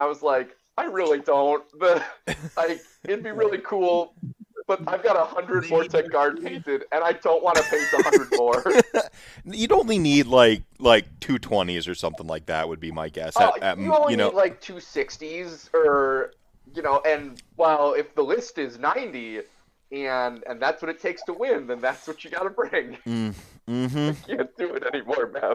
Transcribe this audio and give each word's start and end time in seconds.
I 0.00 0.06
was 0.06 0.22
like, 0.22 0.56
I 0.78 0.84
really 0.84 1.20
don't. 1.20 1.64
The 1.78 2.02
like, 2.56 2.80
it'd 3.04 3.22
be 3.24 3.30
really 3.30 3.58
cool, 3.58 4.14
but 4.66 4.80
I've 4.86 5.02
got 5.02 5.16
a 5.16 5.24
hundred 5.24 5.64
Varanguard 5.64 6.42
painted, 6.42 6.84
and 6.92 7.02
I 7.02 7.12
don't 7.12 7.42
want 7.42 7.56
to 7.56 7.62
paint 7.64 7.92
a 7.92 8.02
hundred 8.02 8.28
more. 8.36 8.64
You'd 9.44 9.72
only 9.72 9.98
need 9.98 10.26
like 10.26 10.64
like 10.78 11.06
two 11.20 11.38
twenties 11.38 11.88
or 11.88 11.94
something 11.94 12.26
like 12.26 12.46
that. 12.46 12.68
Would 12.68 12.80
be 12.80 12.92
my 12.92 13.08
guess. 13.08 13.34
Oh, 13.36 13.52
At- 13.56 13.62
at- 13.62 13.78
you 13.78 13.94
only 13.94 14.12
you 14.12 14.16
know, 14.16 14.28
need 14.28 14.36
like 14.36 14.60
two 14.60 14.80
sixties, 14.80 15.70
or 15.72 16.32
you 16.74 16.82
know, 16.82 17.00
and 17.06 17.40
well, 17.56 17.94
if 17.94 18.14
the 18.14 18.22
list 18.22 18.58
is 18.58 18.78
ninety, 18.78 19.40
and 19.92 20.44
and 20.46 20.60
that's 20.60 20.82
what 20.82 20.90
it 20.90 21.00
takes 21.00 21.22
to 21.24 21.32
win, 21.32 21.66
then 21.66 21.80
that's 21.80 22.06
what 22.06 22.22
you 22.24 22.30
got 22.30 22.42
to 22.42 22.50
bring. 22.50 22.98
mm, 23.06 23.34
hmm 23.66 24.10
Can't 24.28 24.56
do 24.58 24.74
it 24.74 24.82
anymore, 24.92 25.32
man. 25.32 25.54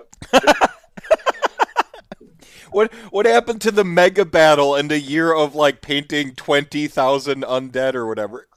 What 2.72 2.94
what 3.12 3.26
happened 3.26 3.62
to 3.62 3.72
the 3.72 3.84
mega 3.84 4.26
battle 4.26 4.76
and 4.76 4.92
a 4.92 5.00
year 5.00 5.34
of 5.34 5.56
like 5.56 5.82
painting 5.82 6.36
twenty 6.36 6.88
thousand 6.88 7.44
undead 7.44 7.96
or 7.96 8.08
whatever? 8.08 8.48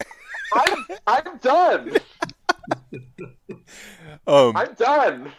I'm 0.54 0.86
I'm 1.06 1.38
done. 1.38 1.98
Um, 4.26 4.56
I'm 4.56 4.72
done. 4.74 5.32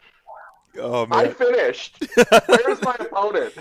oh 0.80 1.08
man. 1.08 1.20
I 1.20 1.28
finished. 1.30 2.04
Where's 2.46 2.82
my 2.84 2.96
opponent? 3.00 3.54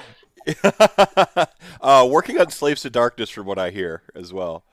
uh, 1.80 2.06
working 2.10 2.38
on 2.40 2.50
Slaves 2.50 2.82
to 2.82 2.90
Darkness, 2.90 3.30
from 3.30 3.46
what 3.46 3.58
I 3.58 3.70
hear, 3.70 4.02
as 4.14 4.32
well. 4.32 4.64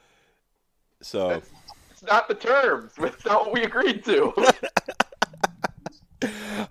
So, 1.02 1.42
It's 1.92 2.04
not 2.04 2.28
the 2.28 2.36
terms. 2.36 2.92
It's 2.98 3.26
not 3.26 3.46
what 3.46 3.54
we 3.54 3.64
agreed 3.64 4.04
to. 4.06 4.34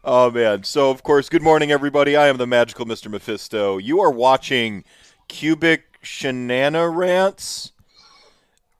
oh 0.05 0.31
man. 0.31 0.63
So, 0.65 0.91
of 0.91 1.03
course, 1.03 1.29
good 1.29 1.43
morning, 1.43 1.71
everybody. 1.73 2.17
I 2.17 2.29
am 2.29 2.37
the 2.37 2.47
magical 2.47 2.87
Mr. 2.87 3.11
Mephisto. 3.11 3.79
You 3.79 4.01
are 4.01 4.11
watching 4.11 4.85
Cubic 5.29 5.85
Shenanigans 6.03 7.73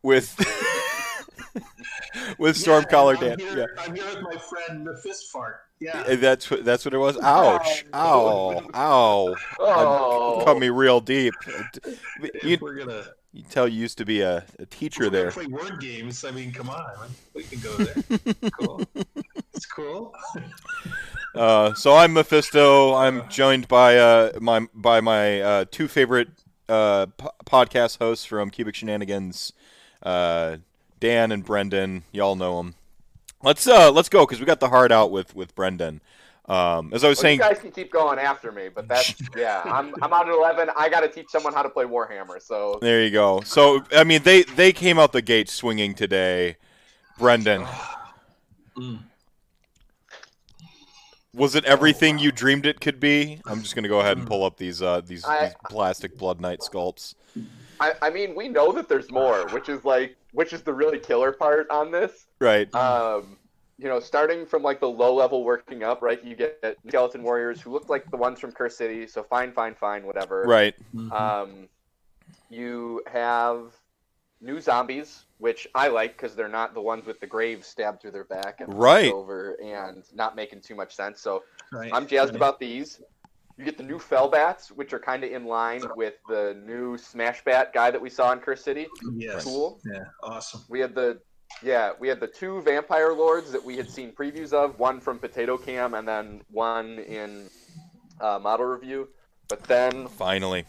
with 0.02 0.37
with 2.39 2.56
Stormcaller 2.56 3.17
I'm 3.17 3.20
Dan. 3.20 3.39
Here, 3.39 3.75
Yeah. 3.77 3.83
I'm 3.84 3.94
here 3.94 4.05
with 4.06 4.22
my 4.22 4.36
friend 4.36 4.86
Mephistfart. 4.86 5.56
Yeah. 5.81 6.00
Uh, 6.03 6.17
That's 6.17 6.50
what 6.50 6.64
that's 6.64 6.84
what 6.84 6.92
it 6.94 6.98
was. 6.98 7.16
Ouch! 7.22 7.84
Ow! 7.94 8.62
Ow! 8.75 9.34
Oh, 9.59 10.42
Cut 10.44 10.59
me 10.59 10.69
real 10.69 11.00
deep. 11.00 11.34
You, 12.42 12.59
We're 12.61 12.75
gonna, 12.75 13.05
you 13.33 13.45
tell 13.48 13.69
you 13.69 13.81
used 13.81 13.98
to 13.98 14.05
be 14.05 14.20
a, 14.23 14.45
a 14.59 14.67
teacher 14.67 15.05
we're 15.05 15.11
there. 15.11 15.31
play 15.31 15.47
word 15.47 15.81
games. 15.81 16.25
I 16.25 16.31
mean, 16.31 16.53
come 16.53 16.69
on, 16.69 17.11
we 17.34 17.45
can 17.45 17.61
go 17.61 17.77
there. 17.77 18.34
cool. 18.59 18.83
It's 19.55 19.67
cool. 19.67 20.12
Uh, 21.34 21.75
so 21.75 21.95
I'm 21.97 22.12
Mephisto. 22.12 22.95
I'm 22.95 23.28
joined 23.28 23.69
by 23.69 23.97
uh, 23.98 24.33
my 24.41 24.67
by 24.75 25.00
my 25.00 25.41
uh, 25.41 25.64
two 25.70 25.87
favorite 25.87 26.28
uh, 26.69 27.06
po- 27.06 27.33
podcast 27.47 27.98
hosts 27.98 28.25
from 28.25 28.50
Cubic 28.50 28.75
Shenanigans, 28.75 29.53
uh, 30.03 30.56
Dan 30.98 31.31
and 31.31 31.44
Brendan. 31.44 32.05
Y'all 32.12 32.37
know 32.37 32.56
them. 32.56 32.75
Let's 33.42 33.67
uh 33.67 33.91
let's 33.91 34.09
go 34.09 34.27
because 34.27 34.41
we 34.41 34.47
got 34.47 34.61
the 34.61 34.69
heart 34.69 34.92
out 34.92 35.11
with 35.11 35.34
with 35.34 35.55
Brendan. 35.55 36.03
Um, 36.51 36.91
as 36.93 37.05
I 37.05 37.09
was 37.09 37.19
well, 37.19 37.23
saying, 37.23 37.39
you 37.39 37.45
guys 37.45 37.61
can 37.61 37.70
keep 37.70 37.93
going 37.93 38.19
after 38.19 38.51
me, 38.51 38.69
but 38.75 38.89
that's 38.89 39.15
yeah. 39.37 39.62
I'm 39.65 39.95
I'm 40.03 40.12
out 40.12 40.29
at 40.29 40.34
eleven. 40.34 40.69
I 40.77 40.89
got 40.89 41.01
to 41.01 41.09
teach 41.09 41.29
someone 41.29 41.53
how 41.53 41.62
to 41.62 41.69
play 41.70 41.84
Warhammer. 41.84 42.43
So 42.43 42.79
there 42.83 43.05
you 43.05 43.11
go. 43.12 43.41
So 43.43 43.84
I 43.93 44.03
mean, 44.03 44.25
they 44.25 44.43
they 44.43 44.73
came 44.73 44.98
out 44.98 45.12
the 45.12 45.23
gate 45.23 45.48
swinging 45.48 45.95
today. 45.95 46.56
Brendan, 47.19 47.67
Mm. 48.77 49.01
was 51.34 51.55
it 51.55 51.65
everything 51.65 52.19
you 52.19 52.33
dreamed 52.33 52.67
it 52.67 52.81
could 52.81 52.98
be? 52.98 53.41
I'm 53.47 53.62
just 53.62 53.75
gonna 53.75 53.89
go 53.89 54.01
ahead 54.01 54.17
and 54.17 54.27
pull 54.27 54.45
up 54.45 54.56
these 54.56 54.81
uh 54.83 55.03
these, 55.03 55.25
I- 55.25 55.47
these 55.47 55.55
plastic 55.69 56.17
Blood 56.19 56.41
Knight 56.41 56.61
sculpts. 56.61 57.15
I 57.78 57.93
I 58.03 58.11
mean 58.11 58.34
we 58.34 58.48
know 58.48 58.73
that 58.73 58.89
there's 58.89 59.11
more, 59.11 59.47
which 59.48 59.69
is 59.69 59.84
like 59.84 60.17
which 60.33 60.53
is 60.53 60.62
the 60.62 60.73
really 60.73 60.98
killer 60.98 61.33
part 61.33 61.69
on 61.71 61.91
this. 61.91 62.27
Right. 62.41 62.73
Um, 62.75 63.37
you 63.81 63.89
know, 63.89 63.98
starting 63.98 64.45
from 64.45 64.62
like 64.62 64.78
the 64.78 64.88
low 64.88 65.15
level 65.15 65.43
working 65.43 65.82
up, 65.82 66.03
right? 66.03 66.22
You 66.22 66.37
get 66.37 66.77
skeleton 66.87 67.22
warriors 67.22 67.62
who 67.62 67.72
look 67.72 67.88
like 67.88 68.10
the 68.10 68.16
ones 68.16 68.38
from 68.38 68.53
Curse 68.53 68.77
City, 68.77 69.06
so 69.06 69.22
fine, 69.22 69.53
fine, 69.53 69.75
fine, 69.75 70.04
whatever. 70.04 70.43
Right. 70.43 70.75
Um, 71.10 71.66
you 72.50 73.03
have 73.10 73.72
new 74.43 74.60
zombies, 74.60 75.25
which 75.38 75.66
I 75.75 75.88
like 75.88 76.12
because 76.12 76.34
they're 76.34 76.49
not 76.49 76.75
the 76.75 76.82
ones 76.82 77.06
with 77.06 77.21
the 77.21 77.27
graves 77.27 77.66
stabbed 77.66 78.03
through 78.03 78.10
their 78.10 78.25
back 78.25 78.60
and 78.60 78.75
Right. 78.75 79.10
over 79.10 79.54
and 79.62 80.04
not 80.15 80.37
making 80.37 80.60
too 80.60 80.75
much 80.75 80.94
sense. 80.94 81.22
So 81.22 81.43
Right. 81.72 81.91
I'm 81.93 82.06
jazzed 82.06 82.33
right. 82.33 82.37
about 82.37 82.60
these. 82.60 83.00
You 83.56 83.65
get 83.65 83.78
the 83.78 83.83
new 83.83 83.99
fell 83.99 84.28
bats, 84.28 84.71
which 84.71 84.93
are 84.93 84.99
kind 84.99 85.25
of 85.25 85.31
in 85.31 85.47
line 85.47 85.83
with 85.97 86.15
the 86.28 86.54
new 86.66 86.99
Smash 86.99 87.43
Bat 87.44 87.72
guy 87.72 87.91
that 87.91 88.00
we 88.00 88.10
saw 88.10 88.33
in 88.33 88.41
Curse 88.41 88.62
City. 88.62 88.88
Yes. 89.15 89.44
Cool. 89.44 89.81
Yeah. 89.91 90.04
Awesome. 90.22 90.62
We 90.69 90.81
had 90.81 90.94
the 90.94 91.21
yeah, 91.62 91.93
we 91.99 92.09
had 92.09 92.21
the 92.21 92.27
two 92.27 92.62
vampire 92.62 93.12
lords 93.12 93.53
that 93.53 93.65
we 93.65 93.77
had 93.77 93.91
seen 93.91 94.12
previews 94.12 94.53
of, 94.53 94.78
one 94.78 95.00
from 95.00 95.19
Potato 95.19 95.56
Cam 95.56 95.94
and 95.94 96.06
then 96.06 96.41
one 96.50 96.99
in 97.00 97.49
uh, 98.21 98.38
model 98.38 98.66
review. 98.66 99.09
But 99.49 99.62
then 99.65 100.06
Finally. 100.09 100.65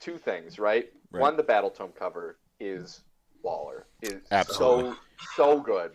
two 0.00 0.16
things, 0.18 0.58
right? 0.58 0.90
Right. 1.10 1.20
One, 1.20 1.36
the 1.36 1.42
Battle 1.42 1.70
Tome 1.70 1.92
cover 1.96 2.38
is 2.58 3.02
baller, 3.44 3.84
is 4.02 4.22
Absolutely. 4.30 4.92
so 4.92 4.96
so 5.36 5.60
good. 5.60 5.92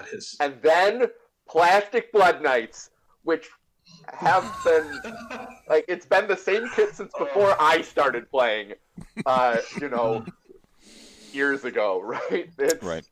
It 0.00 0.14
is. 0.14 0.36
And 0.40 0.60
then 0.62 1.06
Plastic 1.48 2.12
Blood 2.12 2.42
Knights, 2.42 2.90
which 3.22 3.48
have 4.08 4.44
been 4.64 5.00
like 5.68 5.84
it's 5.88 6.06
been 6.06 6.26
the 6.26 6.36
same 6.36 6.68
kit 6.74 6.94
since 6.94 7.12
before 7.18 7.56
I 7.60 7.82
started 7.82 8.30
playing. 8.30 8.74
Uh, 9.26 9.58
you 9.80 9.88
know, 9.88 10.24
years 11.34 11.64
ago, 11.64 12.00
right? 12.04 12.48
It's, 12.58 12.82
Right. 12.82 13.04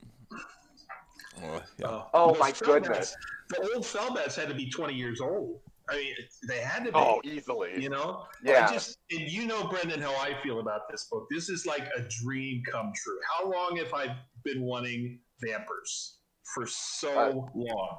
Oh, 1.44 1.62
yeah. 1.78 1.86
Oh, 1.88 2.08
Oh, 2.14 2.34
my 2.38 2.52
Fellbats- 2.52 2.64
goodness. 2.64 3.16
The 3.50 3.60
old 3.74 3.84
Fellbats 3.84 4.34
had 4.34 4.48
to 4.48 4.54
be 4.54 4.70
20 4.70 4.94
years 4.94 5.20
old. 5.20 5.60
I 5.90 5.96
mean, 5.96 6.14
they 6.48 6.60
had 6.60 6.84
to 6.84 6.92
be. 6.92 6.96
Oh, 6.98 7.20
easily. 7.24 7.82
You 7.82 7.90
know, 7.90 8.24
Yeah. 8.42 8.66
I 8.68 8.72
just 8.72 8.96
and 9.10 9.20
you 9.20 9.46
know, 9.46 9.64
Brendan, 9.66 10.00
how 10.00 10.14
I 10.16 10.40
feel 10.42 10.60
about 10.60 10.82
this 10.90 11.06
book. 11.10 11.26
This 11.30 11.48
is 11.50 11.66
like 11.66 11.82
a 11.96 12.02
dream 12.22 12.62
come 12.70 12.92
true. 12.94 13.18
How 13.36 13.50
long 13.50 13.76
have 13.76 13.92
I 13.92 14.16
been 14.44 14.62
wanting 14.62 15.18
vampers 15.44 16.18
for 16.54 16.66
so 16.66 17.50
long? 17.54 17.98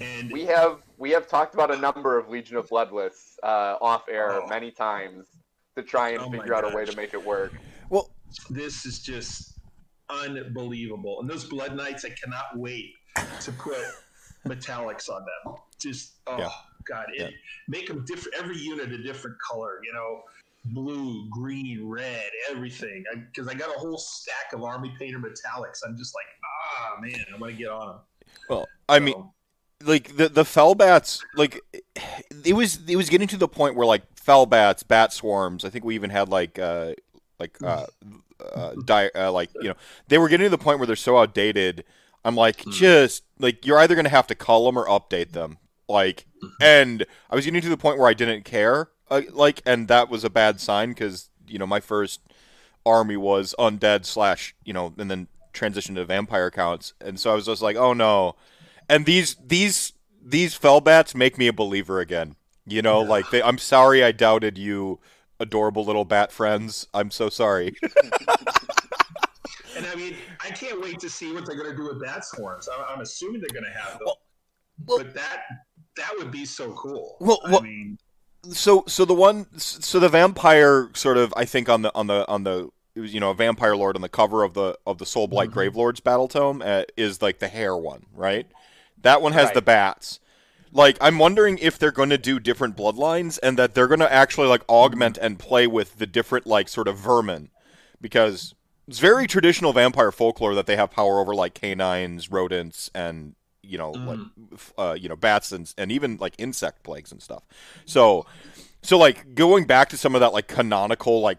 And 0.00 0.30
We 0.30 0.44
have 0.44 0.82
we 0.98 1.10
have 1.10 1.26
talked 1.26 1.54
about 1.54 1.70
a 1.72 1.78
number 1.78 2.18
of 2.18 2.28
Legion 2.28 2.58
of 2.58 2.68
Bloodless 2.68 3.38
uh, 3.42 3.76
off 3.80 4.04
air 4.08 4.42
Oh. 4.42 4.46
many 4.46 4.70
times 4.70 5.26
to 5.76 5.82
try 5.82 6.10
and 6.10 6.20
Oh 6.20 6.30
figure 6.30 6.54
out 6.54 6.70
a 6.70 6.76
way 6.76 6.84
to 6.84 6.94
make 6.96 7.12
it 7.14 7.24
work. 7.26 7.54
This 8.50 8.86
is 8.86 9.00
just 9.00 9.58
unbelievable. 10.08 11.20
And 11.20 11.28
those 11.28 11.44
Blood 11.44 11.74
Knights, 11.76 12.04
I 12.04 12.10
cannot 12.10 12.56
wait 12.56 12.92
to 13.40 13.52
put 13.52 13.78
metallics 14.46 15.08
on 15.08 15.24
them. 15.44 15.54
Just 15.78 16.14
oh 16.26 16.38
Yeah. 16.38 16.50
god, 16.84 17.06
it, 17.14 17.20
Yeah. 17.20 17.28
make 17.68 17.88
them 17.88 18.04
different. 18.04 18.36
Every 18.38 18.56
unit 18.58 18.92
a 18.92 19.02
different 19.02 19.36
color. 19.40 19.80
You 19.82 19.92
know, 19.92 20.22
blue, 20.66 21.28
green, 21.30 21.86
red, 21.88 22.30
everything. 22.50 23.04
Because 23.14 23.48
I, 23.48 23.54
got 23.54 23.74
a 23.74 23.78
whole 23.78 23.98
stack 23.98 24.52
of 24.52 24.62
Army 24.62 24.94
Painter 24.98 25.18
metallics. 25.18 25.80
I'm 25.86 25.96
just 25.96 26.14
like, 26.14 26.26
ah 26.44 27.00
man, 27.00 27.24
I'm 27.32 27.40
gonna 27.40 27.52
get 27.52 27.68
on 27.68 27.88
them. 27.88 27.98
well, 28.48 28.68
I 28.88 28.98
mean, 29.00 29.30
like 29.84 30.16
the 30.16 30.28
the 30.28 30.44
Fellbats, 30.44 31.20
like 31.34 31.60
it 32.44 32.54
was 32.54 32.78
it 32.88 32.96
was 32.96 33.08
getting 33.10 33.28
to 33.28 33.36
the 33.36 33.48
point 33.48 33.74
where 33.74 33.86
like 33.86 34.02
Fellbats, 34.16 34.86
bat 34.86 35.12
swarms. 35.12 35.64
I 35.64 35.70
think 35.70 35.84
we 35.84 35.94
even 35.94 36.10
had 36.10 36.28
like 36.28 36.58
uh 36.58 36.94
like 37.38 37.56
uh, 37.62 37.86
uh, 38.54 38.72
di- 38.84 39.10
uh 39.14 39.30
like 39.32 39.50
you 39.54 39.68
know 39.68 39.74
they 40.08 40.18
were 40.18 40.28
getting 40.28 40.46
to 40.46 40.50
the 40.50 40.58
point 40.58 40.78
where 40.78 40.86
they're 40.86 40.96
so 40.96 41.18
outdated. 41.18 41.84
I'm 42.24 42.34
like 42.36 42.62
Hmm. 42.62 42.70
just 42.72 43.22
like 43.38 43.64
you're 43.66 43.78
either 43.78 43.94
gonna 43.94 44.08
have 44.08 44.26
to 44.28 44.34
cull 44.34 44.66
them 44.66 44.78
or 44.78 44.86
update 44.86 45.32
them. 45.32 45.58
Like, 45.88 46.26
and 46.60 47.06
I 47.30 47.36
was 47.36 47.44
getting 47.44 47.60
to 47.60 47.68
the 47.68 47.76
point 47.76 47.98
where 47.98 48.08
I 48.08 48.14
didn't 48.14 48.44
care. 48.44 48.88
Uh, 49.08 49.22
like, 49.32 49.62
and 49.64 49.86
that 49.86 50.08
was 50.08 50.24
a 50.24 50.30
bad 50.30 50.60
sign 50.60 50.88
because 50.88 51.30
you 51.46 51.58
know 51.58 51.66
my 51.66 51.78
first 51.80 52.20
army 52.84 53.16
was 53.16 53.54
undead 53.58 54.04
slash 54.04 54.54
you 54.64 54.72
know 54.72 54.92
and 54.98 55.08
then 55.10 55.28
transitioned 55.54 55.94
to 55.94 56.04
vampire 56.04 56.50
counts, 56.50 56.92
and 57.00 57.18
so 57.20 57.30
I 57.30 57.34
was 57.34 57.46
just 57.46 57.62
like, 57.62 57.76
oh 57.76 57.92
no. 57.92 58.34
And 58.88 59.06
these 59.06 59.36
these 59.46 59.92
these 60.20 60.58
fellbats 60.58 61.14
make 61.14 61.38
me 61.38 61.46
a 61.46 61.52
believer 61.52 62.00
again. 62.00 62.34
You 62.66 62.82
know, 62.82 63.02
Yeah. 63.02 63.08
like 63.08 63.30
they, 63.30 63.40
I'm 63.42 63.58
sorry 63.58 64.02
I 64.02 64.10
doubted 64.10 64.58
you, 64.58 64.98
adorable 65.40 65.84
little 65.84 66.04
bat 66.04 66.32
friends. 66.32 66.86
I'm 66.94 67.10
so 67.10 67.28
sorry. 67.28 67.74
And 69.76 69.84
I 69.86 69.94
mean, 69.94 70.16
I 70.42 70.48
can't 70.48 70.80
wait 70.80 70.98
to 71.00 71.10
see 71.10 71.34
what 71.34 71.44
they're 71.44 71.54
going 71.54 71.70
to 71.70 71.76
do 71.76 71.84
with 71.84 72.00
bat 72.02 72.24
swarms. 72.24 72.66
I'm, 72.66 72.82
I'm 72.94 73.00
assuming 73.02 73.42
they're 73.42 73.60
going 73.60 73.70
to 73.70 73.78
have 73.78 73.98
them. 73.98 74.02
Well- 74.06 74.18
well- 74.86 74.98
but 74.98 75.14
that 75.14 75.42
that 75.96 76.12
would 76.18 76.30
be 76.30 76.44
so 76.46 76.72
cool. 76.72 77.16
Well, 77.20 77.40
I 77.44 77.60
mean, 77.60 77.98
so 78.44 78.84
so 78.86 79.04
the 79.06 79.14
one 79.14 79.46
so 79.58 79.98
the 79.98 80.08
vampire 80.10 80.90
sort 80.94 81.16
of 81.18 81.32
I 81.36 81.44
think 81.46 81.68
on 81.70 81.80
the 81.82 81.94
on 81.94 82.06
the 82.06 82.26
on 82.28 82.44
the 82.44 82.68
it 82.94 83.00
was 83.00 83.12
you 83.14 83.20
know 83.20 83.30
a 83.30 83.34
vampire 83.34 83.74
lord 83.76 83.96
on 83.96 84.02
the 84.02 84.08
cover 84.10 84.42
of 84.44 84.52
the 84.54 84.78
of 84.86 84.98
the 84.98 85.06
Soul 85.06 85.28
Blight 85.28 85.48
Mhm. 85.50 85.54
Grave 85.54 85.76
Lords 85.76 86.00
battle 86.00 86.28
tome 86.28 86.62
uh, 86.64 86.82
is 86.96 87.20
like 87.22 87.38
the 87.38 87.48
hair 87.48 87.74
one, 87.76 88.04
right? 88.14 88.46
That 89.02 89.20
one 89.22 89.32
has 89.32 89.46
Right. 89.46 89.54
the 89.54 89.62
bats. 89.62 90.20
Like, 90.72 90.98
I'm 91.00 91.18
wondering 91.18 91.58
if 91.58 91.78
they're 91.78 91.92
going 91.92 92.10
to 92.10 92.18
do 92.18 92.38
different 92.38 92.76
bloodlines 92.76 93.38
and 93.42 93.58
that 93.58 93.74
they're 93.74 93.86
going 93.86 94.00
to 94.00 94.12
actually 94.12 94.48
like 94.48 94.62
augment 94.68 95.16
and 95.18 95.38
play 95.38 95.66
with 95.66 95.96
the 95.96 96.06
different 96.06 96.46
like 96.46 96.68
sort 96.68 96.88
of 96.88 96.98
vermin, 96.98 97.50
because 98.00 98.54
it's 98.88 98.98
very 98.98 99.26
traditional 99.26 99.72
vampire 99.72 100.12
folklore 100.12 100.54
that 100.54 100.66
they 100.66 100.76
have 100.76 100.90
power 100.90 101.20
over 101.20 101.34
like 101.34 101.54
canines, 101.54 102.30
rodents, 102.30 102.90
and 102.94 103.34
you 103.62 103.78
know 103.78 103.90
like 103.90 104.18
uh, 104.78 104.96
you 104.98 105.08
know 105.08 105.16
bats 105.16 105.50
and 105.50 105.72
and 105.76 105.90
even 105.90 106.16
like 106.18 106.34
insect 106.38 106.82
plagues 106.82 107.10
and 107.10 107.22
stuff. 107.22 107.42
So, 107.84 108.26
so 108.82 108.98
like 108.98 109.34
going 109.34 109.64
back 109.64 109.88
to 109.90 109.96
some 109.96 110.14
of 110.14 110.20
that 110.20 110.32
like 110.32 110.46
canonical 110.46 111.20
like 111.20 111.38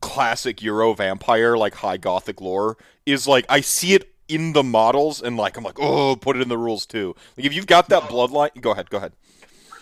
classic 0.00 0.62
Euro 0.62 0.92
vampire 0.94 1.56
like 1.56 1.74
high 1.74 1.96
gothic 1.96 2.40
lore 2.40 2.76
is 3.06 3.26
like 3.26 3.46
I 3.48 3.60
see 3.60 3.94
it 3.94 4.12
in 4.28 4.52
the 4.52 4.62
models 4.62 5.22
and 5.22 5.36
like 5.36 5.56
I'm 5.56 5.64
like 5.64 5.78
oh 5.78 6.16
put 6.16 6.36
it 6.36 6.42
in 6.42 6.48
the 6.48 6.58
rules 6.58 6.86
too. 6.86 7.14
Like 7.36 7.46
if 7.46 7.54
you've 7.54 7.66
got 7.66 7.88
that 7.88 8.04
bloodline, 8.04 8.60
go 8.60 8.72
ahead, 8.72 8.90
go 8.90 8.98
ahead. 8.98 9.12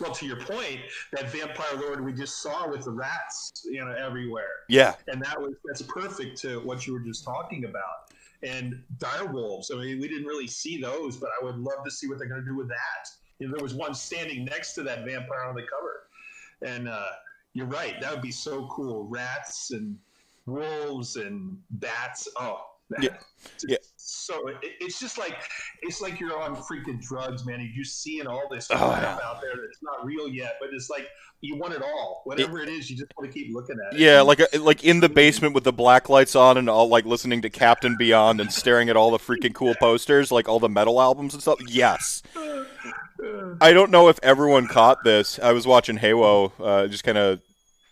Well, 0.00 0.12
to 0.12 0.26
your 0.26 0.40
point, 0.40 0.80
that 1.12 1.30
vampire 1.30 1.78
lord 1.80 2.04
we 2.04 2.12
just 2.12 2.42
saw 2.42 2.68
with 2.68 2.84
the 2.84 2.90
rats, 2.90 3.64
you 3.64 3.84
know, 3.84 3.92
everywhere, 3.92 4.48
Yeah, 4.68 4.94
and 5.08 5.22
that 5.24 5.40
was 5.40 5.54
that's 5.64 5.82
perfect 5.82 6.36
to 6.42 6.60
what 6.60 6.86
you 6.86 6.94
were 6.94 7.00
just 7.00 7.24
talking 7.24 7.64
about. 7.64 8.12
And 8.42 8.82
dire 8.98 9.24
wolves. 9.24 9.70
I 9.70 9.76
mean, 9.76 10.00
we 10.00 10.08
didn't 10.08 10.26
really 10.26 10.48
see 10.48 10.78
those, 10.78 11.16
but 11.16 11.30
I 11.40 11.44
would 11.44 11.56
love 11.56 11.82
to 11.84 11.90
see 11.90 12.08
what 12.08 12.18
they're 12.18 12.28
going 12.28 12.42
to 12.42 12.46
do 12.46 12.56
with 12.56 12.68
that. 12.68 13.08
You 13.38 13.48
know, 13.48 13.54
there 13.56 13.62
was 13.62 13.72
one 13.72 13.94
standing 13.94 14.44
next 14.44 14.74
to 14.74 14.82
that 14.82 15.06
vampire 15.06 15.44
on 15.44 15.54
the 15.54 15.62
cover, 15.62 16.72
and 16.74 16.88
uh, 16.88 17.06
you're 17.54 17.66
right. 17.66 17.98
That 18.00 18.12
would 18.12 18.20
be 18.20 18.32
so 18.32 18.66
cool. 18.66 19.04
Rats 19.04 19.70
and 19.70 19.96
wolves 20.46 21.16
and 21.16 21.56
bats. 21.70 22.28
Oh, 22.38 22.60
Yeah. 23.00 23.16
Yeah. 23.66 23.78
So 24.06 24.48
it, 24.48 24.56
it's 24.80 25.00
just 25.00 25.16
like 25.16 25.34
it's 25.80 26.02
like 26.02 26.20
you're 26.20 26.38
on 26.38 26.54
freaking 26.56 27.00
drugs, 27.00 27.46
man. 27.46 27.60
You're 27.60 27.84
just 27.84 28.02
seeing 28.02 28.26
all 28.26 28.42
this 28.50 28.68
Oh, 28.70 28.76
crap 28.76 29.02
yeah. 29.02 29.26
out 29.26 29.40
there 29.40 29.52
that's 29.56 29.82
not 29.82 30.04
real 30.04 30.28
yet, 30.28 30.56
but 30.60 30.68
it's 30.74 30.90
like 30.90 31.08
you 31.40 31.56
want 31.56 31.72
it 31.72 31.82
all. 31.82 32.20
Whatever 32.24 32.60
it 32.60 32.68
is, 32.68 32.90
you 32.90 32.96
just 32.98 33.10
want 33.16 33.30
to 33.32 33.38
keep 33.38 33.54
looking 33.54 33.76
at 33.86 33.94
it. 33.94 34.00
yeah, 34.00 34.20
like 34.20 34.40
a, 34.40 34.58
like 34.58 34.84
in 34.84 35.00
the 35.00 35.08
basement 35.08 35.54
with 35.54 35.64
the 35.64 35.72
black 35.72 36.08
lights 36.10 36.36
on 36.36 36.58
and 36.58 36.68
all 36.68 36.88
like 36.88 37.06
listening 37.06 37.40
to 37.42 37.50
Captain 37.50 37.96
Beyond 37.96 38.40
and 38.42 38.52
staring 38.52 38.90
at 38.90 38.96
all 38.96 39.10
the 39.10 39.18
freaking 39.18 39.54
cool 39.54 39.74
posters, 39.80 40.30
like 40.30 40.48
all 40.50 40.60
the 40.60 40.68
metal 40.68 41.00
albums 41.00 41.32
and 41.32 41.42
stuff. 41.42 41.58
Yes. 41.66 42.22
I 43.60 43.72
don't 43.72 43.90
know 43.90 44.08
if 44.08 44.18
everyone 44.22 44.66
caught 44.66 45.02
this. 45.04 45.38
I 45.38 45.52
was 45.52 45.66
watching 45.66 45.98
Haywo, 45.98 46.52
uh, 46.60 46.86
just 46.88 47.04
kind 47.04 47.16
of 47.16 47.40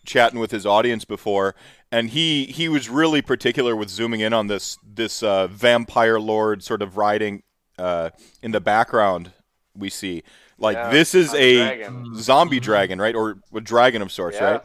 chatting 0.05 0.39
with 0.41 0.51
his 0.51 0.67
audience 0.67 1.05
before, 1.05 1.55
and 1.93 2.11
he 2.11 2.47
he 2.47 2.69
was 2.69 2.89
really 2.89 3.23
particular 3.23 3.77
with 3.77 3.89
zooming 3.91 4.21
in 4.21 4.33
on 4.33 4.49
this 4.49 4.79
this 4.83 5.23
uh, 5.23 5.47
vampire 5.47 6.19
lord 6.19 6.65
sort 6.65 6.83
of 6.83 6.97
riding 6.97 7.43
uh, 7.79 8.11
in 8.43 8.51
the 8.51 8.61
background. 8.61 9.33
We 9.77 9.91
see 9.91 10.23
like 10.59 10.77
Yeah, 10.77 10.91
this 10.91 11.15
is 11.15 11.33
a 11.35 11.57
dragon. 11.77 12.15
zombie 12.17 12.61
dragon, 12.61 13.01
right, 13.01 13.15
or 13.15 13.39
a 13.55 13.61
dragon 13.61 14.03
of 14.03 14.11
sorts, 14.11 14.37
Yeah. 14.39 14.51
right? 14.51 14.61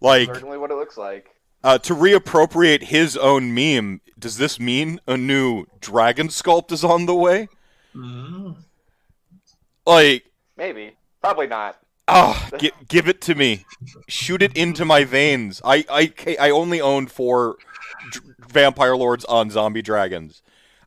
Like 0.00 0.28
Certainly 0.28 0.58
what 0.58 0.70
it 0.70 0.74
looks 0.76 0.96
like. 0.96 1.30
uh, 1.64 1.78
to 1.78 1.94
reappropriate 1.94 2.82
his 2.84 3.16
own 3.16 3.52
meme. 3.54 4.00
Does 4.18 4.38
this 4.38 4.58
mean 4.60 5.00
a 5.06 5.16
new 5.16 5.66
dragon 5.80 6.28
sculpt 6.28 6.72
is 6.72 6.82
on 6.84 7.06
the 7.06 7.14
way? 7.14 7.48
Mhm. 7.94 8.56
Like 9.86 10.24
Maybe. 10.56 10.96
Probably 11.22 11.46
not. 11.46 11.78
Ah, 12.08 12.48
gi- 12.58 12.70
give 12.88 13.08
it 13.08 13.20
to 13.22 13.34
me. 13.34 13.64
Shoot 14.06 14.42
it 14.42 14.56
into 14.56 14.84
my 14.84 15.04
veins. 15.04 15.60
I 15.64 15.84
I 15.90 16.36
I 16.38 16.50
only 16.50 16.80
own 16.80 17.06
four 17.08 17.56
dr- 18.12 18.34
vampire 18.38 18.96
lords 18.96 19.24
on 19.24 19.50
zombie 19.50 19.82
dragons. 19.82 20.42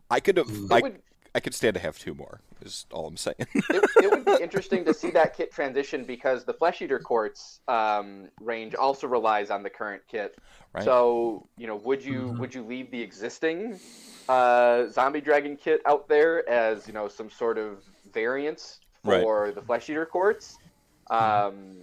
I 0.10 0.22
could 0.22 0.38
have 0.38 0.50
I, 0.72 0.80
would 0.80 1.02
I 1.36 1.40
could 1.42 1.54
stand 1.54 1.74
to 1.74 1.80
have 1.82 2.00
two 2.00 2.14
more. 2.14 2.40
Is 2.62 2.86
all 2.92 3.08
I'm 3.08 3.18
saying. 3.18 3.36
it, 3.40 3.90
it 4.04 4.12
would 4.12 4.26
be 4.26 4.42
interesting 4.44 4.84
to 4.86 4.94
see 4.94 5.12
that 5.12 5.36
kit 5.36 5.52
transition 5.52 6.04
because 6.04 6.44
the 6.46 6.54
Flesh 6.54 6.82
Eater 6.82 7.00
Courts 7.00 7.60
um, 7.70 8.28
range 8.42 8.76
also 8.76 9.08
relies 9.08 9.50
on 9.50 9.64
the 9.64 9.70
current 9.70 10.02
kit. 10.10 10.38
Right. 10.74 10.84
So, 10.84 11.48
you 11.58 11.68
know, 11.68 11.78
would 11.78 12.04
you 12.04 12.20
Mhm. 12.34 12.40
would 12.40 12.54
you 12.56 12.64
leave 12.64 12.92
the 12.92 13.02
existing 13.02 13.80
uh, 14.30 14.88
Zombie 14.88 15.22
Dragon 15.22 15.56
kit 15.58 15.82
out 15.86 16.08
there 16.08 16.48
as 16.50 16.88
you 16.88 16.94
know 16.94 17.08
some 17.10 17.30
sort 17.30 17.58
of 17.58 17.84
variance 18.14 18.80
Right. 19.06 19.22
for 19.22 19.52
the 19.52 19.62
Flesh 19.62 19.90
Eater 19.90 20.06
Courts? 20.06 20.58
Um, 21.10 21.78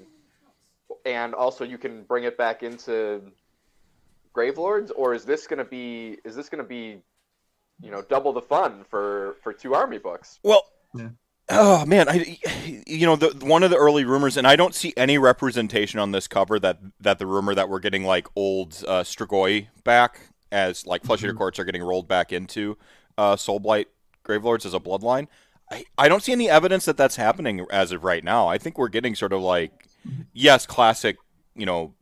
and 1.05 1.35
also, 1.35 1.65
you 1.65 1.79
can 1.79 2.03
bring 2.05 2.25
it 2.25 2.37
back 2.39 2.63
into 2.63 3.23
Gravelords, 4.35 4.91
or 4.95 5.15
is 5.15 5.25
this 5.25 5.47
going 5.47 5.59
to 5.59 5.65
be 5.65 6.19
is 6.25 6.37
this 6.37 6.49
going 6.49 6.63
to 6.63 6.69
be 6.69 6.99
you 7.81 7.91
know 7.91 8.03
double 8.03 8.33
the 8.33 8.43
fun 8.43 8.85
for 8.89 9.37
for 9.43 9.53
two 9.53 9.75
army 9.75 9.99
books? 9.99 10.39
well, 10.43 10.63
Yeah. 10.95 11.09
oh 11.51 11.87
man, 11.87 12.09
I 12.09 12.39
you 12.87 13.07
know 13.07 13.17
the 13.17 13.29
one 13.47 13.63
of 13.63 13.71
the 13.71 13.77
early 13.77 14.05
rumors, 14.05 14.37
and 14.37 14.47
I 14.47 14.57
don't 14.57 14.75
see 14.75 14.93
any 14.97 15.17
representation 15.19 15.99
on 16.01 16.13
this 16.13 16.29
cover 16.29 16.59
that 16.61 16.79
that 17.01 17.19
the 17.19 17.27
rumor 17.27 17.55
that 17.55 17.69
we're 17.69 17.81
getting 17.81 18.05
like 18.05 18.29
old 18.37 18.83
uh, 18.87 19.03
Strigoi 19.03 19.69
back 19.85 20.21
as 20.53 20.87
like 20.87 21.03
Flesh 21.05 21.23
Eater 21.23 21.33
Mhm. 21.35 21.39
Courts 21.39 21.59
are 21.59 21.65
getting 21.65 21.83
rolled 21.83 22.07
back 22.09 22.33
into 22.33 22.77
uh, 23.19 23.37
Soulblight 23.37 23.87
Gravelords 24.25 24.67
as 24.67 24.75
a 24.75 24.81
bloodline. 24.81 25.29
I, 25.71 25.85
I 25.99 26.09
don't 26.09 26.23
see 26.23 26.33
any 26.33 26.49
evidence 26.49 26.85
that 26.85 26.97
that's 26.97 27.17
happening 27.17 27.67
as 27.71 27.93
of 27.93 28.05
right 28.05 28.23
now. 28.23 28.47
I 28.49 28.59
think 28.59 28.79
we're 28.79 28.89
getting 28.89 29.15
sort 29.15 29.33
of 29.33 29.41
like, 29.43 29.89
yes, 30.33 30.67
classic, 30.67 31.17
you 31.55 31.67
know, 31.67 31.95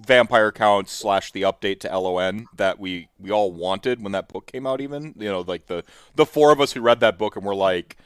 vampire 0.00 0.50
counts 0.50 0.90
slash 0.92 1.30
the 1.30 1.42
update 1.42 1.78
to 1.80 1.98
LON 1.98 2.46
that 2.56 2.80
we 2.80 3.08
we 3.18 3.30
all 3.30 3.52
wanted 3.52 4.02
when 4.02 4.12
that 4.12 4.28
book 4.28 4.46
came 4.46 4.66
out. 4.66 4.80
Even 4.80 5.14
you 5.16 5.28
know, 5.28 5.40
like 5.42 5.66
the 5.66 5.84
the 6.16 6.26
four 6.26 6.50
of 6.52 6.60
us 6.60 6.72
who 6.72 6.80
read 6.80 7.00
that 7.00 7.18
book 7.18 7.36
and 7.36 7.44
were 7.44 7.54
like, 7.54 7.96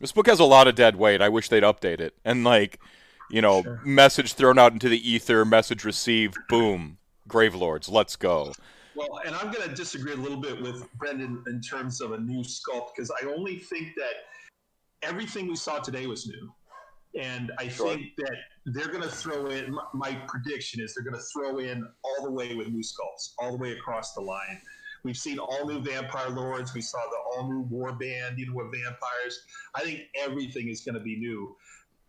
this 0.00 0.12
book 0.12 0.26
has 0.26 0.40
a 0.40 0.44
lot 0.44 0.68
of 0.68 0.74
dead 0.74 0.96
weight. 0.96 1.22
I 1.22 1.28
wish 1.30 1.48
they'd 1.48 1.62
update 1.62 2.00
it. 2.00 2.14
And 2.24 2.44
like, 2.44 2.78
you 3.30 3.40
know, 3.40 3.62
Sure. 3.62 3.80
message 3.84 4.34
thrown 4.34 4.58
out 4.58 4.72
into 4.72 4.88
the 4.90 5.10
ether, 5.10 5.44
message 5.46 5.84
received, 5.84 6.36
boom, 6.48 6.98
Gravelords, 7.28 7.90
let's 7.90 8.16
go. 8.16 8.52
Well, 8.96 9.20
and 9.26 9.34
I'm 9.34 9.52
going 9.52 9.68
to 9.68 9.74
disagree 9.74 10.12
a 10.12 10.16
little 10.16 10.40
bit 10.40 10.60
with 10.62 10.90
Brendan 10.94 11.44
in 11.48 11.60
terms 11.60 12.00
of 12.00 12.12
a 12.12 12.18
new 12.18 12.42
sculpt 12.42 12.94
because 12.96 13.10
I 13.10 13.26
only 13.26 13.58
think 13.58 13.94
that 13.96 14.14
everything 15.02 15.48
we 15.48 15.56
saw 15.56 15.78
today 15.78 16.06
was 16.06 16.26
new. 16.26 16.50
And 17.20 17.52
I 17.58 17.68
Sure. 17.68 17.90
think 17.90 18.12
that 18.16 18.36
they're 18.64 18.88
going 18.88 19.02
to 19.02 19.10
throw 19.10 19.46
in, 19.46 19.72
my, 19.72 19.82
my 19.92 20.14
prediction 20.26 20.80
is 20.80 20.94
they're 20.94 21.04
going 21.04 21.16
to 21.16 21.26
throw 21.32 21.58
in 21.58 21.86
all 22.04 22.24
the 22.24 22.30
way 22.30 22.54
with 22.54 22.68
new 22.68 22.82
sculpts, 22.82 23.34
all 23.38 23.52
the 23.52 23.58
way 23.58 23.72
across 23.72 24.14
the 24.14 24.20
line. 24.22 24.60
We've 25.04 25.16
seen 25.16 25.38
all 25.38 25.66
new 25.66 25.80
vampire 25.80 26.30
lords. 26.30 26.74
We 26.74 26.80
saw 26.80 26.98
the 26.98 27.18
all 27.36 27.48
new 27.52 27.60
war 27.60 27.92
band, 27.92 28.38
you 28.38 28.46
know, 28.46 28.54
with 28.54 28.72
vampires. 28.72 29.40
I 29.74 29.82
think 29.82 30.00
everything 30.18 30.68
is 30.68 30.80
going 30.80 30.94
to 30.94 31.00
be 31.00 31.16
new. 31.16 31.54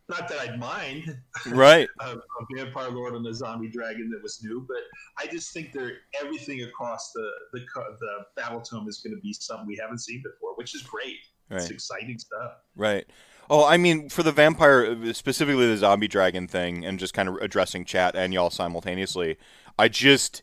Not 0.08 0.26
that 0.28 0.38
I'd 0.40 0.58
mind, 0.58 1.18
Right. 1.46 1.88
a, 2.00 2.04
um, 2.10 2.20
a 2.40 2.56
vampire 2.56 2.90
lord 2.90 3.14
and 3.14 3.26
a 3.26 3.34
zombie 3.34 3.68
dragon 3.68 4.10
that 4.10 4.22
was 4.22 4.42
new, 4.42 4.64
but 4.66 4.78
I 5.18 5.30
just 5.30 5.52
think 5.52 5.72
they're 5.72 5.98
everything 6.20 6.62
across 6.62 7.12
the 7.12 7.28
the 7.52 7.60
the 8.00 8.24
battle 8.36 8.60
tome 8.60 8.88
is 8.88 8.98
going 8.98 9.14
to 9.14 9.20
be 9.20 9.32
something 9.32 9.66
we 9.66 9.76
haven't 9.76 9.98
seen 9.98 10.22
before, 10.22 10.54
which 10.56 10.74
is 10.74 10.82
great. 10.82 11.18
It's 11.50 11.70
exciting 11.70 12.18
stuff. 12.18 12.52
Right. 12.76 13.06
Oh, 13.50 13.64
I 13.64 13.78
mean, 13.78 14.10
for 14.10 14.22
the 14.22 14.32
vampire, 14.32 15.12
specifically 15.14 15.66
the 15.66 15.78
zombie 15.78 16.08
dragon 16.08 16.46
thing, 16.46 16.84
and 16.84 16.98
just 16.98 17.14
kind 17.14 17.28
of 17.28 17.36
addressing 17.36 17.86
chat 17.86 18.14
and 18.14 18.34
y'all 18.34 18.50
simultaneously, 18.50 19.38
I 19.78 19.88
just 19.88 20.42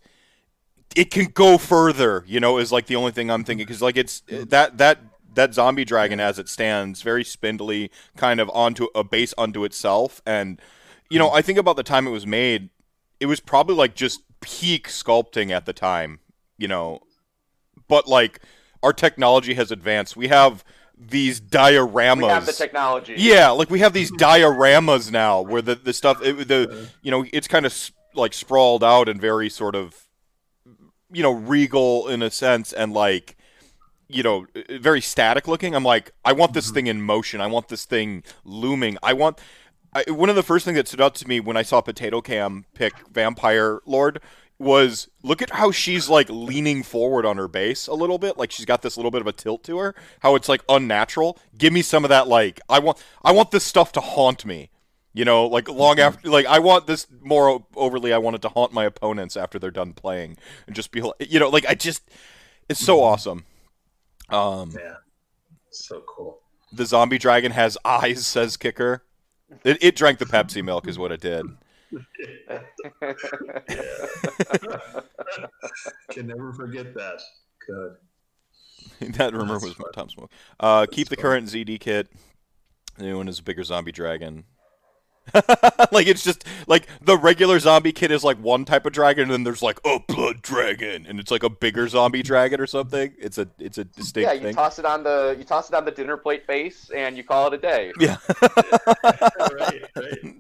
it 0.95 1.11
can 1.11 1.25
go 1.27 1.57
further. 1.57 2.23
You 2.27 2.39
know, 2.39 2.57
is 2.57 2.71
like 2.71 2.87
the 2.87 2.95
only 2.95 3.11
thing 3.11 3.29
I'm 3.29 3.43
thinking 3.43 3.65
because 3.65 3.81
like 3.81 3.97
it's 3.97 4.23
that 4.27 4.77
that 4.79 4.99
that 5.35 5.53
zombie 5.53 5.85
dragon 5.85 6.19
as 6.19 6.39
it 6.39 6.49
stands, 6.49 7.01
very 7.01 7.23
spindly, 7.23 7.91
kind 8.17 8.39
of 8.39 8.49
onto 8.53 8.87
a 8.95 9.03
base 9.03 9.33
unto 9.37 9.63
itself, 9.63 10.21
and 10.25 10.59
you 11.09 11.19
know, 11.19 11.31
I 11.31 11.41
think 11.41 11.59
about 11.59 11.75
the 11.75 11.83
time 11.83 12.07
it 12.07 12.11
was 12.11 12.25
made, 12.25 12.69
it 13.19 13.27
was 13.27 13.39
probably 13.39 13.75
like 13.75 13.95
just 13.95 14.21
peak 14.41 14.87
sculpting 14.87 15.51
at 15.51 15.65
the 15.65 15.73
time. 15.73 16.19
You 16.57 16.67
know, 16.67 17.01
but 17.87 18.07
like 18.07 18.41
our 18.81 18.93
technology 18.93 19.53
has 19.55 19.71
advanced. 19.71 20.15
We 20.15 20.29
have 20.29 20.63
these 20.97 21.41
dioramas. 21.41 22.23
We 22.23 22.27
have 22.27 22.45
the 22.45 22.53
technology. 22.53 23.15
Yeah, 23.17 23.49
like 23.49 23.69
we 23.69 23.79
have 23.79 23.93
these 23.93 24.11
dioramas 24.19 25.11
now 25.11 25.41
where 25.41 25.61
the 25.61 25.75
the 25.75 25.93
stuff 25.93 26.21
it, 26.23 26.47
the 26.47 26.89
you 27.01 27.11
know 27.11 27.25
it's 27.33 27.47
kind 27.47 27.65
of 27.65 27.91
like 28.13 28.33
sprawled 28.33 28.83
out 28.83 29.09
and 29.09 29.19
very 29.19 29.49
sort 29.49 29.75
of 29.75 30.07
you 31.11 31.21
know 31.21 31.31
regal 31.31 32.07
in 32.07 32.21
a 32.21 32.31
sense 32.31 32.71
and 32.73 32.93
like 32.93 33.37
you 34.07 34.23
know 34.23 34.45
uh, 34.55 34.59
uh, 34.69 34.77
very 34.79 35.01
static 35.01 35.47
looking. 35.47 35.75
I'm 35.75 35.83
like 35.83 36.11
I 36.23 36.33
want 36.33 36.53
this 36.53 36.67
mm-hmm. 36.67 36.73
thing 36.75 36.87
in 36.87 37.01
motion. 37.01 37.41
I 37.41 37.47
want 37.47 37.67
this 37.69 37.85
thing 37.85 38.23
looming. 38.43 38.97
I 39.03 39.13
want 39.13 39.39
I, 39.93 40.03
one 40.09 40.29
of 40.29 40.35
the 40.35 40.43
first 40.43 40.65
things 40.65 40.75
that 40.77 40.87
stood 40.87 41.01
out 41.01 41.15
to 41.15 41.27
me 41.27 41.39
when 41.39 41.57
I 41.57 41.61
saw 41.61 41.81
Potato 41.81 42.21
Cam 42.21 42.65
pick 42.73 42.93
Vampire 43.09 43.79
Lord 43.85 44.21
was 44.57 45.09
look 45.21 45.41
at 45.41 45.51
how 45.51 45.71
she's 45.71 46.07
like 46.07 46.29
leaning 46.29 46.81
forward 46.81 47.25
on 47.25 47.35
her 47.37 47.47
base 47.47 47.87
a 47.87 47.93
little 47.93 48.17
bit 48.17 48.37
like 48.37 48.51
she's 48.51 48.65
got 48.65 48.81
this 48.81 48.95
little 48.95 49.11
bit 49.11 49.19
of 49.19 49.27
a 49.27 49.33
tilt 49.33 49.63
to 49.63 49.77
her 49.77 49.93
how 50.21 50.35
it's 50.35 50.47
like 50.47 50.61
unnatural 50.69 51.37
give 51.57 51.73
me 51.73 51.81
some 51.81 52.05
of 52.05 52.09
that 52.09 52.27
like 52.27 52.61
i 52.69 52.79
want 52.79 53.03
i 53.21 53.33
want 53.33 53.51
this 53.51 53.65
stuff 53.65 53.91
to 53.91 53.99
haunt 53.99 54.45
me 54.45 54.69
you 55.13 55.25
know 55.25 55.45
like 55.45 55.67
long 55.67 55.97
mm-hmm. 55.97 56.07
after 56.07 56.29
like 56.29 56.45
i 56.45 56.57
want 56.57 56.87
this 56.87 57.05
more 57.21 57.49
o- 57.49 57.67
overly 57.75 58.13
i 58.13 58.17
want 58.17 58.33
it 58.33 58.41
to 58.41 58.47
haunt 58.47 58.71
my 58.71 58.85
opponents 58.85 59.35
after 59.35 59.59
they're 59.59 59.71
done 59.71 59.91
playing 59.91 60.37
and 60.67 60.75
just 60.75 60.89
be 60.89 61.01
like 61.01 61.15
you 61.19 61.39
know 61.39 61.49
like 61.49 61.65
i 61.67 61.75
just 61.75 62.09
it's 62.69 62.79
so 62.79 62.95
mm-hmm. 62.95 63.03
awesome 63.03 63.45
um 64.29 64.71
Yeah, 64.77 64.95
so 65.71 66.03
cool. 66.07 66.39
the 66.73 66.85
zombie 66.85 67.17
dragon 67.17 67.51
has 67.51 67.77
eyes 67.85 68.25
says 68.25 68.57
kicker 68.57 69.03
It, 69.63 69.77
it 69.81 69.95
drank 69.95 70.19
the 70.19 70.25
Pepsi 70.25 70.63
milk, 70.63 70.87
is 70.87 70.97
what 70.97 71.11
it 71.11 71.21
did. 71.21 71.45
Can 76.11 76.27
never 76.27 76.53
forget 76.53 76.93
that. 76.93 77.21
Good. 77.67 77.95
that 79.15 79.33
rumor 79.33 79.53
That's 79.53 79.65
was 79.65 79.73
fun. 79.73 79.91
Tom 79.93 80.09
Smoke. 80.09 80.31
Uh, 80.59 80.85
keep 80.91 81.09
the 81.09 81.15
fun. 81.15 81.21
current 81.21 81.47
ZD 81.47 81.79
kit. 81.79 82.07
The 82.97 83.03
new 83.03 83.17
one 83.17 83.27
is 83.27 83.39
a 83.39 83.43
bigger 83.43 83.63
zombie 83.63 83.91
dragon. 83.91 84.45
like 85.91 86.07
it's 86.07 86.23
just 86.23 86.45
like 86.67 86.87
the 87.01 87.17
regular 87.17 87.59
zombie 87.59 87.91
kid 87.91 88.11
is 88.11 88.23
like 88.23 88.37
one 88.37 88.65
type 88.65 88.85
of 88.85 88.93
dragon, 88.93 89.23
and 89.23 89.31
then 89.31 89.43
there's 89.43 89.61
like 89.61 89.79
a 89.85 89.99
blood 89.99 90.41
dragon, 90.41 91.05
and 91.07 91.19
it's 91.19 91.31
like 91.31 91.43
a 91.43 91.49
bigger 91.49 91.87
zombie 91.87 92.23
dragon 92.23 92.61
or 92.61 92.67
something. 92.67 93.13
It's 93.17 93.37
a 93.37 93.47
it's 93.59 93.77
a 93.77 93.83
distinct 93.83 94.27
yeah, 94.27 94.33
you 94.33 94.41
thing. 94.41 94.55
toss 94.55 94.79
it 94.79 94.85
on 94.85 95.03
the 95.03 95.35
you 95.37 95.43
toss 95.43 95.69
it 95.69 95.75
on 95.75 95.85
the 95.85 95.91
dinner 95.91 96.17
plate 96.17 96.47
base, 96.47 96.89
and 96.95 97.17
you 97.17 97.23
call 97.23 97.47
it 97.47 97.53
a 97.53 97.57
day. 97.57 97.91
yeah. 97.99 98.17
right, 98.41 99.83
right. 99.95 100.35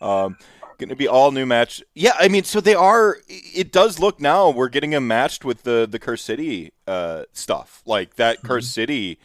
Um, 0.00 0.36
gonna 0.78 0.96
be 0.96 1.06
all 1.06 1.30
new 1.30 1.46
match. 1.46 1.82
Yeah, 1.94 2.12
I 2.18 2.28
mean, 2.28 2.44
so 2.44 2.60
they 2.60 2.74
are. 2.74 3.18
It 3.28 3.70
does 3.70 4.00
look 4.00 4.20
now 4.20 4.50
we're 4.50 4.68
getting 4.68 4.90
them 4.90 5.06
matched 5.06 5.44
with 5.44 5.62
the 5.62 5.86
the 5.88 5.98
Curse 5.98 6.22
City 6.22 6.72
uh, 6.86 7.24
stuff. 7.32 7.82
Like 7.86 8.16
that 8.16 8.42
Curse 8.42 8.68
City 8.68 9.18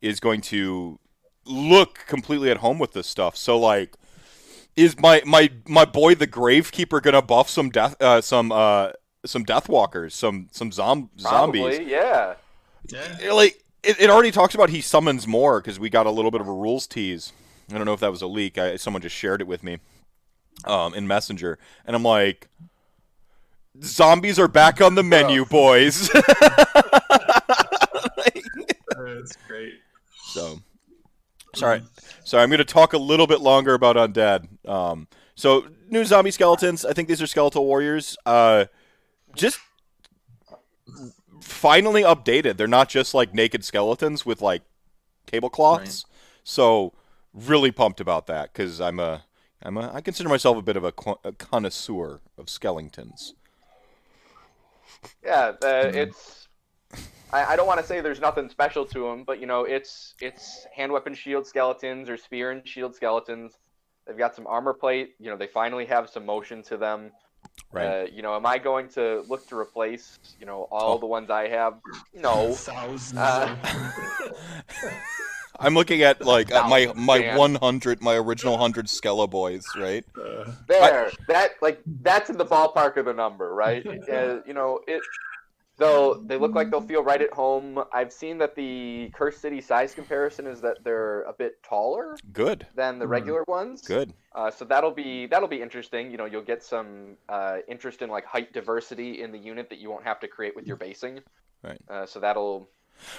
is 0.00 0.20
going 0.20 0.40
to 0.40 0.98
look 1.44 2.06
completely 2.06 2.50
at 2.50 2.58
home 2.58 2.78
with 2.78 2.92
this 2.92 3.06
stuff. 3.06 3.36
So 3.36 3.58
like, 3.58 3.96
is 4.76 4.98
my 4.98 5.22
my 5.26 5.50
my 5.66 5.84
boy 5.84 6.14
the 6.14 6.26
Gravekeeper 6.26 7.02
gonna 7.02 7.22
buff 7.22 7.48
some 7.48 7.70
death 7.70 8.00
uh, 8.00 8.20
some 8.20 8.52
uh 8.52 8.92
some 9.26 9.44
Deadwalkers 9.44 10.12
some 10.12 10.48
some 10.52 10.72
zom- 10.72 11.10
zombies? 11.18 11.62
Probably, 11.62 11.90
yeah. 11.90 12.34
Yeah. 12.88 13.32
like 13.32 13.62
it, 13.82 14.00
it 14.00 14.10
already 14.10 14.30
talks 14.30 14.54
about 14.54 14.70
he 14.70 14.80
summons 14.80 15.26
more 15.26 15.60
because 15.60 15.78
we 15.78 15.90
got 15.90 16.06
a 16.06 16.10
little 16.10 16.30
bit 16.30 16.40
of 16.40 16.48
a 16.48 16.52
rules 16.52 16.86
tease. 16.86 17.32
I 17.70 17.76
don't 17.76 17.84
know 17.86 17.92
if 17.94 18.00
that 18.00 18.10
was 18.10 18.22
a 18.22 18.26
leak. 18.26 18.58
I, 18.58 18.76
someone 18.76 19.02
just 19.02 19.14
shared 19.14 19.40
it 19.40 19.46
with 19.46 19.62
me 19.62 19.78
um, 20.64 20.92
in 20.94 21.06
Messenger, 21.06 21.58
and 21.86 21.94
I'm 21.94 22.02
like, 22.02 22.48
zombies 23.82 24.38
are 24.38 24.48
back 24.48 24.80
on 24.80 24.96
the 24.96 25.02
menu, 25.02 25.44
boys. 25.44 26.08
That's 28.90 29.36
great. 29.46 29.74
so, 30.32 30.60
sorry, 31.54 31.82
sorry. 32.24 32.42
I'm 32.42 32.48
going 32.48 32.58
to 32.58 32.64
talk 32.64 32.92
a 32.92 32.98
little 32.98 33.26
bit 33.26 33.40
longer 33.40 33.74
about 33.74 33.96
undead. 33.96 34.68
Um, 34.68 35.08
so, 35.34 35.66
new 35.88 36.04
zombie 36.04 36.30
skeletons. 36.30 36.84
I 36.84 36.92
think 36.92 37.08
these 37.08 37.22
are 37.22 37.26
skeletal 37.26 37.64
warriors. 37.64 38.16
Uh, 38.26 38.66
just 39.34 39.58
finally 41.40 42.02
updated. 42.02 42.56
They're 42.56 42.66
not 42.66 42.88
just 42.88 43.14
like 43.14 43.34
naked 43.34 43.64
skeletons 43.64 44.24
with 44.24 44.40
like 44.40 44.62
tablecloths. 45.26 46.04
So 46.44 46.92
really 47.32 47.70
pumped 47.70 48.00
about 48.00 48.26
that 48.26 48.52
because 48.52 48.80
I'm 48.80 48.98
a 48.98 49.24
I'm 49.62 49.76
a 49.76 49.92
I 49.92 50.00
consider 50.00 50.28
myself 50.28 50.56
a 50.56 50.62
bit 50.62 50.76
of 50.76 50.84
a, 50.84 50.92
co- 50.92 51.20
a 51.24 51.32
connoisseur 51.32 52.20
of 52.38 52.48
skeletons. 52.48 53.34
Yeah, 55.24 55.52
uh, 55.62 55.90
it's. 55.94 56.48
I, 57.32 57.52
I 57.52 57.56
don't 57.56 57.66
want 57.66 57.80
to 57.80 57.86
say 57.86 58.00
there's 58.00 58.20
nothing 58.20 58.48
special 58.48 58.84
to 58.86 59.04
them, 59.08 59.24
but 59.24 59.40
you 59.40 59.46
know, 59.46 59.64
it's 59.64 60.14
it's 60.20 60.66
hand 60.74 60.92
weapon 60.92 61.14
shield 61.14 61.46
skeletons 61.46 62.08
or 62.08 62.16
spear 62.16 62.50
and 62.50 62.66
shield 62.66 62.94
skeletons. 62.94 63.58
They've 64.06 64.18
got 64.18 64.34
some 64.34 64.46
armor 64.46 64.72
plate. 64.74 65.14
You 65.18 65.30
know, 65.30 65.36
they 65.36 65.46
finally 65.46 65.86
have 65.86 66.08
some 66.10 66.26
motion 66.26 66.62
to 66.64 66.76
them. 66.76 67.12
Right. 67.72 67.86
Uh, 68.02 68.06
you 68.12 68.22
know, 68.22 68.34
am 68.36 68.44
I 68.46 68.58
going 68.58 68.88
to 68.90 69.24
look 69.28 69.46
to 69.48 69.56
replace 69.58 70.18
you 70.38 70.46
know 70.46 70.68
all 70.70 70.96
Oh. 70.96 70.98
the 70.98 71.06
ones 71.06 71.30
I 71.30 71.48
have? 71.48 71.74
No. 72.14 72.52
Thousands 72.52 73.14
Uh, 73.16 73.56
I'm 75.58 75.74
looking 75.74 76.02
at 76.02 76.24
like 76.24 76.50
uh, 76.52 76.66
my 76.68 76.90
my 76.96 77.18
Dan. 77.20 77.36
100 77.38 78.00
my 78.02 78.14
original 78.16 78.54
100 78.54 78.86
Skella 78.86 79.28
boys, 79.28 79.62
right? 79.76 80.04
uh, 80.18 80.50
There, 80.68 81.10
that 81.28 81.50
like 81.60 81.80
that's 82.02 82.30
in 82.30 82.38
the 82.38 82.46
ballpark 82.46 82.96
of 82.96 83.04
the 83.04 83.12
number, 83.12 83.52
right? 83.54 83.86
Uh, 84.10 84.38
you 84.46 84.54
know, 84.54 84.80
it. 84.86 85.02
Though 85.80 86.22
they 86.26 86.36
look 86.36 86.54
like 86.54 86.70
they'll 86.70 86.82
feel 86.82 87.02
right 87.02 87.20
at 87.22 87.32
home. 87.32 87.82
I've 87.92 88.12
seen 88.12 88.36
that 88.38 88.54
the 88.54 89.10
Curse 89.14 89.38
City 89.38 89.62
size 89.62 89.94
comparison 89.94 90.46
is 90.46 90.60
that 90.60 90.84
they're 90.84 91.22
a 91.22 91.32
bit 91.32 91.62
taller 91.62 92.16
Good. 92.34 92.66
than 92.74 92.98
the 92.98 93.06
Mhm. 93.06 93.10
regular 93.10 93.44
ones. 93.48 93.80
Good. 93.80 94.12
Uh, 94.34 94.50
so 94.50 94.66
that'll 94.66 94.90
be 94.90 95.26
that'll 95.26 95.48
be 95.48 95.62
interesting. 95.62 96.10
You 96.10 96.18
know, 96.18 96.26
you'll 96.26 96.42
get 96.42 96.62
some 96.62 97.16
uh, 97.30 97.58
interest 97.66 98.02
in 98.02 98.10
like 98.10 98.26
height 98.26 98.52
diversity 98.52 99.22
in 99.22 99.32
the 99.32 99.38
unit 99.38 99.70
that 99.70 99.78
you 99.78 99.88
won't 99.90 100.04
have 100.04 100.20
to 100.20 100.28
create 100.28 100.54
with 100.54 100.66
your 100.66 100.76
basing. 100.76 101.20
Right. 101.62 101.80
Uh, 101.88 102.04
so 102.04 102.20
that'll 102.20 102.68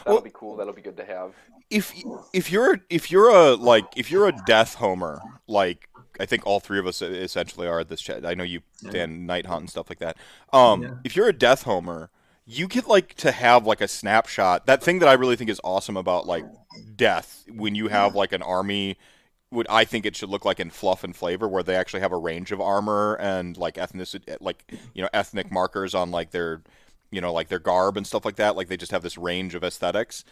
that'll 0.06 0.14
Well- 0.18 0.22
be 0.22 0.32
cool. 0.32 0.56
That'll 0.56 0.74
be 0.74 0.84
good 0.84 0.98
to 0.98 1.06
have. 1.06 1.34
if 1.72 1.94
if 2.32 2.52
you're 2.52 2.78
if 2.92 3.10
you're 3.10 3.30
a 3.30 3.56
like 3.56 3.86
if 3.98 4.12
you're 4.12 4.28
a 4.28 4.34
death 4.46 4.76
homer 4.76 5.20
like 5.48 5.90
I 6.20 6.28
think 6.28 6.46
all 6.46 6.60
three 6.60 6.78
of 6.78 6.86
us 6.86 7.02
essentially 7.02 7.66
are 7.68 7.80
at 7.80 7.88
this 7.90 8.02
chat. 8.02 8.24
I 8.24 8.36
know 8.36 8.44
you 8.44 8.62
Dan 8.92 9.26
Night 9.26 9.48
Hunt 9.48 9.62
and 9.62 9.70
stuff 9.70 9.90
like 9.90 9.98
that. 10.00 10.18
Um, 10.54 10.84
Yeah. 10.84 10.90
if 11.04 11.16
you're 11.16 11.28
a 11.28 11.34
death 11.34 11.64
homer, 11.64 12.12
you 12.52 12.68
get 12.68 12.88
like 12.88 13.14
to 13.16 13.32
have 13.32 13.66
like 13.66 13.82
a 13.82 13.88
snapshot. 13.88 14.66
That 14.66 14.84
thing 14.84 15.00
that 15.00 15.10
I 15.10 15.14
really 15.14 15.36
think 15.36 15.50
is 15.50 15.62
awesome 15.64 15.96
about 15.96 16.28
like 16.28 16.46
death 16.96 17.46
when 17.50 17.76
you 17.76 17.88
have 17.88 18.16
like 18.16 18.34
an 18.34 18.42
army. 18.42 18.98
What 19.50 19.68
I 19.70 19.84
think 19.84 20.06
it 20.06 20.16
should 20.16 20.30
look 20.30 20.46
like 20.46 20.60
in 20.60 20.70
fluff 20.70 21.04
and 21.04 21.16
flavor, 21.16 21.48
where 21.48 21.64
they 21.64 21.76
actually 21.76 22.00
have 22.02 22.14
a 22.14 22.18
range 22.18 22.52
of 22.52 22.62
armor 22.62 23.16
and 23.20 23.58
like 23.58 23.76
ethnicity, 23.76 24.30
eh, 24.30 24.38
like 24.40 24.72
you 24.94 25.02
know 25.02 25.10
ethnic 25.14 25.52
markers 25.52 25.94
on 25.94 26.12
like 26.12 26.32
their, 26.32 26.62
you 27.10 27.20
know, 27.20 27.34
like 27.34 27.50
their 27.50 27.60
garb 27.60 27.98
and 27.98 28.08
stuff 28.08 28.24
like 28.24 28.38
that. 28.38 28.56
Like 28.56 28.68
they 28.70 28.78
just 28.78 28.92
have 28.92 29.04
this 29.04 29.18
range 29.18 29.56
of 29.56 29.64
aesthetics 29.64 30.24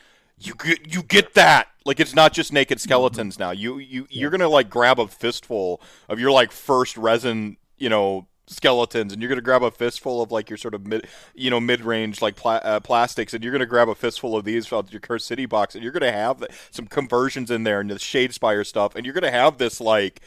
you 0.41 0.53
get 0.55 0.93
you 0.93 1.03
get 1.03 1.33
that 1.33 1.67
like 1.85 1.99
it's 1.99 2.15
not 2.15 2.31
just 2.31 2.53
naked 2.53 2.79
skeletons 2.79 3.37
now 3.37 3.51
you 3.51 3.77
you 3.77 4.07
you're 4.09 4.29
gonna 4.29 4.47
like 4.47 4.69
grab 4.69 4.97
a 4.97 5.05
fistful 5.05 5.81
of 6.07 6.17
your 6.17 6.31
like 6.31 6.49
first 6.51 6.95
resin 6.95 7.57
you 7.77 7.89
know 7.89 8.25
skeletons 8.49 9.13
and 9.13 9.21
you're 9.21 9.29
gonna 9.29 9.41
grab 9.41 9.61
a 9.61 9.69
fistful 9.69 10.21
of 10.23 10.31
like 10.31 10.49
your 10.49 10.57
sort 10.57 10.73
of 10.73 10.87
mid 10.87 11.07
you 11.35 11.51
know 11.51 11.59
mid-range 11.59 12.19
like 12.19 12.35
pla- 12.35 12.61
uh, 12.63 12.79
plastics 12.79 13.33
and 13.33 13.43
you're 13.43 13.53
gonna 13.53 13.65
grab 13.65 13.87
a 13.87 13.93
fistful 13.93 14.35
of 14.35 14.43
these 14.43 14.65
from 14.65 14.85
your 14.89 14.99
curse 14.99 15.23
city 15.23 15.45
box 15.45 15.75
and 15.75 15.83
you're 15.83 15.93
gonna 15.93 16.11
have 16.11 16.39
the, 16.39 16.47
some 16.71 16.87
conversions 16.87 17.51
in 17.51 17.63
there 17.63 17.79
and 17.79 17.91
the 17.91 17.95
shadespire 17.95 18.65
stuff 18.65 18.95
and 18.95 19.05
you're 19.05 19.13
gonna 19.13 19.29
have 19.29 19.59
this 19.59 19.79
like 19.79 20.21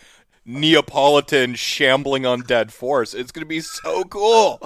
neapolitan 0.44 1.54
shambling 1.54 2.22
undead 2.22 2.70
force. 2.70 3.14
It's 3.14 3.32
gonna 3.32 3.46
be 3.46 3.60
so 3.60 4.04
cool. 4.04 4.60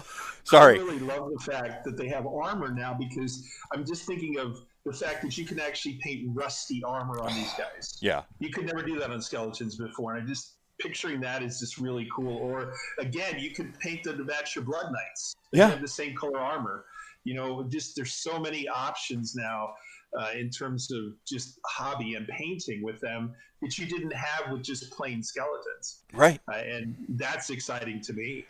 Sorry. 0.44 0.78
I 0.78 0.82
really 0.82 1.00
love 1.00 1.30
the 1.30 1.52
fact 1.52 1.84
that 1.84 1.96
they 1.96 2.08
have 2.08 2.26
armor 2.26 2.72
now 2.72 2.94
because 2.94 3.48
I'm 3.75 3.84
just 3.84 4.04
thinking 4.04 4.38
of 4.38 4.62
the 4.84 4.92
fact 4.92 5.22
that 5.22 5.36
you 5.36 5.44
can 5.44 5.58
actually 5.58 5.98
paint 6.02 6.30
rusty 6.32 6.82
armor 6.84 7.20
on 7.20 7.34
these 7.34 7.52
guys. 7.54 7.98
yeah. 8.00 8.22
You 8.38 8.50
could 8.50 8.66
never 8.66 8.82
do 8.82 8.98
that 9.00 9.10
on 9.10 9.20
skeletons 9.20 9.76
before, 9.76 10.14
and 10.14 10.22
I 10.22 10.26
just 10.26 10.55
picturing 10.80 11.21
that 11.21 11.42
is 11.42 11.61
just 11.61 11.78
really 11.78 12.09
cool. 12.14 12.37
Or 12.37 12.73
again, 12.99 13.38
you 13.38 13.50
could 13.50 13.78
paint 13.80 14.02
them 14.04 14.18
to 14.18 14.25
match 14.25 14.54
your 14.54 14.64
blood 14.64 14.92
knights. 14.92 15.35
They 15.52 15.59
Yeah. 15.59 15.71
have 15.71 15.80
the 15.80 15.88
same 15.88 16.14
color 16.14 16.38
armor. 16.38 16.85
You 17.25 17.35
know, 17.35 17.64
just 17.64 17.97
there's 17.97 18.14
so 18.14 18.38
many 18.38 18.68
options 18.68 19.35
now 19.35 19.75
uh, 20.18 20.30
in 20.35 20.49
terms 20.50 20.90
of 20.92 21.14
just 21.26 21.59
hobby 21.66 22.14
and 22.14 22.26
painting 22.28 22.83
with 22.83 23.00
them 23.00 23.35
that 23.62 23.76
you 23.78 23.87
didn't 23.87 24.12
have 24.12 24.52
with 24.52 24.62
just 24.62 24.90
plain 24.92 25.23
skeletons, 25.23 26.04
right 26.12 26.40
uh, 26.49 26.56
and 26.56 26.95
that's 27.11 27.50
exciting 27.50 28.00
to 28.02 28.12
me. 28.12 28.45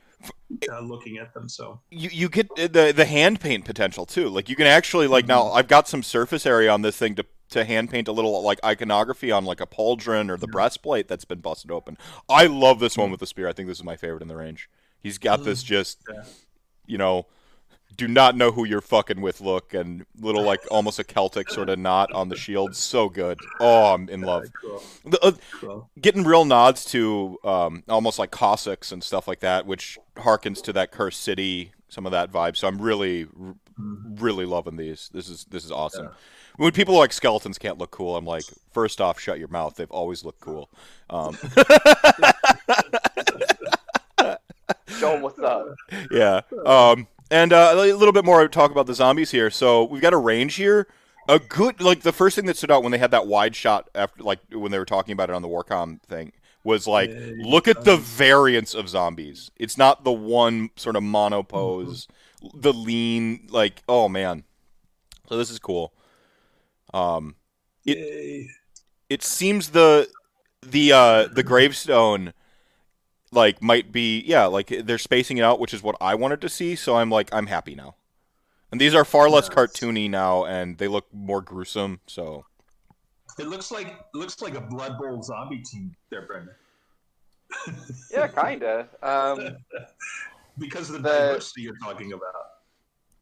Uh, 0.71 0.80
looking 0.80 1.18
at 1.18 1.35
them, 1.35 1.49
so 1.49 1.80
you 1.90 2.09
you 2.12 2.28
get 2.28 2.49
the 2.54 2.92
the 2.95 3.04
hand 3.04 3.40
paint 3.40 3.64
potential 3.64 4.06
too. 4.06 4.28
Like 4.28 4.49
you 4.49 4.56
can 4.56 4.66
actually 4.66 5.06
like 5.06 5.26
now 5.26 5.50
I've 5.50 5.68
got 5.68 5.88
some 5.88 6.02
surface 6.02 6.47
area 6.47 6.71
on 6.71 6.83
this 6.83 6.97
thing 6.97 7.14
to 7.16 7.26
to 7.50 7.64
hand 7.64 7.90
paint 7.90 8.09
a 8.09 8.12
little 8.12 8.42
like 8.42 8.59
iconography 8.64 9.30
on 9.33 9.45
like 9.45 9.61
a 9.61 9.66
pauldron 9.66 10.30
or 10.30 10.37
the 10.37 10.47
breastplate 10.47 11.09
that's 11.09 11.25
been 11.25 11.40
busted 11.40 11.71
open. 11.71 11.99
I 12.28 12.47
love 12.47 12.78
this 12.78 12.97
one 12.97 13.11
with 13.11 13.21
the 13.21 13.26
spear. 13.26 13.49
I 13.49 13.52
think 13.52 13.68
this 13.68 13.78
is 13.78 13.85
my 13.85 13.97
favorite 13.97 14.23
in 14.23 14.28
the 14.28 14.37
range. 14.37 14.71
He's 15.02 15.18
got 15.18 15.45
this 15.45 15.62
just 15.62 15.99
Yeah. 16.12 16.23
you 16.87 16.99
know 16.99 17.26
do 17.97 18.06
not 18.09 18.37
know 18.37 18.52
who 18.52 18.64
you're 18.64 18.80
fucking 18.80 19.21
with 19.21 19.40
look 19.40 19.73
and 19.73 20.04
little 20.21 20.42
like 20.42 20.61
almost 20.71 20.99
a 20.99 21.04
Celtic 21.04 21.50
sort 21.50 21.68
of 21.68 21.78
knot 21.78 22.12
on 22.12 22.28
the 22.28 22.37
shield. 22.37 22.76
So 22.76 23.09
good. 23.09 23.38
Oh, 23.59 23.95
I'm 23.95 24.09
in 24.09 24.21
love. 24.23 24.45
cool. 24.61 24.83
The, 25.04 25.18
uh, 25.25 25.33
cool. 25.61 25.90
getting 26.00 26.25
real 26.25 26.45
nods 26.45 26.85
to 26.87 27.38
um, 27.45 27.85
almost 27.88 28.18
like 28.18 28.30
Cossacks 28.30 28.92
and 28.92 29.02
stuff 29.02 29.26
like 29.26 29.40
that, 29.40 29.66
which 29.66 29.99
harkens 30.16 30.62
to 30.64 30.73
that 30.75 30.90
Cursed 30.90 31.20
City, 31.20 31.73
some 31.88 32.06
of 32.06 32.12
that 32.12 32.30
vibe. 32.32 32.56
So 32.56 32.68
I'm 32.68 32.80
really, 32.80 33.26
r- 33.40 33.54
really 33.78 34.44
loving 34.46 34.76
these. 34.76 35.11
This 35.12 35.28
is 35.28 35.44
this 35.50 35.64
is 35.64 35.70
awesome. 35.73 36.11
When 36.56 36.73
people 36.73 36.94
are 36.96 37.00
like 37.00 37.12
skeletons 37.12 37.58
can't 37.58 37.76
look 37.78 37.90
cool, 37.90 38.16
I'm 38.16 38.25
like, 38.25 38.44
first 38.73 39.00
off, 39.00 39.20
shut 39.20 39.38
your 39.38 39.49
mouth. 39.49 39.76
They've 39.76 39.90
always 39.90 40.25
looked 40.25 40.40
cool. 40.40 40.70
Um, 41.11 41.37
Show 44.88 45.12
them 45.12 45.23
what's 45.23 45.38
up. 45.38 45.66
yeah. 46.11 46.40
Um, 46.64 47.06
and 47.30 47.52
uh, 47.52 47.73
a 47.75 47.92
little 47.92 48.12
bit 48.12 48.25
more 48.25 48.46
talk 48.49 48.70
about 48.70 48.87
the 48.87 48.94
zombies 48.94 49.30
here. 49.30 49.50
So 49.50 49.85
we've 49.85 50.00
got 50.00 50.12
a 50.14 50.18
range 50.18 50.54
here. 50.54 50.87
A 51.28 51.38
good 51.40 51.80
like 51.80 52.02
the 52.02 52.12
first 52.12 52.37
thing 52.37 52.46
that 52.46 52.56
stood 52.56 52.70
out 52.70 52.82
when 52.85 52.92
they 52.92 52.99
had 52.99 53.11
that 53.11 53.26
wide 53.26 53.56
shot 53.56 53.90
after 53.96 54.23
like 54.23 54.38
when 54.52 54.70
they 54.70 54.78
were 54.78 54.85
talking 54.85 55.12
about 55.12 55.28
it 55.28 55.35
on 55.35 55.42
the 55.42 55.49
Warcom 55.49 56.00
thing 56.02 56.30
was 56.66 56.87
like 56.87 57.11
Yeah, 57.11 57.32
look 57.38 57.66
at 57.68 57.85
the 57.85 57.96
variance 57.96 58.75
of 58.75 58.88
zombies. 58.90 59.50
It's 59.56 59.78
not 59.78 60.04
the 60.04 60.12
one 60.12 60.70
sort 60.76 60.96
of 60.96 61.02
monopose, 61.02 62.08
the 62.54 62.73
lean 62.73 63.46
like 63.50 63.82
oh 63.88 64.08
man. 64.08 64.44
So 65.28 65.37
this 65.38 65.50
is 65.50 65.58
cool. 65.58 65.92
Um, 66.92 67.37
It- 67.87 67.99
Yay. 67.99 68.50
it 69.08 69.23
seems 69.23 69.70
the 69.70 70.08
the 70.62 70.92
uh, 70.92 71.28
the 71.28 71.42
gravestone 71.44 72.32
like 73.32 73.62
might 73.62 73.92
be 73.92 74.20
yeah 74.26 74.46
like 74.46 74.68
they're 74.85 74.99
spacing 74.99 75.38
it 75.38 75.42
out, 75.42 75.61
which 75.61 75.73
is 75.75 75.82
what 75.82 75.96
I 76.00 76.14
wanted 76.14 76.40
to 76.42 76.49
see. 76.49 76.75
So 76.76 76.96
I'm 76.96 77.11
like 77.11 77.32
I'm 77.32 77.46
happy 77.46 77.75
now. 77.75 77.94
And 78.73 78.80
these 78.80 78.94
are 78.94 79.04
far 79.04 79.30
less 79.30 79.49
Yes. 79.49 79.56
cartoony 79.56 80.11
now, 80.11 80.44
and 80.44 80.78
they 80.78 80.88
look 80.88 81.06
more 81.12 81.40
gruesome. 81.40 82.00
So 82.08 82.46
It 83.38 83.49
looks 83.49 83.71
like 83.71 83.87
it 83.88 84.16
looks 84.16 84.40
like 84.40 84.55
a 84.55 84.61
Blood 84.61 84.99
Bowl 84.99 85.23
zombie 85.23 85.59
team 85.62 85.95
there, 86.11 86.23
Brendan. 86.23 86.55
Yeah, 88.11 88.28
kinda. 88.28 88.88
Um, 89.02 89.57
Because 90.59 90.88
of 90.88 91.02
the, 91.02 91.09
The- 91.09 91.09
diversity 91.28 91.62
you're 91.62 91.76
talking 91.76 92.12
about. 92.14 92.33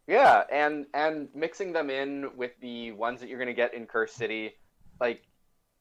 Yeah, 0.06 0.44
and 0.52 0.86
and 0.94 1.28
mixing 1.34 1.72
them 1.72 1.90
in 1.90 2.30
with 2.36 2.52
the 2.60 2.92
ones 2.92 3.18
that 3.20 3.28
you're 3.28 3.38
gonna 3.40 3.52
get 3.54 3.74
in 3.74 3.86
Curse 3.86 4.12
City, 4.12 4.52
like 5.00 5.22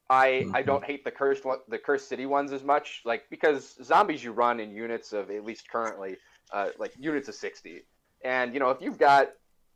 I 0.10 0.46
I 0.54 0.64
Mhm. 0.64 0.66
don't 0.66 0.84
hate 0.84 1.04
the 1.04 1.12
cursed 1.12 1.46
one, 1.46 1.60
the 1.68 1.78
Curse 1.78 2.08
City 2.08 2.26
ones 2.26 2.52
as 2.54 2.64
much, 2.64 3.02
like 3.06 3.30
because 3.30 3.76
zombies 3.84 4.24
you 4.24 4.32
run 4.32 4.60
in 4.60 4.72
units 4.72 5.14
of 5.14 5.30
at 5.30 5.44
least 5.46 5.70
currently, 5.70 6.18
uh, 6.52 6.70
like 6.80 6.94
units 6.98 7.28
of 7.30 7.36
sixty, 7.36 7.84
and 8.24 8.54
you 8.54 8.60
know 8.60 8.70
if 8.72 8.82
you've 8.82 8.98
got 8.98 9.30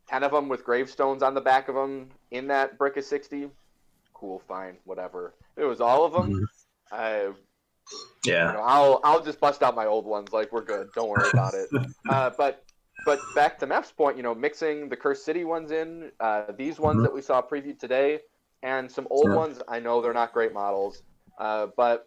ten 0.08 0.24
of 0.24 0.32
them 0.32 0.48
with 0.48 0.64
gravestones 0.64 1.22
on 1.22 1.34
the 1.34 1.40
back 1.42 1.68
of 1.68 1.74
them 1.76 2.08
in 2.32 2.48
that 2.48 2.76
brick 2.78 2.96
of 2.96 3.04
sixty, 3.04 3.50
cool, 4.18 4.40
fine, 4.40 4.78
whatever. 4.84 5.34
It 5.56 5.64
was 5.64 5.80
all 5.80 6.04
of 6.04 6.12
them. 6.12 6.38
I 6.90 7.32
you 8.40 8.52
Yeah. 8.52 8.52
know, 8.52 8.60
I'll 8.60 9.00
I'll 9.04 9.22
just 9.22 9.40
bust 9.40 9.62
out 9.62 9.74
my 9.74 9.86
old 9.86 10.06
ones. 10.06 10.32
Like 10.32 10.52
we're 10.52 10.64
good. 10.64 10.92
Don't 10.94 11.08
worry 11.08 11.30
about 11.30 11.54
it. 11.54 11.70
Uh, 12.06 12.30
but 12.30 12.64
but 13.04 13.32
back 13.34 13.58
to 13.58 13.66
Mep's 13.66 13.92
point, 13.92 14.16
you 14.16 14.22
know, 14.22 14.34
mixing 14.34 14.88
the 14.88 14.96
Cursed 14.96 15.24
City 15.24 15.44
ones 15.44 15.70
in, 15.70 16.12
uh, 16.20 16.52
these 16.52 16.78
ones 16.78 17.02
Mhm. 17.02 17.04
that 17.04 17.12
we 17.12 17.22
saw 17.22 17.42
previewed 17.42 17.78
today, 17.78 18.20
and 18.62 18.90
some 18.90 19.06
old 19.10 19.30
Yeah. 19.30 19.34
ones. 19.34 19.60
I 19.68 19.80
know 19.80 20.00
they're 20.00 20.12
not 20.14 20.32
great 20.32 20.52
models, 20.52 21.02
uh, 21.38 21.68
but 21.76 22.06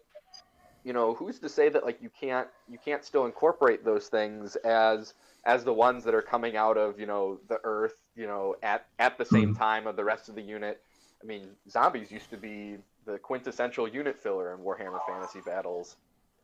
you 0.84 0.92
know, 0.92 1.14
who's 1.14 1.38
to 1.40 1.48
say 1.48 1.68
that 1.68 1.84
like 1.84 2.02
you 2.02 2.10
can't 2.10 2.48
you 2.68 2.78
can't 2.78 3.04
still 3.04 3.26
incorporate 3.26 3.84
those 3.84 4.08
things 4.08 4.56
as 4.56 5.14
as 5.44 5.64
the 5.64 5.72
ones 5.72 6.04
that 6.04 6.14
are 6.14 6.22
coming 6.22 6.56
out 6.56 6.76
of 6.78 6.98
you 6.98 7.06
know 7.06 7.40
the 7.48 7.60
Earth, 7.64 7.94
you 8.16 8.26
know, 8.26 8.56
at 8.62 8.86
at 8.98 9.18
the 9.18 9.24
same 9.24 9.52
time 9.52 9.86
of 9.86 9.96
the 9.96 10.04
rest 10.04 10.28
of 10.28 10.34
the 10.34 10.42
unit. 10.42 10.82
I 11.22 11.26
mean, 11.26 11.48
zombies 11.68 12.10
used 12.10 12.30
to 12.30 12.36
be 12.36 12.78
the 13.04 13.18
quintessential 13.18 13.88
unit 13.88 14.18
filler 14.18 14.54
in 14.54 14.60
Warhammer 14.60 15.00
Fantasy 15.06 15.40
Battles, 15.44 15.96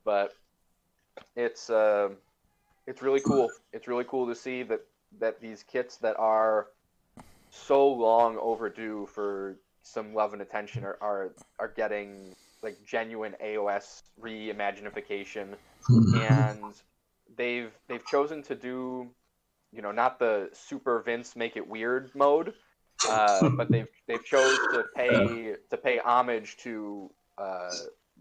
but 0.05 0.35
it's 1.37 1.71
uh, 1.71 2.11
it's 2.87 3.03
really 3.03 3.21
cool. 3.21 3.51
It's 3.73 3.89
really 3.89 4.05
cool 4.05 4.27
to 4.27 4.35
see 4.35 4.63
that 4.65 4.81
that 5.21 5.41
these 5.41 5.63
kits 5.63 5.97
that 5.99 6.17
are 6.19 6.69
so 7.51 7.89
long 7.89 8.39
overdue 8.39 9.07
for 9.07 9.57
some 9.83 10.15
love 10.15 10.33
and 10.33 10.43
attention 10.43 10.85
are 10.85 10.99
are, 11.01 11.33
are 11.59 11.69
getting 11.69 12.35
like 12.63 12.77
genuine 12.85 13.35
AOS 13.43 14.03
reimaginification 14.21 15.55
and 15.89 16.75
they've 17.37 17.73
they've 17.87 18.05
chosen 18.05 18.43
to 18.43 18.55
do 18.55 19.09
you 19.73 19.81
know 19.81 19.93
not 19.93 20.19
the 20.19 20.51
super 20.53 21.01
Vince 21.01 21.37
make 21.37 21.57
it 21.57 21.67
weird 21.67 22.11
mode 22.15 22.53
uh, 23.09 23.49
but 23.51 23.71
they've 23.71 23.89
they've 24.07 24.25
chose 24.25 24.57
to 24.73 24.85
pay 24.95 25.55
to 25.71 25.77
pay 25.77 25.99
homage 25.99 26.57
to 26.59 27.11
uh, 27.37 27.71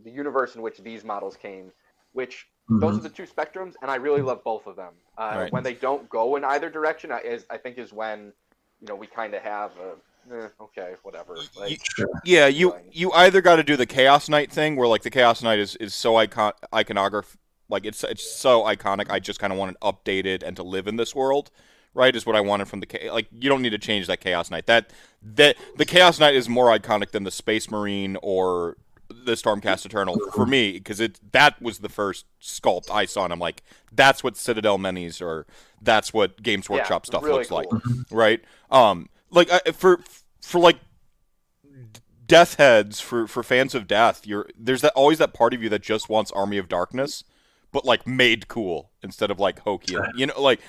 the 0.04 0.12
universe 0.12 0.56
in 0.56 0.62
which 0.62 0.78
these 0.80 1.04
models 1.04 1.36
came 1.36 1.72
which 2.14 2.48
those 2.70 2.98
are 2.98 3.02
the 3.02 3.10
two 3.10 3.24
spectrums 3.24 3.74
and 3.82 3.90
I 3.90 3.96
really 3.96 4.22
love 4.22 4.44
both 4.44 4.68
of 4.68 4.76
them 4.76 4.94
uh, 5.18 5.34
Right. 5.38 5.52
when 5.54 5.64
they 5.64 5.74
don't 5.74 6.08
go 6.10 6.36
in 6.36 6.44
either 6.44 6.70
direction 6.70 7.12
I- 7.12 7.22
is 7.22 7.46
I 7.50 7.58
think 7.58 7.78
is 7.78 7.94
when 7.94 8.34
you 8.82 8.88
know 8.88 8.96
we 8.96 9.08
kind 9.08 9.34
of 9.34 9.42
have 9.42 9.72
a 9.78 10.36
eh, 10.36 10.48
okay 10.62 10.96
whatever 11.04 11.38
like 11.58 11.80
yeah, 12.26 12.48
you 12.48 12.72
Fine. 12.72 12.90
you 12.92 13.12
either 13.14 13.42
got 13.42 13.56
to 13.56 13.64
do 13.64 13.76
the 13.78 13.86
Chaos 13.86 14.28
Knight 14.30 14.52
thing, 14.52 14.76
where 14.76 14.88
like 14.88 15.02
the 15.04 15.10
Chaos 15.10 15.42
Knight 15.42 15.60
is 15.60 15.76
is 15.78 15.94
so 15.94 16.18
icon 16.18 16.52
iconograph, 16.74 17.36
like 17.70 17.86
it's 17.86 18.04
it's 18.04 18.30
so 18.30 18.64
iconic. 18.64 19.10
I 19.10 19.20
just 19.20 19.40
kind 19.40 19.54
of 19.54 19.58
want 19.60 19.72
it 19.72 19.78
updated 19.82 20.44
and 20.44 20.56
to 20.58 20.64
live 20.64 20.88
in 20.88 20.98
this 20.98 21.16
world. 21.16 21.50
Right 21.98 22.16
is 22.16 22.28
what 22.28 22.36
I 22.36 22.42
wanted 22.42 22.68
from 22.68 22.80
the 22.80 22.86
Cha- 22.86 23.12
like. 23.12 23.28
You 23.32 23.50
don't 23.50 23.64
need 23.64 23.72
to 23.72 23.80
change 23.80 24.06
that 24.06 24.22
Chaos 24.22 24.52
Knight. 24.52 24.68
That 24.68 24.92
that 25.24 25.58
the 25.78 25.86
Chaos 25.86 26.20
Knight 26.20 26.36
is 26.36 26.48
more 26.48 26.68
iconic 26.68 27.10
than 27.10 27.24
the 27.24 27.32
Space 27.32 27.72
Marine 27.72 28.18
or 28.22 28.78
the 29.10 29.34
Stormcast 29.34 29.86
Eternal 29.86 30.20
for 30.32 30.46
me 30.46 30.74
because 30.74 31.00
it 31.00 31.20
that 31.32 31.62
was 31.62 31.80
the 31.80 31.90
first 31.90 32.26
sculpt 32.42 32.92
I 32.92 33.06
saw, 33.06 33.24
and 33.24 33.34
I'm 33.34 33.40
like, 33.40 33.64
that's 33.92 34.24
what 34.24 34.38
Citadel 34.38 34.78
Minis 34.78 35.22
or 35.22 35.48
that's 35.82 36.14
what 36.14 36.42
Games 36.44 36.68
yeah, 36.70 36.78
Workshop 36.78 37.06
stuff 37.06 37.24
really 37.24 37.40
looks 37.40 37.52
like 37.52 37.68
right? 38.12 38.42
Um, 38.70 39.10
like 39.32 39.52
uh, 39.52 39.72
for 39.74 40.00
for 40.42 40.60
like 40.60 40.78
death 42.26 42.56
heads 42.56 43.00
for 43.00 43.28
for 43.28 43.44
fans 43.44 43.74
of 43.74 43.88
death, 43.88 44.28
you're 44.28 44.48
there's 44.58 44.82
that 44.82 44.94
always 44.94 45.18
that 45.18 45.34
part 45.34 45.54
of 45.54 45.64
you 45.64 45.70
that 45.70 45.82
just 45.82 46.10
wants 46.10 46.32
Army 46.32 46.58
of 46.58 46.70
Darkness, 46.70 47.24
but 47.72 47.86
like 47.86 48.06
made 48.06 48.48
cool 48.48 48.92
instead 49.02 49.32
of 49.32 49.40
like 49.40 49.60
hokey. 49.60 49.96
You 50.16 50.28
know, 50.28 50.40
like 50.40 50.60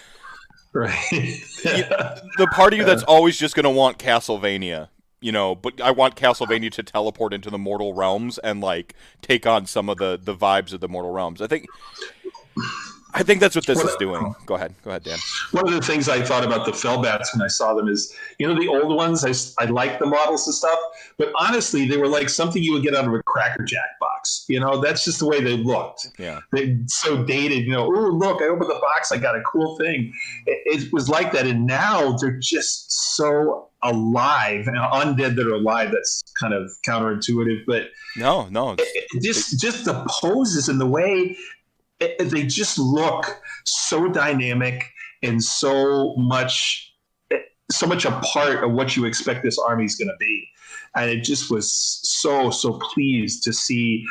Right. 0.72 0.94
the 1.10 2.48
part 2.52 2.72
of 2.72 2.78
you 2.78 2.84
that's 2.84 3.02
always 3.02 3.38
just 3.38 3.54
gonna 3.54 3.70
want 3.70 3.98
Castlevania. 3.98 4.88
You 5.20 5.32
know, 5.32 5.54
but 5.56 5.80
I 5.80 5.90
want 5.90 6.14
Castlevania 6.14 6.70
to 6.72 6.82
teleport 6.82 7.34
into 7.34 7.50
the 7.50 7.58
mortal 7.58 7.92
realms 7.92 8.38
and 8.38 8.60
like 8.60 8.94
take 9.20 9.46
on 9.46 9.66
some 9.66 9.88
of 9.88 9.98
the 9.98 10.18
the 10.22 10.34
vibes 10.34 10.72
of 10.72 10.80
the 10.80 10.88
mortal 10.88 11.10
realms. 11.10 11.42
I 11.42 11.46
think. 11.46 11.66
I 13.14 13.22
think 13.22 13.40
that's 13.40 13.56
what 13.56 13.66
this 13.66 13.82
is 13.82 13.96
doing. 13.96 14.34
Go 14.46 14.54
ahead, 14.56 14.74
go 14.84 14.90
ahead, 14.90 15.02
Dan. 15.02 15.18
One 15.52 15.66
of 15.66 15.72
the 15.74 15.80
things 15.80 16.08
I 16.08 16.20
thought 16.22 16.44
about 16.44 16.66
the 16.66 16.72
Fellbats 16.72 17.32
when 17.34 17.42
I 17.42 17.48
saw 17.48 17.74
them 17.74 17.88
is, 17.88 18.14
you 18.38 18.46
know, 18.46 18.54
the 18.60 18.68
old 18.68 18.94
ones, 18.94 19.24
I, 19.24 19.62
I 19.62 19.66
like 19.66 19.98
the 19.98 20.06
models 20.06 20.46
and 20.46 20.54
stuff, 20.54 20.78
but 21.16 21.32
honestly, 21.38 21.88
they 21.88 21.96
were 21.96 22.06
like 22.06 22.28
something 22.28 22.62
you 22.62 22.72
would 22.74 22.82
get 22.82 22.94
out 22.94 23.06
of 23.06 23.14
a 23.14 23.22
Cracker 23.22 23.64
Jack 23.64 23.98
box. 23.98 24.44
You 24.48 24.60
know, 24.60 24.80
that's 24.80 25.04
just 25.04 25.20
the 25.20 25.26
way 25.26 25.40
they 25.42 25.56
looked. 25.56 26.06
Yeah. 26.18 26.40
They're 26.52 26.76
so 26.86 27.24
dated, 27.24 27.64
you 27.64 27.72
know, 27.72 27.86
oh, 27.86 28.08
look, 28.10 28.42
I 28.42 28.46
opened 28.46 28.70
the 28.70 28.78
box, 28.80 29.10
I 29.10 29.16
got 29.16 29.34
a 29.36 29.42
cool 29.42 29.76
thing. 29.78 30.12
It, 30.46 30.82
it 30.82 30.92
was 30.92 31.08
like 31.08 31.32
that. 31.32 31.46
And 31.46 31.66
now 31.66 32.16
they're 32.18 32.38
just 32.38 33.16
so 33.16 33.68
alive 33.82 34.66
and 34.66 34.76
undead 34.76 35.36
that 35.36 35.46
are 35.46 35.54
alive. 35.54 35.90
That's 35.92 36.22
kind 36.38 36.52
of 36.52 36.70
counterintuitive, 36.86 37.64
but 37.66 37.84
No, 38.16 38.48
no. 38.50 38.72
It- 38.72 39.06
it 39.14 39.22
just 39.22 39.58
just 39.60 39.84
the 39.86 40.04
poses 40.20 40.68
and 40.68 40.80
the 40.80 40.86
way 40.86 41.36
it, 42.00 42.30
they 42.30 42.44
just 42.44 42.78
look 42.78 43.40
so 43.64 44.08
dynamic 44.08 44.84
and 45.22 45.42
so 45.42 46.14
much 46.16 46.94
so 47.70 47.86
much 47.86 48.06
a 48.06 48.12
part 48.20 48.64
of 48.64 48.72
what 48.72 48.96
you 48.96 49.04
expect 49.04 49.42
this 49.42 49.58
army 49.58 49.84
is 49.84 49.94
going 49.96 50.08
to 50.08 50.16
be 50.18 50.48
and 50.96 51.10
it 51.10 51.22
just 51.22 51.50
was 51.50 51.70
so 52.02 52.50
so 52.50 52.78
pleased 52.78 53.42
to 53.42 53.52
see 53.52 54.04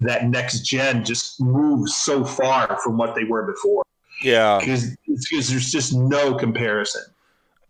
that 0.00 0.28
next 0.28 0.60
gen 0.60 1.04
just 1.04 1.40
move 1.40 1.88
so 1.88 2.24
far 2.24 2.78
from 2.82 2.96
what 2.96 3.14
they 3.14 3.24
were 3.24 3.42
before 3.42 3.82
yeah. 4.22 4.58
because 4.58 4.96
because 5.06 5.50
there's 5.50 5.70
just 5.70 5.92
no 5.92 6.34
comparison 6.34 7.02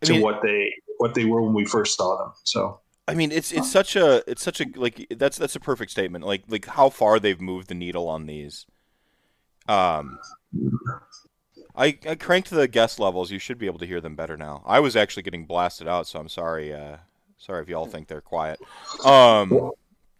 I 0.01 0.05
to 0.05 0.13
mean- 0.13 0.21
what 0.21 0.41
they 0.41 0.73
what 0.97 1.13
they 1.13 1.25
were 1.25 1.41
when 1.41 1.53
we 1.53 1.65
first 1.65 1.97
saw 1.97 2.17
them 2.17 2.33
so 2.43 2.79
I 3.05 3.15
mean, 3.15 3.33
it's 3.33 3.51
it's 3.51 3.69
such 3.69 3.97
a 3.97 4.23
it's 4.31 4.41
such 4.41 4.61
a 4.61 4.65
like 4.75 5.07
that's 5.17 5.37
that's 5.37 5.57
a 5.57 5.59
perfect 5.59 5.91
statement. 5.91 6.25
Like 6.25 6.43
like 6.47 6.65
how 6.65 6.89
far 6.89 7.19
they've 7.19 7.41
moved 7.41 7.67
the 7.67 7.75
needle 7.75 8.07
on 8.07 8.27
these. 8.27 8.65
Um, 9.67 10.19
I 11.75 11.97
I 12.07 12.15
cranked 12.15 12.49
the 12.49 12.67
guest 12.67 12.99
levels. 12.99 13.31
You 13.31 13.39
should 13.39 13.57
be 13.57 13.65
able 13.65 13.79
to 13.79 13.85
hear 13.85 14.01
them 14.01 14.15
better 14.15 14.37
now. 14.37 14.63
I 14.65 14.79
was 14.79 14.95
actually 14.95 15.23
getting 15.23 15.45
blasted 15.45 15.87
out, 15.87 16.07
so 16.07 16.19
I'm 16.19 16.29
sorry. 16.29 16.73
Uh, 16.73 16.97
sorry 17.37 17.61
if 17.61 17.69
y'all 17.69 17.85
think 17.85 18.07
they're 18.07 18.21
quiet. 18.21 18.59
Um, 19.05 19.71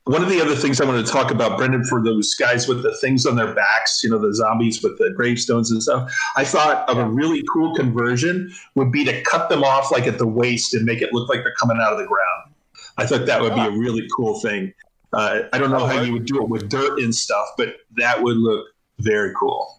One 0.05 0.21
of 0.21 0.27
the 0.27 0.41
other 0.41 0.55
things 0.55 0.81
I 0.81 0.85
want 0.85 1.05
to 1.05 1.09
talk 1.09 1.31
about, 1.31 1.57
Brendan, 1.57 1.85
for 1.85 2.03
those 2.03 2.33
guys 2.33 2.67
with 2.67 2.83
the 2.83 2.93
things 2.97 3.25
on 3.25 3.37
their 3.37 3.53
backs, 3.53 4.03
you 4.03 4.09
know, 4.09 4.19
the 4.19 4.35
zombies 4.35 4.83
with 4.83 4.97
the 4.97 5.13
gravestones 5.15 5.71
and 5.71 5.81
stuff, 5.81 6.11
I 6.35 6.43
thought 6.43 6.89
of 6.89 6.97
a 6.97 7.05
really 7.05 7.41
cool 7.53 7.73
conversion 7.73 8.51
would 8.75 8.91
be 8.91 9.05
to 9.05 9.21
cut 9.21 9.47
them 9.47 9.63
off 9.63 9.93
like 9.93 10.05
at 10.05 10.17
the 10.17 10.27
waist 10.27 10.73
and 10.73 10.83
make 10.83 11.01
it 11.01 11.13
look 11.13 11.29
like 11.29 11.43
they're 11.43 11.55
coming 11.57 11.77
out 11.79 11.93
of 11.93 11.99
the 11.99 12.05
ground. 12.05 12.53
I 12.97 13.05
thought 13.05 13.25
that 13.25 13.41
would 13.41 13.55
be 13.55 13.61
a 13.61 13.71
really 13.71 14.05
cool 14.13 14.41
thing. 14.41 14.73
Uh, 15.13 15.43
I 15.53 15.57
don't 15.57 15.71
know 15.71 15.85
how 15.85 16.01
you 16.01 16.11
would 16.11 16.25
do 16.25 16.41
it 16.41 16.49
with 16.49 16.67
dirt 16.67 16.99
and 16.99 17.15
stuff, 17.15 17.47
but 17.57 17.75
that 17.95 18.21
would 18.21 18.35
look 18.35 18.65
very 18.99 19.33
cool. 19.39 19.77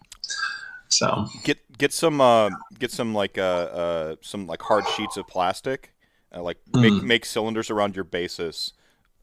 So, 0.89 1.27
get 1.43 1.57
get 1.77 1.91
some 1.93 2.21
uh, 2.21 2.49
get 2.79 2.91
some 2.91 3.13
like 3.13 3.37
uh, 3.37 3.41
uh 3.41 4.15
some 4.21 4.47
like 4.47 4.61
hard 4.61 4.87
sheets 4.95 5.17
of 5.17 5.27
plastic, 5.27 5.93
uh, 6.33 6.41
like 6.41 6.57
make 6.73 6.93
Mhm. 6.93 7.03
make 7.03 7.25
cylinders 7.25 7.69
around 7.69 7.95
your 7.95 8.05
bases, 8.05 8.73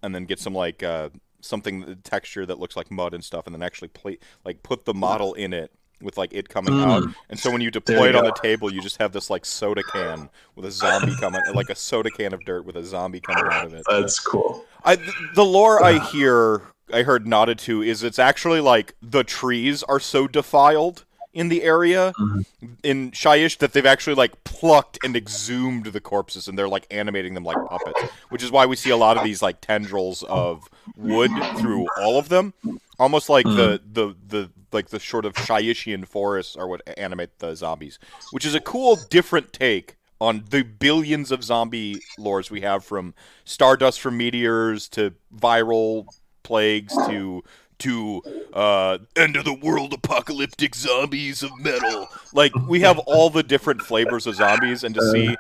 and 0.03 0.15
then 0.15 0.25
get 0.27 0.39
some 0.39 0.55
like 0.55 0.83
uh 0.83 1.09
something 1.41 1.81
the 1.87 1.97
texture 1.97 2.45
that 2.47 2.59
looks 2.59 2.77
like 2.77 2.91
mud 2.91 3.15
and 3.15 3.25
stuff, 3.25 3.47
and 3.47 3.55
then 3.55 3.63
actually 3.63 3.89
play 3.89 4.19
like 4.45 4.63
put 4.63 4.85
the 4.85 4.95
model 4.95 5.33
in 5.35 5.53
it 5.53 5.73
with 6.03 6.19
like 6.19 6.33
it 6.35 6.49
coming 6.49 6.75
Mm. 6.75 6.85
out, 6.85 7.15
and 7.31 7.39
so 7.39 7.51
when 7.51 7.61
you 7.61 7.71
deploy 7.71 8.03
you 8.05 8.09
it 8.11 8.17
on 8.17 8.25
go. 8.25 8.31
the 8.31 8.41
table, 8.43 8.71
you 8.73 8.83
just 8.83 8.97
have 8.99 9.13
this 9.13 9.31
like 9.31 9.45
soda 9.47 9.83
can 9.85 10.29
with 10.57 10.67
a 10.67 10.71
zombie 10.71 11.15
coming, 11.17 11.41
like 11.55 11.71
a 11.71 11.77
soda 11.77 12.11
can 12.11 12.35
of 12.35 12.45
dirt 12.45 12.65
with 12.65 12.77
a 12.77 12.85
zombie 12.85 13.21
coming 13.21 13.45
out 13.51 13.65
of 13.67 13.73
it. 13.73 13.83
that's 13.89 14.19
cool. 14.19 14.65
I, 14.85 14.97
the 15.37 15.45
lore 15.45 15.83
I 15.83 16.01
hear, 16.11 16.63
I 16.93 17.03
heard 17.03 17.27
nodded 17.27 17.59
to, 17.61 17.83
is 17.83 18.03
it's 18.03 18.19
actually 18.19 18.61
like 18.61 18.95
the 19.03 19.25
trees 19.25 19.83
are 19.85 20.01
so 20.01 20.27
defiled 20.29 21.05
in 21.33 21.49
the 21.49 21.63
area 21.63 22.13
Mhm. 22.19 22.45
in 22.83 23.11
Shyish 23.13 23.57
that 23.59 23.73
they've 23.73 23.87
actually 23.87 24.15
like 24.17 24.45
plucked 24.45 24.99
and 25.03 25.17
exhumed 25.17 25.87
the 25.87 26.01
corpses 26.01 26.47
and 26.47 26.59
they're 26.59 26.69
like 26.69 26.87
animating 26.91 27.33
them 27.33 27.45
like 27.45 27.57
puppets, 27.69 28.03
which 28.29 28.43
is 28.43 28.51
why 28.51 28.67
we 28.67 28.77
see 28.77 28.91
a 28.91 28.97
lot 28.99 29.17
of 29.17 29.25
these 29.25 29.41
like 29.41 29.61
tendrils 29.63 30.23
of 30.25 30.69
wood 30.97 31.31
through 31.57 31.87
all 31.99 32.19
of 32.19 32.29
them, 32.29 32.53
almost 32.99 33.31
like 33.31 33.47
the 33.47 33.81
the 33.91 34.15
the 34.29 34.51
like 34.73 34.89
the 34.89 35.01
sort 35.01 35.25
of 35.25 35.33
Shyishian 35.35 36.07
forests 36.07 36.55
are 36.57 36.67
what 36.69 36.83
animate 36.99 37.39
the 37.39 37.55
zombies, 37.55 37.99
which 38.33 38.45
is 38.45 38.55
a 38.55 38.61
cool 38.61 38.97
different 38.97 39.53
take 39.55 39.97
on 40.21 40.45
the 40.51 40.63
billions 40.63 41.33
of 41.33 41.43
zombie 41.43 41.97
lores 42.19 42.51
we 42.51 42.61
have 42.61 42.85
from 42.85 43.15
stardust 43.45 44.01
from 44.01 44.17
meteors 44.19 44.87
to 44.91 45.13
viral 45.35 46.07
plagues 46.43 46.95
to 47.07 47.43
to 47.79 48.23
uh, 48.53 48.99
end 49.17 49.35
of 49.37 49.45
the 49.45 49.53
world 49.55 49.93
apocalyptic 49.93 50.75
zombies 50.75 51.43
of 51.43 51.51
metal. 51.59 52.07
Like 52.33 52.53
we 52.69 52.81
have 52.81 52.99
all 53.01 53.29
the 53.31 53.43
different 53.43 53.83
flavors 53.83 54.27
of 54.27 54.37
zombies, 54.37 54.85
and 54.85 54.95
to 54.95 55.11
see 55.11 55.37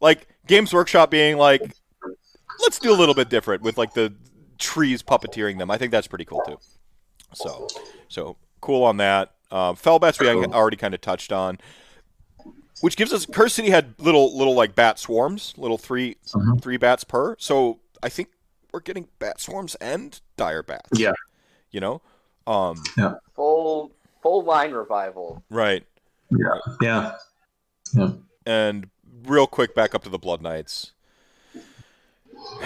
like 0.00 0.26
Games 0.46 0.74
Workshop 0.74 1.10
being 1.10 1.38
like, 1.38 1.62
let's 2.60 2.78
do 2.78 2.92
a 2.92 2.96
little 2.98 3.14
bit 3.14 3.30
different 3.30 3.62
with 3.62 3.78
like 3.78 3.94
the 3.94 4.12
trees 4.58 5.02
puppeteering 5.02 5.58
them. 5.58 5.70
I 5.70 5.78
think 5.78 5.90
that's 5.90 6.06
pretty 6.06 6.24
cool 6.26 6.42
too. 6.46 6.58
So, 7.32 7.66
so 8.08 8.36
cool 8.60 8.84
on 8.84 8.98
that. 8.98 9.32
Uh, 9.50 9.72
Fellbats 9.72 10.20
we 10.20 10.28
already 10.28 10.76
kind 10.76 10.94
of 10.94 11.00
touched 11.00 11.32
on, 11.32 11.58
which 12.80 12.96
gives 12.96 13.12
us 13.12 13.24
Curse 13.24 13.54
City 13.54 13.70
had 13.70 13.94
little 13.98 14.36
little 14.36 14.54
like 14.54 14.74
bat 14.74 14.98
swarms, 14.98 15.54
little 15.56 15.78
3 15.78 16.16
Mhm. 16.34 16.60
three 16.62 16.76
bats 16.76 17.04
per. 17.04 17.36
So 17.38 17.80
I 18.02 18.08
think 18.08 18.28
we're 18.74 18.80
getting 18.80 19.06
bat 19.20 19.40
swarms 19.40 19.76
and 19.76 20.20
dire 20.36 20.62
bats. 20.64 20.98
Yeah. 20.98 21.12
you 21.70 21.78
know, 21.80 22.02
um, 22.46 22.76
Full 23.36 23.92
full 24.20 24.42
line 24.42 24.72
revival. 24.72 25.44
right. 25.48 25.86
Yeah. 26.82 27.14
Yeah. 27.94 28.10
And 28.44 28.90
real 29.22 29.46
quick, 29.46 29.74
back 29.76 29.94
up 29.94 30.02
to 30.02 30.10
the 30.10 30.18
Blood 30.18 30.42
Knights. 30.42 30.92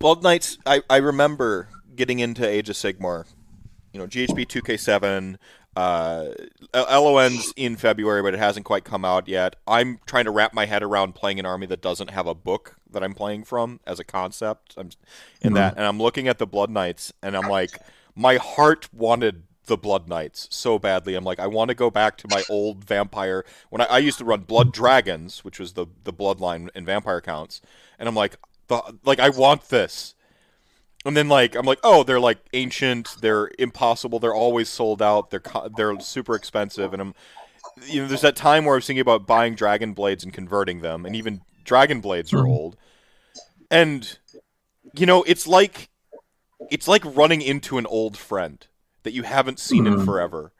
Blood 0.00 0.22
Knights, 0.24 0.58
I, 0.66 0.82
I 0.90 0.96
remember 0.96 1.68
getting 1.94 2.18
into 2.18 2.46
Age 2.46 2.68
of 2.68 2.74
Sigmar. 2.74 3.24
You 3.92 4.00
know, 4.00 4.06
GHB 4.08 4.46
2K7, 4.48 5.36
uh, 5.76 6.28
LON's 6.74 7.52
in 7.56 7.76
February, 7.76 8.22
but 8.22 8.34
it 8.34 8.38
hasn't 8.38 8.66
quite 8.66 8.82
come 8.84 9.04
out 9.04 9.28
yet. 9.28 9.54
I'm 9.68 10.00
trying 10.06 10.24
to 10.24 10.30
wrap 10.32 10.52
my 10.52 10.66
head 10.66 10.82
around 10.82 11.14
playing 11.14 11.38
an 11.38 11.46
army 11.46 11.66
that 11.66 11.80
doesn't 11.80 12.10
have 12.10 12.26
a 12.26 12.34
book 12.34 12.76
that 12.92 13.02
I'm 13.04 13.14
playing 13.14 13.44
from 13.44 13.80
as 13.86 13.98
a 14.00 14.04
concept. 14.04 14.74
I'm 14.76 14.90
in 15.40 15.52
Mhm. 15.52 15.54
that, 15.54 15.74
and 15.76 15.84
I'm 15.86 15.98
looking 16.00 16.28
at 16.28 16.38
the 16.38 16.46
Blood 16.46 16.70
Knights, 16.70 17.12
and 17.22 17.36
I'm 17.36 17.48
like, 17.48 17.80
my 18.14 18.36
heart 18.36 18.88
wanted 18.92 19.44
the 19.66 19.76
Blood 19.76 20.08
Knights 20.08 20.48
so 20.50 20.78
badly. 20.78 21.14
I'm 21.14 21.24
like, 21.24 21.38
I 21.40 21.46
want 21.46 21.68
to 21.68 21.74
go 21.74 21.90
back 21.90 22.16
to 22.18 22.28
my 22.28 22.44
old 22.48 22.84
vampire 22.84 23.44
when 23.70 23.80
I, 23.80 23.84
I 23.86 23.98
used 23.98 24.18
to 24.18 24.24
run 24.24 24.40
Blood 24.42 24.72
Dragons, 24.72 25.44
which 25.44 25.58
was 25.60 25.72
the 25.74 25.86
the 26.04 26.12
bloodline 26.12 26.68
in 26.74 26.84
vampire 26.84 27.20
counts, 27.20 27.60
and 27.98 28.08
I'm 28.08 28.14
like, 28.14 28.36
the, 28.68 28.82
like 29.04 29.20
I 29.20 29.28
want 29.30 29.68
this. 29.68 30.14
And 31.04 31.16
then 31.16 31.28
like 31.28 31.56
I'm 31.56 31.66
like, 31.66 31.80
oh, 31.82 32.04
they're 32.04 32.20
like 32.20 32.38
ancient, 32.52 33.16
they're 33.20 33.50
impossible, 33.58 34.20
they're 34.20 34.34
always 34.34 34.68
sold 34.68 35.02
out, 35.02 35.30
they're 35.30 35.40
co- 35.40 35.68
they're 35.68 35.98
super 36.00 36.36
expensive, 36.36 36.92
and 36.92 37.02
I'm, 37.02 37.14
you 37.86 38.02
know, 38.02 38.08
there's 38.08 38.22
that 38.22 38.36
time 38.36 38.64
where 38.64 38.74
I 38.74 38.78
was 38.78 38.86
thinking 38.86 39.00
about 39.02 39.26
buying 39.26 39.54
dragon 39.56 39.94
blades 39.94 40.24
and 40.24 40.32
converting 40.32 40.80
them, 40.80 41.06
and 41.06 41.16
even 41.16 41.42
dragon 41.64 42.00
blades 42.00 42.32
are 42.32 42.38
Mhm. 42.38 42.48
old, 42.48 42.76
and 43.70 44.18
you 44.94 45.06
know, 45.06 45.22
it's 45.22 45.46
like, 45.46 45.88
it's 46.70 46.86
like 46.88 47.02
running 47.04 47.40
into 47.40 47.78
an 47.78 47.86
old 47.86 48.16
friend 48.16 48.66
that 49.04 49.12
you 49.12 49.22
haven't 49.22 49.58
seen 49.58 49.86
in 49.86 49.94
Mhm. 49.94 50.04
forever, 50.04 50.52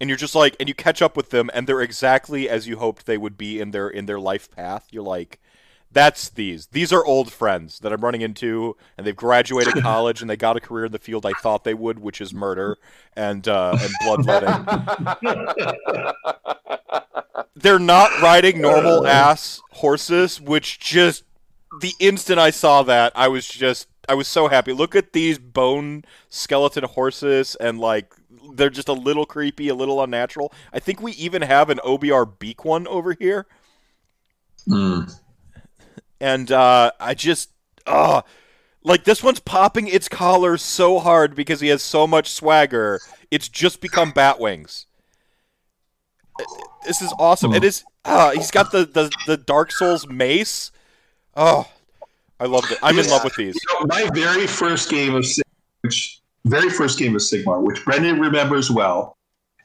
and 0.00 0.08
you're 0.10 0.16
just 0.16 0.34
like, 0.34 0.54
and 0.60 0.68
you 0.68 0.74
catch 0.74 1.02
up 1.02 1.16
with 1.16 1.30
them, 1.30 1.50
and 1.52 1.66
they're 1.66 1.80
exactly 1.80 2.48
as 2.48 2.68
you 2.68 2.76
hoped 2.78 3.06
they 3.06 3.18
would 3.18 3.36
be 3.36 3.60
in 3.60 3.70
their 3.72 3.88
in 3.88 4.06
their 4.06 4.20
life 4.20 4.50
path. 4.50 4.86
You're 4.90 5.02
like, 5.02 5.40
that's 5.90 6.28
these. 6.28 6.66
These 6.68 6.92
are 6.92 7.04
old 7.04 7.32
friends 7.32 7.78
that 7.78 7.92
I'm 7.92 8.02
running 8.02 8.20
into, 8.20 8.76
and 8.98 9.06
they've 9.06 9.16
graduated 9.16 9.74
college 9.82 10.20
and 10.20 10.28
they 10.28 10.36
got 10.36 10.56
a 10.56 10.60
career 10.60 10.84
in 10.86 10.92
the 10.92 10.98
field 10.98 11.24
I 11.24 11.32
thought 11.32 11.64
they 11.64 11.74
would, 11.74 11.98
which 11.98 12.20
is 12.20 12.34
murder 12.34 12.76
and 13.14 13.46
uh, 13.48 13.76
and 13.80 13.90
bloodletting. 14.04 14.66
They're 17.56 17.78
not 17.78 18.20
riding 18.20 18.60
normal 18.60 19.06
ass 19.06 19.62
horses, 19.72 20.40
which 20.40 20.78
just 20.78 21.24
the 21.80 21.94
instant 21.98 22.38
I 22.38 22.50
saw 22.50 22.82
that, 22.84 23.12
I 23.16 23.28
was 23.28 23.48
just 23.48 23.88
I 24.08 24.14
was 24.14 24.28
so 24.28 24.48
happy. 24.48 24.72
Look 24.72 24.94
at 24.94 25.12
these 25.12 25.38
bone 25.38 26.04
skeleton 26.28 26.84
horses, 26.84 27.56
and 27.56 27.80
like 27.80 28.14
they're 28.54 28.70
just 28.70 28.88
a 28.88 28.92
little 28.92 29.26
creepy, 29.26 29.68
a 29.68 29.74
little 29.74 30.02
unnatural. 30.02 30.52
I 30.72 30.78
think 30.80 31.00
we 31.00 31.12
even 31.12 31.42
have 31.42 31.70
an 31.70 31.78
OBR 31.84 32.38
beak 32.38 32.64
one 32.64 32.86
over 32.86 33.14
here 33.14 33.46
Mm. 34.68 35.08
and 36.20 36.50
uh, 36.50 36.90
I 36.98 37.14
just, 37.14 37.50
uh, 37.86 38.22
like 38.82 39.04
this 39.04 39.22
one's 39.22 39.40
popping 39.40 39.86
its 39.88 40.08
collar 40.08 40.56
so 40.56 40.98
hard 40.98 41.34
because 41.34 41.60
he 41.60 41.68
has 41.68 41.82
so 41.82 42.06
much 42.06 42.32
swagger. 42.32 43.00
It's 43.30 43.48
just 43.48 43.80
become 43.80 44.10
bat 44.12 44.40
wings. 44.40 44.85
This 46.84 47.02
is 47.02 47.12
awesome. 47.18 47.52
It 47.52 47.64
is. 47.64 47.84
Uh, 48.04 48.30
he's 48.32 48.50
got 48.50 48.70
the, 48.72 48.84
the 48.84 49.10
the 49.26 49.36
Dark 49.36 49.72
Souls 49.72 50.06
mace. 50.06 50.70
Oh, 51.34 51.68
I 52.38 52.46
loved 52.46 52.70
it. 52.70 52.78
I'm 52.82 52.98
in 52.98 53.08
love 53.08 53.24
with 53.24 53.34
these. 53.36 53.54
You 53.54 53.80
know, 53.80 53.86
my 53.86 54.08
very 54.14 54.46
first 54.46 54.90
game 54.90 55.14
of 55.14 55.24
Sigmar, 55.24 55.42
which 55.82 56.20
very 56.44 56.70
first 56.70 56.98
game 56.98 57.14
of 57.16 57.22
Sigmar, 57.22 57.62
which 57.62 57.84
Brendan 57.84 58.20
remembers 58.20 58.70
well, 58.70 59.16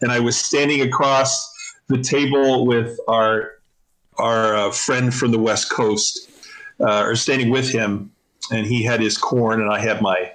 and 0.01 0.11
I 0.11 0.19
was 0.19 0.37
standing 0.37 0.81
across 0.81 1.53
the 1.87 2.01
table 2.01 2.65
with 2.65 2.97
our 3.07 3.51
our 4.17 4.55
uh, 4.55 4.71
friend 4.71 5.13
from 5.13 5.31
the 5.31 5.39
West 5.39 5.71
Coast, 5.71 6.29
uh, 6.79 7.03
or 7.03 7.15
standing 7.15 7.49
with 7.49 7.69
him, 7.69 8.11
and 8.51 8.65
he 8.65 8.83
had 8.83 8.99
his 8.99 9.17
Khorne, 9.17 9.61
and 9.61 9.71
I 9.71 9.79
had 9.79 10.01
my 10.01 10.31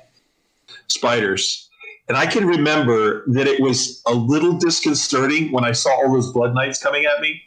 spiders. 0.89 1.66
And 2.09 2.17
I 2.17 2.27
can 2.27 2.47
remember 2.47 3.25
that 3.29 3.47
it 3.47 3.61
was 3.61 4.03
a 4.07 4.15
little 4.15 4.57
disconcerting 4.57 5.51
when 5.51 5.65
I 5.65 5.73
saw 5.73 5.91
all 5.91 6.13
those 6.13 6.33
blood 6.33 6.55
knights 6.55 6.81
coming 6.81 7.05
at 7.05 7.21
me. 7.21 7.43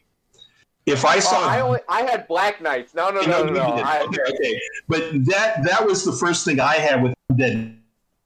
If 0.86 1.06
I 1.06 1.18
Oh, 1.18 1.20
saw 1.20 1.48
I 1.48 1.60
only 1.62 1.80
I 1.88 2.02
had 2.02 2.28
Black 2.28 2.62
Knights. 2.62 2.94
No, 2.96 3.10
no, 3.10 3.22
no, 3.22 3.44
no, 3.44 3.54
no. 3.54 3.62
I, 3.62 4.02
okay, 4.02 4.22
okay. 4.28 4.60
But 4.88 5.26
that 5.26 5.64
that 5.64 5.86
was 5.86 6.04
the 6.04 6.14
first 6.14 6.46
thing 6.46 6.60
I 6.60 6.76
had 6.76 7.04
with 7.04 7.14
Undead. 7.32 7.78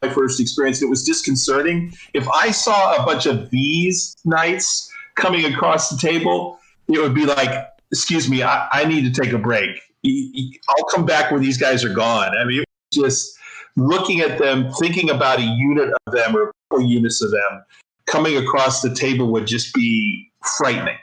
My 0.02 0.10
first 0.10 0.40
experience. 0.40 0.82
It 0.82 0.90
was 0.90 1.04
disconcerting. 1.04 1.94
If 2.14 2.28
I 2.30 2.52
saw 2.52 2.96
a 3.02 3.06
bunch 3.06 3.26
of 3.26 3.50
these 3.50 4.16
knights 4.26 4.90
coming 5.16 5.46
across 5.54 5.90
the 5.90 5.98
table, 5.98 6.60
it 6.88 7.00
would 7.00 7.14
be 7.14 7.26
like, 7.26 7.68
"Excuse 7.92 8.30
me, 8.30 8.44
I, 8.44 8.68
I 8.72 8.86
need 8.86 9.14
to 9.14 9.22
take 9.22 9.34
a 9.34 9.38
break. 9.38 9.80
I'll 10.06 10.86
come 10.86 11.06
back 11.06 11.32
when 11.32 11.42
these 11.42 11.58
guys 11.58 11.84
are 11.84 11.94
gone." 11.94 12.36
I 12.38 12.44
mean, 12.46 12.62
it 12.62 12.66
was 12.98 13.10
just 13.12 13.38
looking 13.76 14.22
at 14.22 14.38
them, 14.38 14.72
thinking 14.74 15.10
about 15.10 15.40
a 15.40 15.44
unit 15.44 15.90
of 16.06 16.14
them 16.14 16.36
or 16.36 16.52
four 16.70 16.82
units 16.82 17.22
of 17.22 17.32
them 17.32 17.64
coming 18.06 18.38
across 18.38 18.82
the 18.82 18.94
table 18.94 19.32
would 19.32 19.48
just 19.48 19.74
be 19.74 20.32
frightening. 20.58 20.98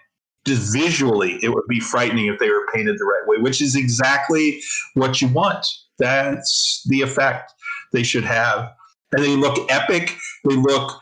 Just 0.46 0.72
visually 0.72 1.38
it 1.42 1.50
would 1.50 1.66
be 1.68 1.80
frightening 1.80 2.26
if 2.26 2.38
they 2.38 2.48
were 2.48 2.66
painted 2.72 2.98
the 2.98 3.04
right 3.04 3.26
way 3.26 3.37
which 3.38 3.61
is 3.61 3.76
exactly 3.76 4.61
what 4.94 5.20
you 5.20 5.28
want. 5.28 5.66
That's 5.98 6.83
the 6.88 7.02
effect 7.02 7.52
they 7.92 8.02
should 8.02 8.24
have. 8.24 8.70
And 9.12 9.22
they 9.22 9.37
look 9.37 9.70
epic. 9.70 10.16
They 10.44 10.56
look 10.56 10.98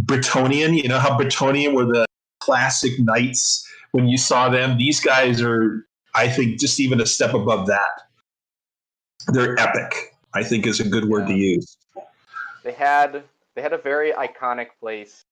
bretonnian. 0.00 0.80
You 0.80 0.88
know 0.88 0.98
how 0.98 1.18
bretonnian 1.18 1.74
were 1.74 1.84
the 1.84 2.06
classic 2.40 2.92
knights 2.98 3.66
when 3.92 4.08
you 4.08 4.16
saw 4.16 4.48
them? 4.48 4.78
These 4.78 5.00
guys 5.00 5.42
are 5.42 5.84
i 6.14 6.26
think 6.26 6.58
just 6.58 6.80
even 6.80 7.00
a 7.00 7.06
step 7.06 7.34
above 7.34 7.66
that. 7.66 8.02
They're 9.28 9.58
epic 9.58 10.14
i 10.38 10.42
think 10.44 10.66
is 10.66 10.80
a 10.80 10.88
good 10.88 11.04
word 11.04 11.26
to 11.26 11.34
use. 11.34 11.76
They 12.62 12.72
had 12.72 13.24
they 13.54 13.62
had 13.62 13.72
a 13.72 13.78
very 13.78 14.12
iconic 14.12 14.68
place 14.80 15.24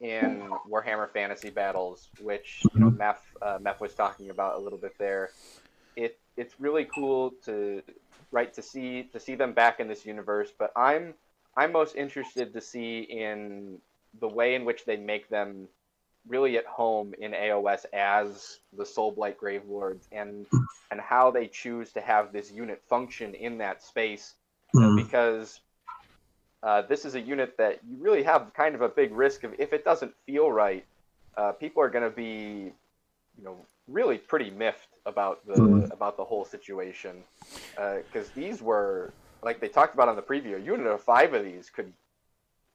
in 0.00 0.50
Warhammer 0.70 1.10
Fantasy 1.10 1.50
Battles, 1.50 2.08
which 2.20 2.62
you 2.74 2.80
know 2.80 2.90
Meph 2.90 3.22
uh, 3.40 3.58
Meph 3.58 3.80
was 3.80 3.94
talking 3.94 4.30
about 4.30 4.56
a 4.56 4.58
little 4.58 4.78
bit 4.78 4.92
there. 4.98 5.30
It 5.96 6.18
it's 6.36 6.60
really 6.60 6.86
cool 6.94 7.32
to 7.46 7.82
right 8.30 8.52
to 8.54 8.62
see 8.62 9.04
to 9.12 9.20
see 9.20 9.34
them 9.34 9.52
back 9.52 9.80
in 9.80 9.88
this 9.88 10.04
universe, 10.04 10.50
but 10.58 10.72
I'm 10.76 11.14
I'm 11.56 11.72
most 11.72 11.96
interested 11.96 12.52
to 12.52 12.60
see 12.60 13.00
in 13.00 13.78
the 14.20 14.28
way 14.28 14.54
in 14.54 14.64
which 14.64 14.84
they 14.84 14.96
make 14.96 15.28
them 15.28 15.68
really 16.28 16.58
at 16.58 16.66
home 16.66 17.14
in 17.18 17.32
AOS 17.32 17.86
as 17.94 18.58
the 18.76 18.84
Soulblight 18.84 19.38
Grave 19.38 19.62
Lords 19.66 20.06
and 20.12 20.46
and 20.90 21.00
how 21.00 21.30
they 21.30 21.46
choose 21.46 21.92
to 21.92 22.00
have 22.00 22.32
this 22.32 22.52
unit 22.52 22.82
function 22.88 23.34
in 23.34 23.58
that 23.58 23.82
space 23.82 24.34
Mm. 24.74 24.96
because 24.96 25.60
uh, 26.62 26.82
this 26.82 27.04
is 27.04 27.14
a 27.14 27.20
unit 27.20 27.56
that 27.56 27.80
you 27.88 27.96
really 27.98 28.22
have 28.22 28.52
kind 28.54 28.74
of 28.74 28.82
a 28.82 28.88
big 28.88 29.12
risk 29.12 29.44
of 29.44 29.54
if 29.58 29.72
it 29.72 29.84
doesn't 29.84 30.14
feel 30.26 30.50
right, 30.50 30.84
uh, 31.36 31.52
people 31.52 31.82
are 31.82 31.88
going 31.88 32.04
to 32.04 32.14
be, 32.14 32.72
you 33.38 33.44
know, 33.44 33.56
really 33.88 34.18
pretty 34.18 34.50
miffed 34.50 34.88
about 35.06 35.44
the 35.46 35.54
Mhm. 35.54 35.90
about 35.92 36.16
the 36.16 36.24
whole 36.24 36.44
situation 36.44 37.24
because 37.74 38.30
these 38.30 38.60
were 38.60 39.12
like 39.42 39.58
they 39.60 39.68
talked 39.68 39.94
about 39.94 40.08
on 40.08 40.16
the 40.16 40.22
preview. 40.22 40.56
A 40.56 40.60
unit 40.60 40.86
of 40.86 41.00
five 41.02 41.32
of 41.34 41.44
these 41.44 41.70
could 41.70 41.92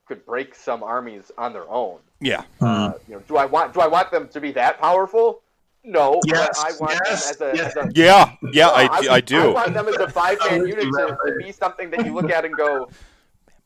could 0.08 0.26
break 0.26 0.56
some 0.56 0.84
armies 0.84 1.32
on 1.38 1.54
their 1.54 1.68
own. 1.70 2.00
Yeah. 2.20 2.44
Uh, 2.62 2.94
you 3.08 3.16
know, 3.16 3.22
do 3.28 3.38
I 3.38 3.46
want 3.46 3.74
do 3.74 3.82
I 3.82 3.88
want 3.88 4.12
them 4.12 4.28
to 4.30 4.42
be 4.42 4.52
that 4.54 4.80
powerful? 4.80 5.42
No, 5.88 6.19
Yes, 6.26 6.48
but 6.63 6.74
I 6.74 6.78
want 6.80 7.00
yes, 7.06 7.36
them 7.38 7.50
as 7.50 7.54
a, 7.54 7.58
yes. 7.63 7.78
as 7.78 7.86
a 7.86 7.91
Yeah. 7.93 8.32
Yeah. 8.52 8.65
no, 8.67 8.74
I, 8.74 9.00
would- 9.00 9.08
I 9.10 9.21
do. 9.21 9.39
I 9.41 9.48
want 9.48 9.74
them 9.74 9.88
as 9.88 9.95
a 9.98 10.10
five 10.10 10.38
man 10.50 10.65
unit 10.67 10.86
to, 10.86 11.17
to 11.26 11.36
be 11.38 11.52
something 11.52 11.89
that 11.91 12.06
you 12.06 12.13
look 12.13 12.32
at 12.32 12.43
and 12.45 12.56
go, 12.56 12.89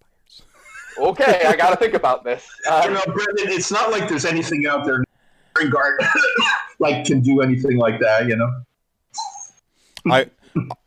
okay, 0.99 1.43
I 1.45 1.55
got 1.55 1.69
to 1.71 1.75
think 1.77 1.93
about 1.93 2.23
this. 2.23 2.45
You 2.65 2.71
Uh, 2.71 2.85
know, 2.87 3.13
Brendan, 3.13 3.49
it's 3.49 3.71
not 3.71 3.91
like 3.91 4.07
there's 4.09 4.25
anything 4.25 4.67
out 4.67 4.85
there 4.85 5.03
guard 5.71 5.99
like 6.79 7.03
can 7.05 7.19
do 7.19 7.41
anything 7.41 7.77
like 7.77 7.99
that. 7.99 8.27
You 8.27 8.37
know. 8.37 8.49
I 10.09 10.27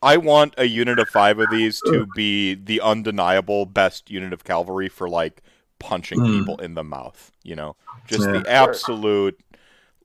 I 0.01 0.17
want 0.17 0.55
a 0.57 0.65
unit 0.67 0.99
of 0.99 1.09
five 1.11 1.39
of 1.39 1.51
these 1.51 1.81
to 1.87 2.07
be 2.15 2.55
the 2.55 2.81
undeniable 2.81 3.67
best 3.67 4.11
unit 4.11 4.33
of 4.33 4.45
cavalry 4.45 4.89
for 4.89 5.09
like 5.11 5.43
punching 5.79 6.19
Hmm. 6.21 6.39
people 6.39 6.57
in 6.59 6.73
the 6.75 6.83
mouth. 6.85 7.31
You 7.43 7.57
know, 7.57 7.77
just 8.07 8.23
Yeah. 8.27 8.39
the 8.41 8.51
absolute 8.51 9.39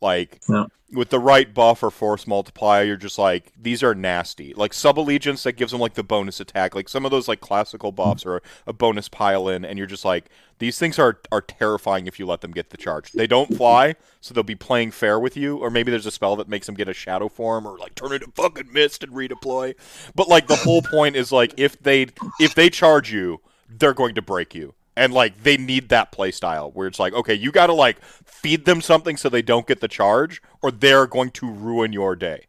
like 0.01 0.39
Yeah. 0.49 0.65
with 0.93 1.09
the 1.09 1.19
right 1.19 1.53
buff 1.53 1.83
or 1.83 1.91
force 1.91 2.25
multiplier. 2.27 2.83
You're 2.83 2.95
just 2.97 3.17
like 3.17 3.51
these 3.61 3.83
are 3.83 3.93
nasty. 3.95 4.53
Like 4.53 4.73
sub 4.73 4.97
allegiance 4.99 5.43
that 5.43 5.53
gives 5.53 5.71
them 5.71 5.81
like 5.81 5.95
the 5.95 6.03
bonus 6.03 6.39
attack. 6.39 6.75
Like 6.75 6.87
some 6.89 7.05
of 7.05 7.11
those 7.11 7.27
like 7.27 7.41
classical 7.41 7.91
buffs 7.91 8.25
or 8.25 8.41
a 8.65 8.73
bonus 8.73 9.09
pile 9.09 9.49
in, 9.49 9.65
and 9.65 9.77
you're 9.77 9.87
just 9.87 10.05
like 10.05 10.25
these 10.59 10.79
things 10.79 10.97
are 10.97 11.19
are 11.31 11.41
terrifying 11.41 12.07
if 12.07 12.19
you 12.19 12.25
let 12.25 12.41
them 12.41 12.51
get 12.51 12.69
the 12.69 12.77
charge. 12.77 13.11
They 13.11 13.27
don't 13.27 13.55
fly, 13.55 13.95
so 14.21 14.33
they'll 14.33 14.43
be 14.43 14.55
playing 14.55 14.91
fair 14.91 15.19
with 15.19 15.35
you, 15.37 15.57
or 15.57 15.69
maybe 15.69 15.91
there's 15.91 16.05
a 16.05 16.11
spell 16.11 16.35
that 16.37 16.47
makes 16.47 16.65
them 16.67 16.75
get 16.75 16.87
a 16.89 16.93
shadow 16.93 17.27
form 17.29 17.65
or 17.65 17.77
like 17.77 17.95
turn 17.95 18.13
into 18.13 18.31
fucking 18.35 18.71
mist 18.71 19.03
and 19.03 19.11
redeploy. 19.13 19.75
But 20.15 20.27
like 20.29 20.47
the 20.47 20.55
whole 20.55 20.81
point 20.81 21.15
is 21.15 21.31
like 21.31 21.53
if 21.57 21.79
they 21.81 22.07
if 22.39 22.55
they 22.55 22.69
charge 22.69 23.11
you, 23.11 23.41
they're 23.69 23.93
going 23.93 24.15
to 24.15 24.21
break 24.21 24.55
you. 24.55 24.73
And 24.97 25.13
like 25.13 25.43
they 25.43 25.57
need 25.57 25.89
that 25.89 26.11
play 26.11 26.31
style 26.31 26.71
where 26.71 26.87
it's 26.87 26.99
like, 26.99 27.13
okay, 27.13 27.35
you 27.35 27.51
gotta 27.51 27.73
like 27.73 28.01
feed 28.03 28.65
them 28.65 28.81
something 28.81 29.15
so 29.15 29.29
they 29.29 29.41
don't 29.41 29.67
get 29.67 29.79
the 29.79 29.87
charge, 29.87 30.41
or 30.61 30.71
they're 30.71 31.07
going 31.07 31.31
to 31.31 31.49
ruin 31.49 31.93
your 31.93 32.15
day. 32.15 32.47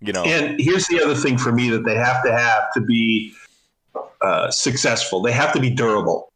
You 0.00 0.12
know? 0.12 0.24
And 0.24 0.58
here's 0.58 0.86
the 0.86 1.02
other 1.02 1.14
thing 1.14 1.36
for 1.36 1.52
me 1.52 1.68
that 1.70 1.84
they 1.84 1.96
have 1.96 2.22
to 2.24 2.32
have 2.32 2.72
to 2.74 2.80
be 2.80 3.34
uh, 4.22 4.50
successful. 4.50 5.20
They 5.20 5.32
have 5.32 5.52
to 5.52 5.60
be 5.60 5.70
durable 5.70 6.32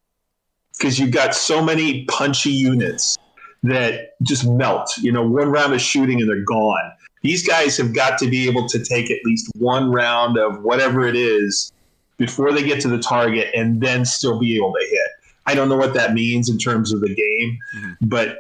because 0.77 0.99
you've 0.99 1.13
got 1.13 1.35
so 1.35 1.63
many 1.63 2.05
punchy 2.07 2.51
units 2.51 3.17
that 3.63 4.11
just 4.23 4.47
melt. 4.47 4.91
You 4.99 5.13
know, 5.13 5.27
one 5.27 5.51
round 5.51 5.73
of 5.73 5.81
shooting 5.81 6.21
and 6.21 6.29
they're 6.29 6.45
gone. 6.45 6.93
These 7.23 7.47
guys 7.47 7.77
have 7.79 7.95
got 7.95 8.19
to 8.19 8.29
be 8.29 8.47
able 8.47 8.69
to 8.69 8.85
take 8.85 9.11
at 9.11 9.19
least 9.25 9.51
one 9.57 9.91
round 9.91 10.37
of 10.37 10.63
whatever 10.63 11.07
it 11.07 11.17
is 11.17 11.73
before 12.19 12.53
they 12.53 12.63
get 12.63 12.81
to 12.83 12.89
the 12.89 12.99
target 12.99 13.49
and 13.55 13.81
then 13.81 14.05
still 14.05 14.39
be 14.39 14.57
able 14.57 14.73
to 14.73 14.87
hit. 14.91 15.04
I 15.47 15.55
don't 15.55 15.69
know 15.69 15.77
what 15.77 15.95
that 15.95 16.15
means 16.15 16.49
in 16.49 16.59
terms 16.59 16.93
of 16.93 17.01
the 17.01 17.15
game, 17.15 17.59
Mhm. 17.77 17.97
but 18.03 18.39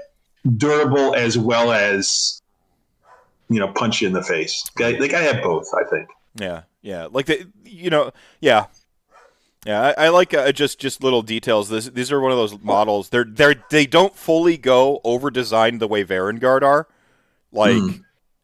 durable 0.56 1.14
as 1.14 1.36
well 1.38 1.72
as 1.72 2.40
you 3.48 3.58
know 3.60 3.68
punch 3.68 4.00
you 4.00 4.08
in 4.08 4.14
the 4.14 4.22
face. 4.22 4.62
Guy- 4.76 4.98
They 4.98 5.08
got 5.08 5.22
have 5.22 5.42
both, 5.42 5.68
I 5.74 5.84
think. 5.88 6.08
Yeah, 6.36 6.62
yeah. 6.82 7.08
Like 7.10 7.26
the, 7.26 7.46
you 7.64 7.90
know, 7.90 8.10
yeah, 8.40 8.66
yeah. 9.64 9.92
I, 9.96 10.06
I 10.06 10.08
like 10.08 10.34
uh, 10.34 10.50
just 10.52 10.78
just 10.78 11.02
little 11.02 11.22
details. 11.22 11.68
This 11.68 11.86
these 11.88 12.10
are 12.10 12.20
one 12.20 12.32
of 12.32 12.38
those 12.38 12.58
models. 12.62 13.10
They're 13.10 13.24
they're 13.24 13.54
they 13.70 13.86
don't 13.86 14.16
fully 14.16 14.56
go 14.56 15.00
over 15.04 15.30
designed 15.30 15.80
the 15.80 15.88
way 15.88 16.04
Varanguard 16.04 16.62
are, 16.62 16.88
like. 17.52 17.76
Hmm. 17.76 17.88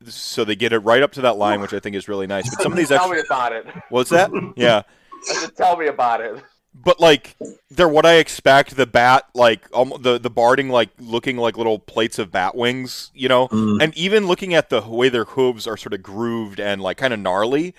So 0.07 0.46
they 0.46 0.57
get 0.57 0.73
it 0.73 0.79
right 0.79 1.03
up 1.03 1.12
to 1.12 1.20
that 1.20 1.37
line, 1.37 1.61
which 1.61 1.75
I 1.75 1.79
think 1.79 1.94
is 1.94 2.09
really 2.09 2.27
nice. 2.27 2.49
But 2.49 2.62
some 2.62 2.73
of 2.73 2.79
these 2.79 2.88
tell 2.88 3.01
extra, 3.12 3.16
me 3.16 3.23
about 3.29 3.53
it. 3.53 3.66
what's 3.90 4.09
that? 4.09 4.31
Yeah, 4.57 4.81
Just 5.29 5.55
tell 5.59 5.77
me 5.77 5.88
about 5.88 6.23
it. 6.23 6.42
But 6.74 7.00
like 7.00 7.37
they're 7.70 7.88
what 7.88 8.06
I 8.06 8.14
expect. 8.14 8.76
The 8.76 8.87
bat, 8.87 9.28
like 9.35 9.66
um, 9.74 9.92
the 10.00 10.18
the 10.18 10.30
barding, 10.30 10.68
like 10.68 10.90
looking 10.98 11.37
like 11.37 11.56
little 11.56 11.78
plates 11.78 12.18
of 12.18 12.30
bat 12.30 12.54
wings, 12.54 13.11
you 13.14 13.28
know. 13.28 13.48
Mm. 13.48 13.83
and 13.83 13.96
even 13.96 14.26
looking 14.26 14.54
at 14.54 14.70
the 14.70 14.80
way 14.83 15.09
their 15.09 15.24
hooves 15.24 15.66
are 15.66 15.76
sort 15.76 15.92
of 15.92 16.02
grooved 16.02 16.61
and 16.61 16.80
like 16.80 16.96
kind 16.96 17.12
of 17.12 17.20
gnarly 17.20 17.74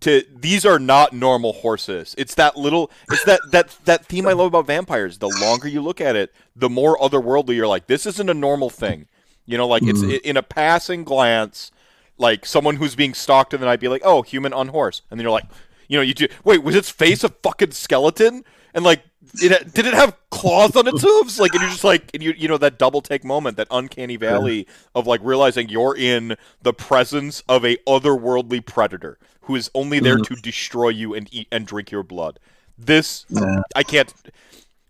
to 0.00 0.24
these 0.34 0.64
are 0.64 0.78
not 0.78 1.12
normal 1.12 1.52
horses 1.52 2.14
it's 2.18 2.34
that 2.34 2.56
little 2.56 2.90
it's 3.10 3.24
that 3.24 3.40
that 3.50 3.76
that 3.84 4.06
theme 4.06 4.26
i 4.26 4.32
love 4.32 4.46
about 4.46 4.66
vampires 4.66 5.18
the 5.18 5.28
longer 5.40 5.68
you 5.68 5.80
look 5.80 6.00
at 6.00 6.16
it 6.16 6.32
the 6.56 6.68
more 6.68 6.98
otherworldly 6.98 7.54
you're 7.54 7.68
like 7.68 7.86
this 7.86 8.06
isn't 8.06 8.28
a 8.28 8.34
normal 8.34 8.70
thing 8.70 9.06
you 9.46 9.56
know 9.56 9.68
like 9.68 9.82
it's 9.82 10.02
in 10.02 10.36
a 10.36 10.42
passing 10.42 11.04
glance 11.04 11.70
like 12.18 12.44
someone 12.46 12.76
who's 12.76 12.94
being 12.94 13.14
stalked 13.14 13.54
in 13.54 13.60
the 13.60 13.66
night 13.66 13.80
be 13.80 13.88
like 13.88 14.02
oh 14.04 14.22
human 14.22 14.52
on 14.52 14.68
horse 14.68 15.02
and 15.10 15.18
then 15.18 15.24
you're 15.24 15.32
like 15.32 15.46
you 15.90 15.96
know 15.98 16.02
you 16.02 16.14
do 16.14 16.28
wait 16.44 16.62
was 16.62 16.76
its 16.76 16.88
face 16.88 17.24
a 17.24 17.28
fucking 17.28 17.72
skeleton? 17.72 18.44
And 18.72 18.84
like 18.84 19.02
it 19.42 19.74
did 19.74 19.84
it 19.86 19.94
have 19.94 20.16
claws 20.30 20.76
on 20.76 20.86
its 20.86 21.02
hooves? 21.02 21.40
Like 21.40 21.52
and 21.52 21.60
you're 21.60 21.70
just 21.70 21.82
like 21.84 22.10
and 22.14 22.22
you 22.22 22.32
you 22.38 22.46
know 22.48 22.56
that 22.58 22.78
double 22.78 23.00
take 23.02 23.24
moment 23.24 23.56
that 23.56 23.66
uncanny 23.70 24.16
valley 24.16 24.66
of 24.94 25.06
like 25.08 25.20
realizing 25.24 25.68
you're 25.68 25.96
in 25.96 26.36
the 26.62 26.72
presence 26.72 27.42
of 27.48 27.64
a 27.64 27.76
otherworldly 27.88 28.64
predator 28.64 29.18
who 29.42 29.56
is 29.56 29.68
only 29.74 29.98
there 29.98 30.18
to 30.18 30.34
destroy 30.36 30.88
you 30.90 31.12
and 31.14 31.28
eat 31.32 31.48
and 31.50 31.66
drink 31.66 31.90
your 31.90 32.04
blood. 32.04 32.38
This 32.78 33.26
Yeah. 33.28 33.62
i 33.74 33.82
can't 33.82 34.14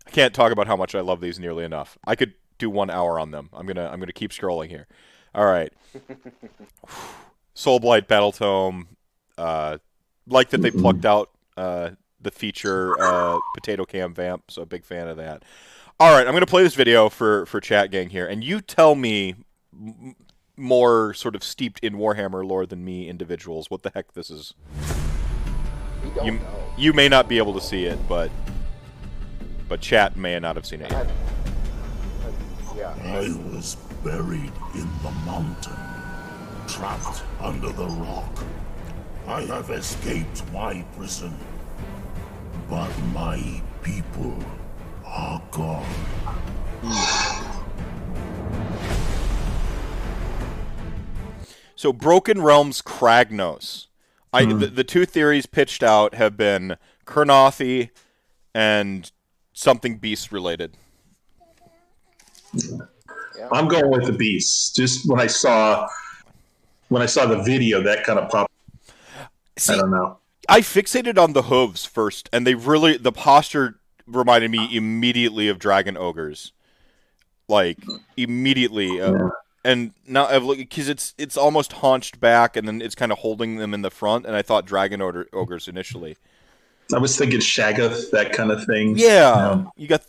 i 0.07 0.11
can't 0.11 0.33
talk 0.35 0.51
about 0.51 0.67
how 0.67 0.75
much 0.75 0.93
i 0.93 0.99
love 1.01 1.19
these 1.19 1.39
nearly 1.39 1.63
enough. 1.63 1.97
I 2.05 2.15
could 2.15 2.35
do 2.59 2.69
one 2.69 2.91
hour 2.91 3.19
on 3.19 3.31
them. 3.31 3.49
I'm 3.53 3.65
gonna 3.65 3.89
i'm 3.91 3.99
gonna 3.99 4.13
keep 4.13 4.29
scrolling 4.31 4.69
here. 4.69 4.85
All 5.33 5.45
right. 5.45 5.73
Soulblight 7.55 8.07
battle 8.07 8.31
tome 8.31 8.87
uh 9.37 9.77
like 10.27 10.49
that 10.49 10.61
they 10.61 10.71
plucked 10.71 11.05
out 11.05 11.29
uh 11.57 11.91
the 12.21 12.31
feature 12.31 12.95
uh, 13.01 13.39
potato 13.55 13.83
cam 13.85 14.13
vamp, 14.13 14.51
so 14.51 14.61
a 14.61 14.65
big 14.65 14.85
fan 14.85 15.07
of 15.07 15.17
that. 15.17 15.43
All 15.99 16.15
right, 16.15 16.25
I'm 16.25 16.33
gonna 16.33 16.45
play 16.45 16.63
this 16.63 16.75
video 16.75 17.09
for 17.09 17.45
for 17.45 17.59
chat 17.59 17.91
gang 17.91 18.09
here, 18.09 18.25
and 18.27 18.43
you 18.43 18.61
tell 18.61 18.95
me 18.95 19.35
m- 19.73 20.15
more 20.57 21.13
sort 21.13 21.35
of 21.35 21.43
steeped 21.43 21.79
in 21.79 21.95
Warhammer 21.95 22.45
lore 22.45 22.65
than 22.65 22.83
me 22.83 23.09
individuals 23.09 23.69
what 23.69 23.83
the 23.83 23.91
heck 23.93 24.13
this 24.13 24.29
is. 24.29 24.53
You 26.23 26.39
you 26.77 26.93
may 26.93 27.09
not 27.09 27.27
be 27.27 27.37
able 27.37 27.53
to 27.53 27.61
see 27.61 27.85
it, 27.85 27.99
but 28.07 28.31
but 29.67 29.81
chat 29.81 30.15
may 30.15 30.37
not 30.39 30.55
have 30.55 30.65
seen 30.65 30.81
it 30.81 30.91
yet. 30.91 31.09
Yeah. 32.75 32.95
I 33.03 33.31
was 33.53 33.77
buried 34.03 34.51
in 34.73 34.89
the 35.03 35.11
mountain, 35.25 35.77
trapped 36.67 37.23
under 37.39 37.71
the 37.71 37.85
rock. 37.85 38.43
I 39.27 39.41
have 39.41 39.69
escaped 39.69 40.43
my 40.51 40.85
prison, 40.95 41.37
but 42.69 42.91
my 43.13 43.61
people 43.81 44.37
are 45.05 45.41
gone. 45.51 45.85
So 51.75 51.91
Broken 51.91 52.41
Realms 52.41 52.81
Kragnos. 52.81 53.87
I 54.33 54.43
hmm. 54.43 54.59
the, 54.59 54.67
the 54.67 54.83
two 54.83 55.05
theories 55.05 55.45
pitched 55.45 55.83
out 55.83 56.13
have 56.13 56.37
been 56.37 56.77
Kurnothi 57.05 57.89
and 58.53 59.11
something 59.53 59.97
beast 59.97 60.31
related. 60.31 60.77
I'm 63.51 63.67
going 63.67 63.89
with 63.89 64.05
the 64.05 64.13
beasts. 64.13 64.71
Just 64.73 65.09
when 65.09 65.19
I 65.19 65.27
saw 65.27 65.87
when 66.89 67.01
I 67.01 67.05
saw 67.05 67.25
the 67.25 67.41
video, 67.41 67.81
that 67.81 68.03
kind 68.03 68.19
of 68.19 68.29
popped. 68.29 68.50
See, 69.57 69.73
I 69.73 69.77
don't 69.77 69.91
know. 69.91 70.17
I 70.49 70.61
fixated 70.61 71.17
on 71.17 71.33
the 71.33 71.43
hooves 71.43 71.85
first, 71.85 72.29
and 72.33 72.45
they 72.47 72.55
really 72.55 72.97
the 72.97 73.11
posture 73.11 73.79
reminded 74.07 74.51
me 74.51 74.75
immediately 74.75 75.47
of 75.47 75.59
dragon 75.59 75.95
ogres, 75.97 76.51
like 77.47 77.77
immediately. 78.17 78.99
Uh, 79.01 79.11
Yeah. 79.13 79.29
And 79.63 79.93
now 80.07 80.25
I've 80.25 80.43
looked 80.43 80.57
because 80.57 80.89
it's 80.89 81.13
it's 81.19 81.37
almost 81.37 81.73
haunched 81.73 82.19
back, 82.19 82.57
and 82.57 82.67
then 82.67 82.81
it's 82.81 82.95
kind 82.95 83.11
of 83.11 83.19
holding 83.19 83.57
them 83.57 83.75
in 83.75 83.83
the 83.83 83.91
front. 83.91 84.25
And 84.25 84.35
I 84.35 84.41
thought 84.41 84.65
dragon 84.65 85.01
ogre, 85.03 85.27
ogres 85.33 85.67
initially. 85.67 86.17
I 86.91 86.97
was 86.97 87.15
thinking 87.15 87.39
Shaggoth, 87.39 88.09
that 88.09 88.33
kind 88.33 88.51
of 88.51 88.65
thing. 88.65 88.97
Yeah, 88.97 89.65
you 89.77 89.87
got 89.87 90.01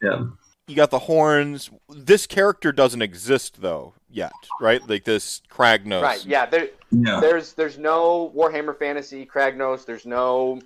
Yeah. 0.00 0.26
you 0.68 0.76
got 0.76 0.90
the 0.92 1.00
horns. 1.00 1.68
This 1.88 2.28
character 2.28 2.70
doesn't 2.70 3.02
exist 3.02 3.60
though 3.60 3.94
yet, 4.12 4.32
right? 4.60 4.86
Like 4.88 5.04
this 5.04 5.42
Kragnos. 5.50 6.02
Right. 6.02 6.24
Yeah. 6.24 6.46
There, 6.46 6.68
Yeah. 6.90 7.20
there's 7.20 7.52
there's 7.54 7.78
no 7.78 8.32
Warhammer 8.36 8.78
Fantasy 8.78 9.26
Kragnos. 9.26 9.84
There's 9.84 10.06
no 10.06 10.60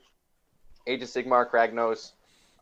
Age 0.86 1.02
of 1.02 1.08
Sigmar 1.08 1.48
Kragnos. 1.50 2.12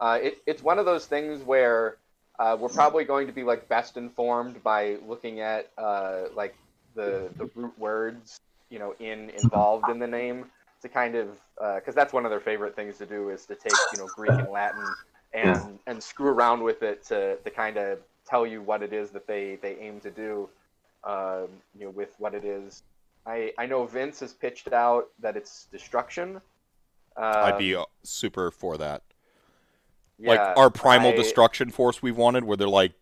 Uh, 0.01 0.19
it, 0.23 0.39
it's 0.47 0.63
one 0.63 0.79
of 0.79 0.87
those 0.87 1.07
things 1.07 1.43
where 1.43 1.97
uh, 2.39 2.57
we're 2.59 2.69
probably 2.69 3.05
going 3.05 3.27
to 3.27 3.33
be 3.33 3.43
like 3.43 3.69
best 3.69 3.97
informed 3.97 4.63
by 4.63 4.97
looking 5.07 5.41
at 5.41 5.71
uh, 5.79 6.23
like 6.35 6.55
the 6.95 7.29
the 7.37 7.49
root 7.55 7.79
words 7.79 8.41
you 8.71 8.79
know 8.79 8.95
in 8.99 9.31
involved 9.31 9.89
in 9.89 9.99
the 9.99 10.07
name 10.07 10.47
to 10.83 10.89
kind 10.89 11.15
of 11.15 11.29
because 11.77 11.95
that's 11.95 12.13
one 12.13 12.25
of 12.25 12.31
their 12.31 12.41
favorite 12.41 12.75
things 12.75 12.99
to 12.99 13.07
do 13.07 13.31
is 13.31 13.47
to 13.47 13.55
take 13.55 13.73
you 13.93 13.99
know 13.99 14.09
Greek 14.17 14.31
and 14.31 14.49
Latin 14.51 14.85
and 15.33 15.79
and 15.87 16.03
screw 16.03 16.29
around 16.29 16.63
with 16.63 16.83
it 16.83 17.05
to 17.07 17.37
to 17.37 17.51
kind 17.51 17.77
of 17.77 17.99
tell 18.27 18.47
you 18.47 18.63
what 18.63 18.83
it 18.83 18.93
is 18.93 19.11
that 19.11 19.27
they 19.27 19.57
they 19.63 19.77
aim 19.77 20.01
to 20.01 20.11
do 20.11 20.49
um, 21.05 21.49
you 21.79 21.85
know 21.85 21.91
with 21.91 22.15
what 22.19 22.35
it 22.35 22.45
is 22.45 22.83
I, 23.27 23.53
I 23.57 23.67
know 23.67 23.87
Vince 23.87 24.21
has 24.21 24.33
pitched 24.33 24.73
out 24.73 25.09
that 25.21 25.37
it's 25.37 25.67
destruction. 25.73 26.41
Uh, 27.17 27.43
I'd 27.45 27.59
be 27.59 27.75
uh, 27.75 27.85
super 28.03 28.51
for 28.51 28.77
that. 28.79 29.03
like 30.19 30.41
our 30.41 30.71
primal 30.71 31.11
I- 31.11 31.17
destruction 31.17 31.71
force 31.71 32.03
we've 32.03 32.17
wanted, 32.17 32.45
where 32.45 32.57
they're 32.57 32.69
like 32.69 32.93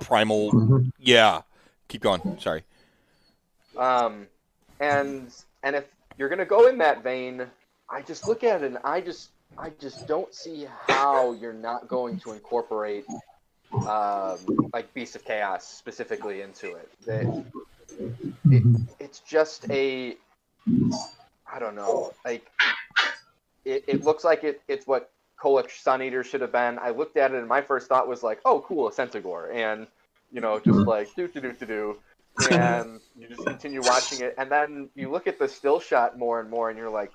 primal. 0.00 0.52
Mhm. 0.52 0.92
Yeah, 0.98 1.42
keep 1.88 2.02
going. 2.02 2.38
Sorry. 2.38 2.64
Um, 3.76 4.26
and 4.80 5.32
and 5.62 5.76
if 5.76 5.84
you're 6.18 6.28
gonna 6.28 6.44
go 6.44 6.68
in 6.68 6.78
that 6.78 7.02
vein, 7.02 7.46
I 7.88 8.02
just 8.02 8.28
look 8.28 8.44
at 8.44 8.62
it 8.62 8.66
and 8.66 8.78
I 8.84 9.00
just 9.00 9.30
I 9.56 9.70
just 9.80 10.06
don't 10.06 10.34
see 10.34 10.66
how 10.86 11.32
you're 11.32 11.52
not 11.52 11.88
going 11.88 12.18
to 12.20 12.32
incorporate 12.32 13.06
um, 13.72 14.70
like 14.72 14.92
Beast 14.94 15.16
of 15.16 15.24
Chaos 15.24 15.66
specifically 15.66 16.42
into 16.42 16.74
it. 16.74 16.88
That 17.06 17.44
it, 18.50 18.62
it's 18.98 19.20
just 19.20 19.70
a 19.70 20.16
I 21.52 21.58
don't 21.58 21.74
know 21.74 22.12
like 22.24 22.50
it, 23.64 23.84
it 23.86 24.04
looks 24.04 24.24
like 24.24 24.44
it, 24.44 24.62
it's 24.68 24.86
what 24.86 25.10
Kholek 25.38 25.68
Suneater 25.68 26.24
should 26.24 26.40
have 26.40 26.52
been. 26.52 26.78
I 26.78 26.90
looked 26.90 27.16
at 27.16 27.32
it 27.32 27.38
and 27.38 27.48
my 27.48 27.60
first 27.60 27.88
thought 27.88 28.08
was 28.08 28.22
like, 28.22 28.40
oh 28.44 28.64
cool, 28.66 28.88
a 28.88 28.92
Centigore, 28.92 29.52
and 29.54 29.86
you 30.32 30.40
know 30.40 30.58
just 30.58 30.78
like 30.80 31.14
do 31.14 31.28
do 31.28 31.40
do 31.40 31.52
do 31.52 31.66
do 31.66 31.98
and 32.50 33.00
you 33.18 33.28
just 33.28 33.44
continue 33.44 33.80
watching 33.82 34.20
it, 34.20 34.34
and 34.38 34.50
then 34.50 34.88
you 34.94 35.10
look 35.10 35.26
at 35.26 35.38
the 35.38 35.48
still 35.48 35.80
shot 35.80 36.18
more 36.18 36.40
and 36.40 36.50
more, 36.50 36.68
and 36.68 36.78
you're 36.78 36.90
like, 36.90 37.12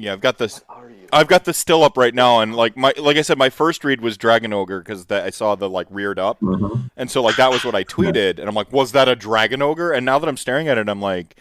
Yeah, 0.00 0.12
I've 0.12 0.20
got 0.20 0.38
this. 0.38 0.62
"What 0.68 0.78
are 0.84 0.90
you?" 0.90 0.96
I've 1.12 1.26
got 1.26 1.44
this 1.44 1.58
still 1.58 1.82
up 1.82 1.96
right 1.96 2.14
now, 2.14 2.38
and 2.40 2.54
like 2.54 2.76
my 2.76 2.92
like 2.98 3.16
I 3.16 3.22
said, 3.22 3.36
my 3.36 3.50
first 3.50 3.82
read 3.82 4.00
was 4.00 4.16
Dragon 4.16 4.52
Ogre 4.52 4.78
because 4.80 5.10
I 5.10 5.30
saw 5.30 5.54
the 5.56 5.68
like 5.68 5.86
reared 5.90 6.18
up, 6.18 6.40
Mhm. 6.40 6.90
and 6.96 7.10
so 7.10 7.20
like 7.22 7.36
that 7.36 7.50
was 7.50 7.64
what 7.64 7.74
I 7.74 7.82
tweeted, 7.82 8.38
and 8.38 8.48
I'm 8.48 8.54
like, 8.54 8.72
was 8.72 8.92
that 8.92 9.08
a 9.08 9.16
Dragon 9.16 9.60
Ogre? 9.60 9.90
And 9.92 10.06
now 10.06 10.18
that 10.20 10.28
I'm 10.28 10.36
staring 10.36 10.68
at 10.68 10.78
it, 10.78 10.88
I'm 10.88 11.02
like, 11.02 11.34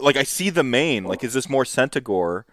like 0.00 0.16
I 0.16 0.24
see 0.24 0.50
the 0.50 0.64
main. 0.64 1.04
Like, 1.04 1.22
is 1.22 1.34
this 1.34 1.48
more 1.48 1.64
Centigore, 1.64 2.44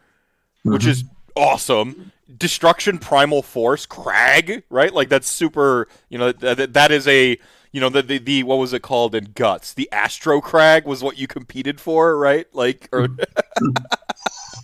which 0.63 0.85
is 0.85 1.03
awesome? 1.35 2.11
Destruction 2.37 2.97
Primal 2.97 3.41
Force 3.41 3.85
Crag, 3.85 4.63
right? 4.69 4.93
Like 4.93 5.09
that's 5.09 5.29
super. 5.29 5.87
You 6.09 6.17
know 6.17 6.31
that 6.31 6.73
that, 6.73 6.91
is 6.91 7.07
a. 7.07 7.37
You 7.71 7.79
know 7.79 7.89
the, 7.89 8.01
the 8.01 8.17
the 8.17 8.43
what 8.43 8.57
was 8.57 8.73
it 8.73 8.81
called 8.81 9.15
in 9.15 9.31
Guts? 9.33 9.73
The 9.73 9.87
Aggro 9.93 10.41
Crag 10.41 10.85
was 10.85 11.01
what 11.01 11.17
you 11.17 11.25
competed 11.25 11.79
for, 11.79 12.17
right? 12.17 12.45
Like 12.53 12.89
or 12.91 13.07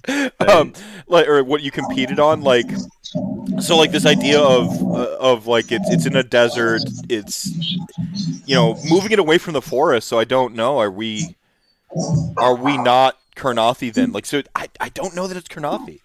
um, 0.39 0.73
like 1.07 1.27
or 1.27 1.41
what 1.43 1.61
you 1.61 1.71
competed 1.71 2.19
on, 2.19 2.41
like 2.41 2.69
so 3.59 3.77
like 3.77 3.91
this 3.91 4.05
idea 4.05 4.39
of 4.39 4.81
uh, 4.81 5.17
of 5.19 5.47
like 5.47 5.71
it's 5.71 5.89
it's 5.89 6.05
in 6.05 6.15
a 6.15 6.23
desert 6.23 6.81
it's 7.09 7.47
you 8.45 8.55
know 8.55 8.77
moving 8.89 9.11
it 9.11 9.19
away 9.19 9.37
from 9.37 9.53
the 9.53 9.61
forest 9.61 10.07
so 10.07 10.19
i 10.19 10.25
don't 10.25 10.53
know 10.53 10.77
are 10.77 10.91
we 10.91 11.35
are 12.37 12.55
we 12.55 12.77
not 12.77 13.17
Kurnothi 13.35 13.93
then 13.93 14.11
like 14.11 14.25
so 14.25 14.41
i 14.55 14.67
i 14.79 14.89
don't 14.89 15.15
know 15.15 15.27
that 15.27 15.37
it's 15.37 15.47
Kurnothi 15.47 16.01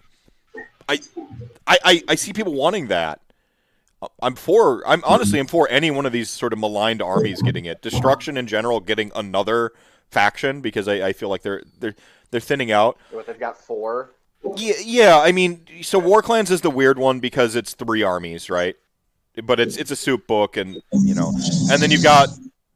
I, 0.89 0.99
I 1.67 2.03
i 2.09 2.15
see 2.15 2.33
people 2.33 2.53
wanting 2.53 2.87
that 2.87 3.19
uh, 4.01 4.07
i'm 4.21 4.35
for 4.35 4.85
i'm 4.87 5.03
honestly 5.05 5.39
i'm 5.39 5.47
for 5.47 5.67
any 5.69 5.91
one 5.91 6.05
of 6.05 6.11
these 6.11 6.29
sort 6.29 6.53
of 6.53 6.59
maligned 6.59 7.01
armies 7.01 7.41
getting 7.41 7.65
it 7.65 7.81
destruction 7.81 8.37
in 8.37 8.47
general 8.47 8.79
getting 8.79 9.11
another 9.15 9.71
faction 10.11 10.61
because 10.61 10.87
i 10.87 11.07
i 11.07 11.13
feel 11.13 11.29
like 11.29 11.41
they're 11.41 11.63
they're 11.79 11.95
they're 12.31 12.41
thinning 12.41 12.71
out 12.71 12.97
What 13.11 13.27
they've 13.27 13.39
got 13.39 13.57
four. 13.57 14.11
yeah, 14.57 14.73
yeah. 14.83 15.19
I 15.19 15.31
mean, 15.31 15.65
so 15.83 15.99
War 15.99 16.21
Clans 16.23 16.49
is 16.49 16.61
the 16.61 16.71
weird 16.71 16.97
one 16.97 17.19
because 17.19 17.55
it's 17.55 17.75
three 17.75 18.01
armies, 18.01 18.49
right? 18.49 18.75
But 19.43 19.59
it's 19.59 19.77
it's 19.77 19.91
a 19.91 19.95
soup 19.95 20.25
book, 20.25 20.57
and 20.57 20.81
you 20.91 21.13
know, 21.13 21.31
and 21.71 21.79
then 21.79 21.91
you've 21.91 22.01
got 22.03 22.29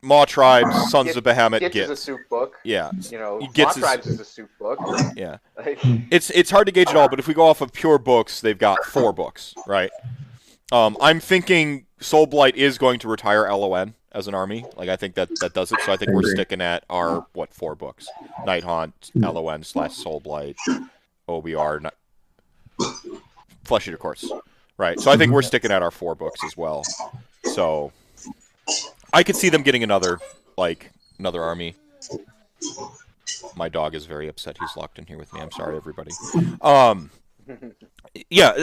Maw 0.07 0.25
Tribes, 0.25 0.89
Sons 0.89 1.09
Git- 1.09 1.17
of 1.17 1.23
Behemat, 1.25 1.59
Gitz 1.61 1.75
is 1.75 1.89
a 1.89 1.95
soup 1.95 2.21
book. 2.29 2.55
Yeah, 2.63 2.91
You 3.11 3.19
know, 3.19 3.39
Gitz 3.39 3.53
Gitz 3.53 3.69
is- 3.77 3.83
Tribes 3.83 4.07
is 4.07 4.19
a 4.19 4.25
soup 4.25 4.49
book. 4.59 4.79
yeah. 5.15 5.37
Like, 5.57 5.79
It's 6.11 6.29
it's 6.31 6.49
hard 6.49 6.65
to 6.67 6.71
gauge 6.71 6.89
it 6.89 6.95
all, 6.95 7.09
but 7.09 7.19
if 7.19 7.27
we 7.27 7.33
go 7.33 7.45
off 7.45 7.61
of 7.61 7.73
pure 7.73 7.97
books, 7.97 8.41
they've 8.41 8.57
got 8.57 8.83
four 8.85 9.11
books, 9.13 9.53
right? 9.67 9.91
Um, 10.71 10.95
I'm 11.01 11.19
thinking 11.19 11.85
Soul 11.99 12.25
Blight 12.27 12.55
is 12.55 12.77
going 12.77 12.99
to 12.99 13.07
retire 13.07 13.51
LON 13.51 13.93
as 14.11 14.27
an 14.27 14.33
army. 14.35 14.65
Like 14.75 14.89
I 14.89 14.95
think 14.95 15.15
that 15.15 15.29
that 15.41 15.53
does 15.53 15.71
it. 15.71 15.79
So 15.81 15.91
I 15.91 15.97
think 15.97 16.11
I 16.11 16.13
we're 16.13 16.23
sticking 16.33 16.61
at 16.61 16.83
our 16.89 17.25
what 17.33 17.53
four 17.53 17.73
books: 17.75 18.07
Night 18.45 18.63
Haunt, 18.63 19.11
LON 19.15 19.63
slash 19.63 19.93
Soul 19.95 20.19
Blight, 20.19 20.57
OBR, 21.27 21.81
Ni- 21.83 23.17
Flesh 23.63 23.87
Eater 23.87 23.97
Courts. 23.97 24.29
Right. 24.77 24.99
So 24.99 25.09
I 25.09 25.17
think 25.17 25.31
we're 25.31 25.41
sticking 25.41 25.71
at 25.71 25.81
our 25.81 25.91
four 25.91 26.13
books 26.15 26.43
as 26.43 26.55
well. 26.55 26.83
So 27.53 27.91
I 29.13 29.23
could 29.23 29.35
see 29.35 29.49
them 29.49 29.63
getting 29.63 29.83
another 29.83 30.19
like 30.57 30.91
another 31.19 31.41
army. 31.41 31.75
My 33.55 33.69
dog 33.69 33.95
is 33.95 34.05
very 34.05 34.27
upset. 34.27 34.57
He's 34.59 34.75
locked 34.75 34.99
in 34.99 35.05
here 35.05 35.17
with 35.17 35.33
me. 35.33 35.41
I'm 35.41 35.51
sorry, 35.51 35.75
everybody. 35.77 36.11
Um, 36.61 37.11
yeah, 38.29 38.53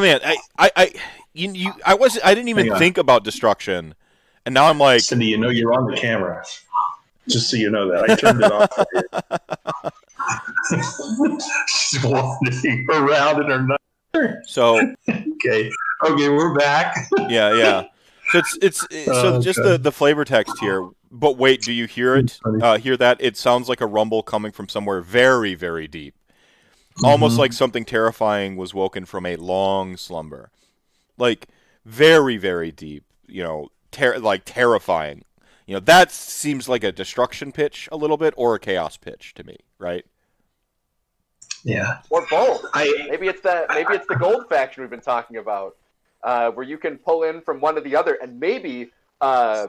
man, 0.00 0.20
I, 0.24 0.36
I, 0.58 0.70
I, 0.76 0.92
you, 1.32 1.52
you, 1.52 1.72
I 1.84 1.94
was, 1.94 2.18
I 2.24 2.34
didn't 2.34 2.48
even 2.48 2.76
think 2.78 2.98
about 2.98 3.24
destruction, 3.24 3.94
and 4.44 4.54
now 4.54 4.66
I'm 4.66 4.78
like, 4.78 5.00
Cindy, 5.00 5.26
you 5.26 5.38
know 5.38 5.50
you're 5.50 5.72
on 5.72 5.90
the 5.90 5.96
camera. 5.96 6.44
Just 7.28 7.50
so 7.50 7.56
you 7.56 7.70
know 7.70 7.90
that. 7.90 8.10
I 8.10 8.14
turned 8.16 8.42
it 8.42 8.50
off. 8.50 8.72
She's 11.68 12.02
wandering 12.02 12.86
around 12.90 13.42
in 13.42 13.50
her 13.50 13.62
nut. 13.62 13.80
so 14.46 14.78
Okay. 15.08 15.70
Okay, 16.04 16.28
we're 16.28 16.54
back. 16.54 16.96
yeah, 17.28 17.54
yeah. 17.54 17.84
So 18.30 18.38
it's, 18.38 18.58
it's, 18.62 18.86
it- 18.90 19.06
so 19.06 19.34
Oh, 19.36 19.40
just 19.40 19.58
okay. 19.58 19.70
the, 19.72 19.78
the 19.78 19.92
flavor 19.92 20.24
text 20.24 20.58
here. 20.60 20.88
But 21.10 21.38
wait, 21.38 21.62
do 21.62 21.72
you 21.72 21.86
hear 21.86 22.16
it? 22.16 22.38
Funny. 22.44 22.62
Uh, 22.62 22.78
hear 22.78 22.96
that? 22.98 23.16
It 23.20 23.36
sounds 23.36 23.68
like 23.68 23.80
a 23.80 23.86
rumble 23.86 24.22
coming 24.22 24.52
from 24.52 24.68
somewhere 24.68 25.00
very, 25.00 25.54
very 25.54 25.88
deep. 25.88 26.14
Almost 27.02 27.36
Mhm. 27.36 27.38
like 27.38 27.52
something 27.52 27.84
terrifying 27.84 28.56
was 28.56 28.74
woken 28.74 29.04
from 29.06 29.24
a 29.24 29.36
long 29.36 29.96
slumber. 29.96 30.50
Like 31.16 31.48
very, 31.86 32.36
very 32.36 32.70
deep. 32.72 33.04
You 33.26 33.42
know, 33.42 33.68
ter- 33.92 34.18
like 34.18 34.42
terrifying. 34.44 35.24
You 35.66 35.74
know, 35.74 35.80
that 35.80 36.10
seems 36.10 36.68
like 36.68 36.82
a 36.84 36.92
destruction 36.92 37.52
pitch 37.52 37.88
a 37.92 37.96
little 37.96 38.16
bit 38.16 38.34
or 38.36 38.54
a 38.54 38.58
chaos 38.58 38.96
pitch 38.96 39.32
to 39.34 39.44
me, 39.44 39.58
right? 39.78 40.04
Yeah. 41.64 41.98
or 42.10 42.26
both. 42.30 42.64
I 42.74 43.06
Maybe 43.10 43.26
it's 43.28 43.40
the 43.42 43.66
maybe 43.70 43.94
it's 43.94 44.06
the 44.06 44.16
gold 44.16 44.48
faction 44.48 44.82
we've 44.82 44.90
been 44.90 45.00
talking 45.00 45.36
about, 45.38 45.76
uh, 46.24 46.50
where 46.50 46.66
you 46.66 46.78
can 46.78 46.98
pull 46.98 47.22
in 47.24 47.40
from 47.40 47.60
one 47.60 47.74
to 47.74 47.80
the 47.80 47.94
other, 47.96 48.14
and 48.22 48.38
maybe 48.38 48.90
uh, 49.20 49.68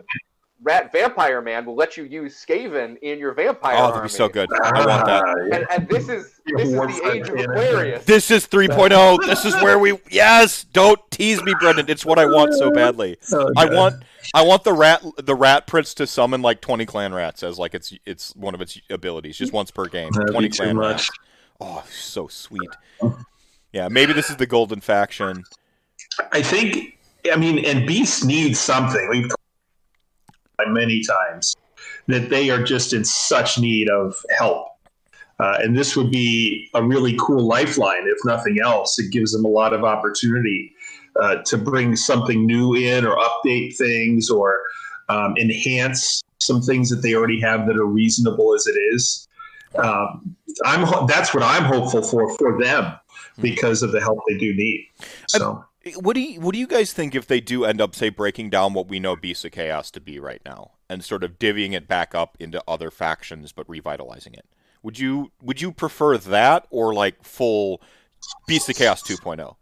Rat 0.61 0.91
Vampire 0.91 1.41
Man 1.41 1.65
will 1.65 1.75
let 1.75 1.95
you 1.95 2.03
use 2.03 2.35
Skaven 2.45 2.97
in 3.01 3.17
your 3.17 3.33
vampire 3.33 3.77
Oh, 3.77 3.87
that'd 3.87 4.03
be 4.03 4.09
so 4.09 4.27
good. 4.27 4.49
I 4.61 4.85
want 4.85 5.05
that. 5.05 5.23
Ah. 5.25 5.55
And, 5.55 5.65
and 5.71 5.87
this 5.89 6.09
is 6.09 6.41
this 6.47 6.67
is 6.69 6.75
the 6.75 7.11
age 7.13 7.29
of 7.29 7.35
cannon. 7.35 7.51
Aquarius. 7.51 8.03
This 8.05 8.29
is 8.29 8.45
3.0. 8.45 9.19
This 9.25 9.45
is 9.45 9.53
where 9.55 9.79
we 9.79 9.97
Yes, 10.11 10.65
don't 10.65 10.99
tease 11.11 11.41
me, 11.43 11.53
Brendan. 11.61 11.85
It's 11.89 12.05
what 12.05 12.19
I 12.19 12.25
want 12.25 12.53
so 12.55 12.71
badly. 12.71 13.17
Oh, 13.31 13.49
I 13.55 13.67
want 13.73 14.03
I 14.33 14.41
want 14.41 14.65
the 14.65 14.73
rat 14.73 15.01
the 15.17 15.33
rat 15.35 15.65
prince 15.65 15.93
to 15.93 16.05
summon 16.05 16.41
like 16.41 16.59
20 16.59 16.85
clan 16.85 17.13
rats 17.13 17.41
as 17.41 17.57
like 17.57 17.73
it's 17.73 17.93
it's 18.05 18.35
one 18.35 18.53
of 18.53 18.59
its 18.59 18.81
abilities 18.89 19.37
just 19.37 19.53
once 19.53 19.71
per 19.71 19.85
game. 19.85 20.09
That'd 20.11 20.31
20 20.33 20.47
be 20.47 20.51
too 20.51 20.63
clan 20.63 20.75
much. 20.75 20.85
rats. 20.93 21.09
Oh, 21.61 21.85
so 21.89 22.27
sweet. 22.27 22.69
Yeah, 23.71 23.87
maybe 23.87 24.11
this 24.11 24.29
is 24.29 24.35
the 24.35 24.45
golden 24.47 24.81
faction. 24.81 25.43
I 26.31 26.41
think, 26.41 26.97
I 27.31 27.35
mean, 27.35 27.63
and 27.65 27.87
Beast 27.87 28.25
needs 28.25 28.59
something. 28.59 29.07
We've 29.09 29.29
talked 29.29 30.69
many 30.69 31.03
times 31.03 31.55
that 32.07 32.29
they 32.29 32.49
are 32.49 32.63
just 32.63 32.93
in 32.93 33.05
such 33.05 33.59
need 33.59 33.89
of 33.89 34.15
help. 34.37 34.67
Uh, 35.39 35.57
and 35.61 35.77
this 35.77 35.95
would 35.95 36.11
be 36.11 36.69
a 36.73 36.83
really 36.83 37.15
cool 37.17 37.41
lifeline, 37.41 38.03
if 38.07 38.17
nothing 38.25 38.57
else. 38.61 38.99
It 38.99 39.11
gives 39.11 39.31
them 39.31 39.45
a 39.45 39.47
lot 39.47 39.73
of 39.73 39.83
opportunity 39.85 40.73
uh, 41.21 41.37
to 41.45 41.57
bring 41.57 41.95
something 41.95 42.45
new 42.45 42.75
in 42.75 43.05
or 43.05 43.15
update 43.15 43.77
things 43.77 44.29
or 44.29 44.59
um, 45.07 45.35
enhance 45.37 46.21
some 46.39 46.61
things 46.61 46.89
that 46.89 46.97
they 46.97 47.15
already 47.15 47.39
have 47.39 47.67
that 47.67 47.77
are 47.77 47.85
reasonable 47.85 48.53
as 48.53 48.67
it 48.67 48.77
is. 48.93 49.27
Um, 49.77 50.35
I'm 50.65 50.83
ho- 50.83 51.05
that's 51.05 51.33
what 51.33 51.43
I'm 51.43 51.63
hopeful 51.63 52.01
for 52.01 52.35
for 52.37 52.61
them 52.61 52.93
because 53.39 53.83
of 53.83 53.91
the 53.91 54.01
help 54.01 54.19
they 54.27 54.37
do 54.37 54.53
need. 54.53 54.87
So. 55.27 55.63
What 55.97 56.13
do 56.15 56.21
you 56.21 56.39
what 56.41 56.53
do 56.53 56.59
you 56.59 56.67
guys 56.67 56.93
think 56.93 57.15
if 57.15 57.27
they 57.27 57.39
do 57.41 57.65
end 57.65 57.81
up 57.81 57.95
say 57.95 58.09
breaking 58.09 58.49
down 58.49 58.73
what 58.73 58.87
we 58.87 58.99
know 58.99 59.15
Beast 59.15 59.45
of 59.45 59.51
Chaos 59.51 59.91
to 59.91 59.99
be 59.99 60.19
right 60.19 60.41
now 60.45 60.71
and 60.89 61.03
sort 61.03 61.23
of 61.23 61.37
divvying 61.39 61.73
it 61.73 61.87
back 61.87 62.13
up 62.15 62.35
into 62.39 62.63
other 62.67 62.89
factions 62.91 63.51
but 63.51 63.69
revitalizing 63.69 64.33
it? 64.33 64.45
Would 64.83 64.99
you 64.99 65.31
would 65.41 65.61
you 65.61 65.71
prefer 65.71 66.17
that 66.17 66.67
or 66.69 66.93
like 66.93 67.23
full 67.23 67.81
Beast 68.47 68.69
of 68.69 68.75
Chaos 68.75 69.01
2.0? 69.03 69.55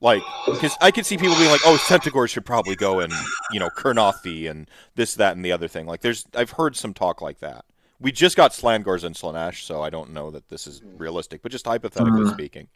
Like, 0.00 0.22
because 0.46 0.76
I 0.82 0.90
could 0.90 1.06
see 1.06 1.16
people 1.16 1.36
being 1.36 1.50
like, 1.50 1.62
"Oh, 1.64 1.78
Centigore 1.86 2.28
should 2.28 2.44
probably 2.44 2.74
go 2.76 3.00
and 3.00 3.12
you 3.50 3.58
know 3.58 3.70
Kurnothi 3.70 4.50
and 4.50 4.68
this, 4.96 5.14
that, 5.14 5.34
and 5.34 5.42
the 5.44 5.52
other 5.52 5.66
thing." 5.68 5.86
Like, 5.86 6.02
there's 6.02 6.26
I've 6.34 6.50
heard 6.50 6.76
some 6.76 6.92
talk 6.92 7.22
like 7.22 7.38
that. 7.40 7.64
We 8.00 8.12
just 8.12 8.36
got 8.36 8.50
Slaangors 8.50 9.02
and 9.02 9.14
Slaanesh, 9.14 9.62
so 9.62 9.80
I 9.82 9.88
don't 9.88 10.12
know 10.12 10.30
that 10.30 10.48
this 10.50 10.66
is 10.66 10.82
realistic, 10.98 11.40
but 11.42 11.52
just 11.52 11.64
hypothetically 11.66 12.24
Mhm. 12.24 12.32
speaking. 12.32 12.68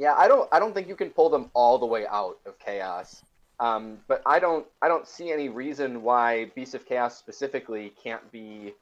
Yeah, 0.00 0.14
I 0.16 0.28
don't 0.28 0.48
I 0.50 0.58
don't 0.58 0.72
think 0.72 0.88
you 0.88 0.96
can 0.96 1.10
pull 1.10 1.28
them 1.28 1.50
all 1.52 1.76
the 1.78 1.84
way 1.84 2.06
out 2.06 2.38
of 2.46 2.58
chaos. 2.58 3.22
Um, 3.60 3.98
but 4.08 4.22
I 4.24 4.38
don't 4.38 4.66
I 4.80 4.88
don't 4.88 5.06
see 5.06 5.30
any 5.30 5.50
reason 5.50 6.02
why 6.02 6.46
Beasts 6.54 6.74
of 6.74 6.86
Chaos 6.86 7.18
specifically 7.18 7.92
can't 8.02 8.32
be 8.32 8.72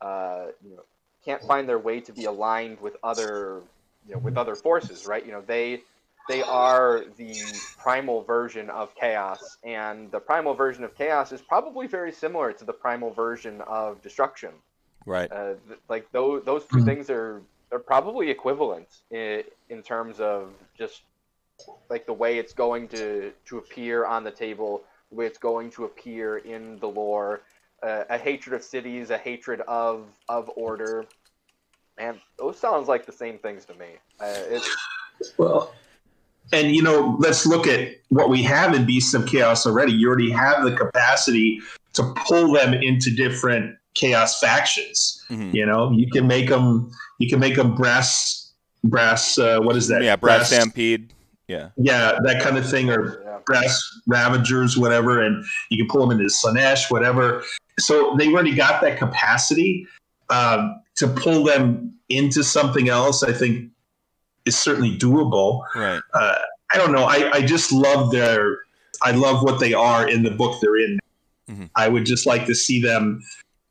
uh, 0.00 0.46
you 0.62 0.76
know 0.76 0.84
can't 1.24 1.42
find 1.42 1.68
their 1.68 1.80
way 1.80 2.00
to 2.00 2.12
be 2.12 2.26
aligned 2.26 2.80
with 2.80 2.96
other 3.02 3.62
you 4.06 4.14
know 4.14 4.20
with 4.20 4.36
other 4.36 4.54
forces, 4.54 5.06
right? 5.06 5.26
You 5.26 5.32
know 5.32 5.42
they 5.44 5.82
they 6.28 6.44
are 6.44 7.04
the 7.16 7.60
primal 7.76 8.22
version 8.22 8.70
of 8.70 8.94
chaos, 8.94 9.58
and 9.64 10.08
the 10.12 10.20
primal 10.20 10.54
version 10.54 10.84
of 10.84 10.96
chaos 10.96 11.32
is 11.32 11.42
probably 11.42 11.88
very 11.88 12.12
similar 12.12 12.52
to 12.52 12.64
the 12.64 12.72
primal 12.72 13.10
version 13.10 13.60
of 13.62 14.00
destruction. 14.02 14.50
Right. 15.04 15.32
Uh, 15.32 15.54
th- 15.66 15.80
like 15.88 16.12
those 16.12 16.44
those 16.44 16.64
2 16.66 16.76
Mhm. 16.76 16.84
things 16.84 17.10
are 17.10 17.42
are 17.72 17.78
probably 17.78 18.30
equivalent 18.30 18.88
in, 19.10 19.42
in 19.68 19.82
terms 19.82 20.20
of 20.20 20.50
just 20.76 21.02
like 21.88 22.06
the 22.06 22.12
way 22.12 22.38
it's 22.38 22.52
going 22.52 22.88
to 22.88 23.32
to 23.46 23.58
appear 23.58 24.06
on 24.06 24.24
the 24.24 24.30
table, 24.30 24.82
the 25.10 25.16
way 25.16 25.26
it's 25.26 25.38
going 25.38 25.70
to 25.70 25.84
appear 25.84 26.38
in 26.38 26.78
the 26.78 26.88
lore, 26.88 27.42
uh, 27.82 28.04
a 28.08 28.18
hatred 28.18 28.54
of 28.54 28.62
cities, 28.62 29.10
a 29.10 29.18
hatred 29.18 29.60
of 29.68 30.06
of 30.28 30.50
order, 30.56 31.06
and 31.98 32.18
those 32.38 32.58
sounds 32.58 32.88
like 32.88 33.06
the 33.06 33.12
same 33.12 33.38
things 33.38 33.64
to 33.66 33.74
me. 33.74 33.88
Uh, 34.20 34.60
Well, 35.36 35.74
and 36.52 36.74
you 36.74 36.82
know, 36.82 37.16
let's 37.18 37.46
look 37.46 37.66
at 37.66 37.88
what 38.08 38.30
we 38.30 38.42
have 38.42 38.74
in 38.74 38.86
Beasts 38.86 39.14
of 39.14 39.26
Chaos 39.26 39.66
already. 39.66 39.92
You 39.92 40.08
already 40.08 40.30
have 40.30 40.64
the 40.64 40.74
capacity 40.74 41.60
to 41.92 42.14
pull 42.26 42.52
them 42.52 42.74
into 42.74 43.14
different 43.14 43.76
chaos 44.00 44.40
factions. 44.40 45.22
Mhm. 45.30 45.52
You 45.54 45.66
know, 45.66 45.92
you 45.92 46.10
can 46.10 46.26
make 46.26 46.48
them. 46.48 46.90
You 47.18 47.28
can 47.28 47.38
make 47.38 47.56
them 47.56 47.74
brass, 47.74 48.50
brass. 48.82 49.36
Uh, 49.38 49.60
what 49.60 49.76
is 49.76 49.88
that? 49.88 50.02
Yeah, 50.02 50.16
Brass 50.16 50.48
Stampede. 50.48 51.12
Yeah. 51.48 51.68
Yeah, 51.76 52.18
that 52.22 52.42
kind 52.42 52.56
of 52.56 52.68
thing, 52.68 52.90
or 52.90 53.22
yeah. 53.24 53.38
grass 53.44 53.82
ravagers, 54.06 54.78
whatever, 54.78 55.20
and 55.20 55.44
you 55.68 55.78
can 55.78 55.88
pull 55.88 56.06
them 56.06 56.18
into 56.18 56.32
Slaanesh, 56.32 56.90
whatever. 56.90 57.42
So 57.78 58.14
they 58.16 58.28
already 58.28 58.54
got 58.54 58.80
that 58.82 58.98
capacity 58.98 59.86
um, 60.30 60.80
to 60.96 61.08
pull 61.08 61.44
them 61.44 61.92
into 62.08 62.42
something 62.42 62.88
else. 62.88 63.22
I 63.22 63.32
think 63.32 63.70
is 64.46 64.56
certainly 64.56 64.96
doable. 64.96 65.62
Right. 65.74 66.00
Uh, 66.14 66.36
I 66.72 66.78
don't 66.78 66.92
know. 66.92 67.04
I, 67.04 67.30
I 67.32 67.42
just 67.42 67.72
love 67.72 68.10
their. 68.10 68.58
I 69.02 69.10
love 69.12 69.42
what 69.42 69.60
they 69.60 69.74
are 69.74 70.08
in 70.08 70.22
the 70.22 70.30
book 70.30 70.60
they're 70.60 70.76
in. 70.76 70.98
Mhm. 71.50 71.70
I 71.74 71.88
would 71.88 72.06
just 72.06 72.26
like 72.26 72.46
to 72.46 72.54
see 72.54 72.80
them 72.80 73.20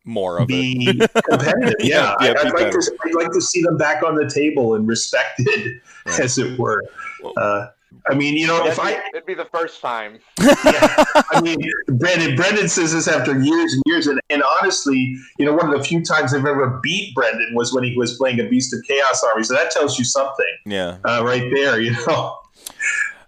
More 0.05 0.39
of 0.39 0.47
it. 0.49 1.11
competitive. 1.29 1.75
Yeah, 1.79 2.15
Yeah, 2.21 2.27
yeah, 2.27 2.33
I, 2.39 2.43
be 2.43 2.49
I'd 2.49 2.53
like 2.53 2.71
to. 2.71 2.97
I'd 3.05 3.13
like 3.15 3.31
to 3.31 3.41
see 3.41 3.61
them 3.61 3.77
back 3.77 4.01
on 4.03 4.15
the 4.15 4.29
table 4.29 4.75
and 4.75 4.87
respected, 4.87 5.81
Right. 6.05 6.19
as 6.21 6.37
it 6.37 6.57
were. 6.57 6.81
Well- 7.23 7.33
Uh, 7.37 7.67
I 8.09 8.13
mean, 8.15 8.37
you 8.37 8.47
know, 8.47 8.65
if 8.65 8.77
That'd 8.77 8.95
be- 8.95 8.97
I 8.97 9.09
it'd 9.13 9.25
be 9.25 9.33
the 9.33 9.45
first 9.45 9.81
time. 9.81 10.19
I 10.39 11.41
mean, 11.43 11.57
Brendan. 11.87 12.35
Brendan 12.35 12.69
says 12.69 12.93
this 12.93 13.07
after 13.07 13.37
years 13.39 13.73
and 13.73 13.83
years, 13.87 14.07
and, 14.07 14.19
and 14.29 14.41
honestly, 14.61 15.15
you 15.37 15.45
know, 15.45 15.53
one 15.53 15.71
of 15.71 15.77
the 15.77 15.83
few 15.83 16.03
times 16.03 16.33
I've 16.33 16.45
ever 16.45 16.79
beat 16.81 17.13
Brendan 17.13 17.53
was 17.55 17.73
when 17.73 17.83
he 17.83 17.95
was 17.97 18.15
playing 18.17 18.39
a 18.39 18.47
Beast 18.47 18.73
of 18.73 18.79
Chaos 18.87 19.23
Army. 19.23 19.43
So 19.43 19.53
that 19.55 19.71
tells 19.71 19.99
you 19.99 20.05
something, 20.05 20.45
Yeah. 20.65 20.97
uh, 21.03 21.23
right 21.25 21.51
there. 21.53 21.81
You 21.81 21.91
know, 22.07 22.37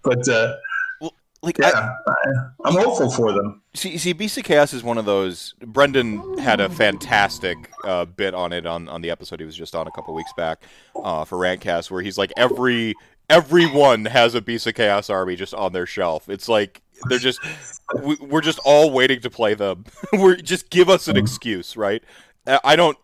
but 0.04 0.26
uh, 0.28 0.54
Like 1.42 1.60
I, 1.60 1.70
yeah, 1.70 1.96
I, 2.06 2.14
I'm 2.64 2.74
hopeful 2.74 3.10
for 3.10 3.32
them. 3.32 3.62
See, 3.74 3.98
see, 3.98 4.12
Beast 4.12 4.38
of 4.38 4.44
Chaos 4.44 4.72
is 4.72 4.84
one 4.84 4.96
of 4.96 5.06
those. 5.06 5.54
Brendan 5.60 6.38
had 6.38 6.60
a 6.60 6.68
fantastic 6.68 7.68
uh, 7.84 8.04
bit 8.04 8.32
on 8.32 8.52
it 8.52 8.64
on, 8.64 8.88
on 8.88 9.02
the 9.02 9.10
episode 9.10 9.40
he 9.40 9.46
was 9.46 9.56
just 9.56 9.74
on 9.74 9.88
a 9.88 9.90
couple 9.90 10.14
weeks 10.14 10.32
back 10.36 10.62
uh, 10.94 11.24
for 11.24 11.38
Rantcast, 11.38 11.90
where 11.90 12.00
he's 12.00 12.16
like 12.16 12.32
every 12.36 12.94
everyone 13.28 14.04
has 14.04 14.36
a 14.36 14.40
Beast 14.40 14.68
of 14.68 14.74
Chaos 14.74 15.10
army 15.10 15.34
just 15.34 15.52
on 15.52 15.72
their 15.72 15.86
shelf. 15.86 16.28
It's 16.28 16.48
like 16.48 16.80
they're 17.08 17.18
just 17.18 17.40
we, 18.00 18.14
we're 18.20 18.40
just 18.40 18.60
all 18.64 18.92
waiting 18.92 19.20
to 19.22 19.30
play 19.30 19.54
them. 19.54 19.84
we're 20.12 20.36
just 20.36 20.70
give 20.70 20.88
us 20.88 21.08
an 21.08 21.16
excuse, 21.16 21.76
right? 21.76 22.04
I 22.46 22.76
don't 22.76 22.98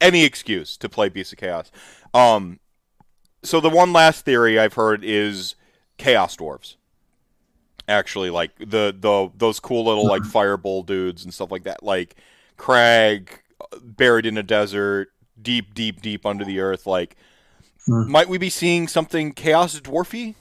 any 0.00 0.24
excuse 0.24 0.78
to 0.78 0.88
play 0.88 1.10
Beast 1.10 1.34
of 1.34 1.38
Chaos. 1.38 1.70
Um, 2.14 2.60
so 3.42 3.60
the 3.60 3.68
one 3.68 3.92
last 3.92 4.24
theory 4.24 4.58
I've 4.58 4.74
heard 4.74 5.04
is 5.04 5.54
Chaos 5.98 6.34
Dwarves 6.34 6.76
actually 7.88 8.30
like 8.30 8.56
the 8.58 8.94
the 8.98 9.30
those 9.36 9.60
cool 9.60 9.84
little 9.84 10.06
like 10.06 10.24
fireball 10.36 10.82
dudes 10.82 11.24
and 11.24 11.32
stuff 11.32 11.50
like 11.50 11.64
that. 11.64 11.82
Like 11.82 12.16
crag 12.56 13.42
uh, 13.60 13.78
buried 13.82 14.26
in 14.26 14.38
a 14.38 14.42
desert 14.42 15.08
deep 15.40 15.74
deep 15.74 16.00
deep 16.00 16.24
under 16.26 16.44
the 16.44 16.60
earth. 16.60 16.86
Like 16.86 17.16
Hmm. 17.86 18.10
might 18.10 18.30
we 18.30 18.38
be 18.38 18.48
seeing 18.48 18.88
something 18.88 19.32
chaos 19.32 19.78
dwarfy? 19.78 20.36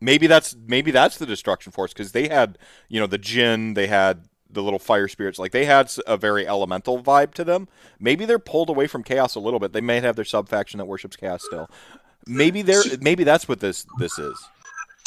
Maybe 0.00 0.26
that's 0.26 0.56
maybe 0.66 0.90
that's 0.90 1.16
the 1.16 1.26
destruction 1.26 1.70
force 1.70 1.92
because 1.92 2.10
they 2.12 2.28
had 2.28 2.58
you 2.88 2.98
know 2.98 3.06
the 3.06 3.18
jinn 3.18 3.74
they 3.74 3.86
had 3.86 4.24
the 4.50 4.62
little 4.62 4.80
fire 4.80 5.06
spirits. 5.08 5.38
Like 5.38 5.52
they 5.52 5.64
had 5.64 5.92
a 6.06 6.16
very 6.16 6.46
elemental 6.46 7.02
vibe 7.02 7.34
to 7.34 7.44
them. 7.44 7.68
Maybe 8.00 8.24
they're 8.24 8.38
pulled 8.40 8.68
away 8.68 8.86
from 8.88 9.02
chaos 9.04 9.34
a 9.36 9.40
little 9.40 9.60
bit. 9.60 9.72
They 9.72 9.80
may 9.80 10.00
have 10.00 10.16
their 10.16 10.24
sub 10.24 10.48
faction 10.48 10.78
that 10.78 10.86
worships 10.86 11.16
chaos 11.16 11.44
still. 11.44 11.70
Maybe 12.26 12.62
they're 12.62 12.82
maybe 13.00 13.24
that's 13.24 13.48
what 13.48 13.60
this 13.60 13.86
this 13.98 14.18
is 14.18 14.36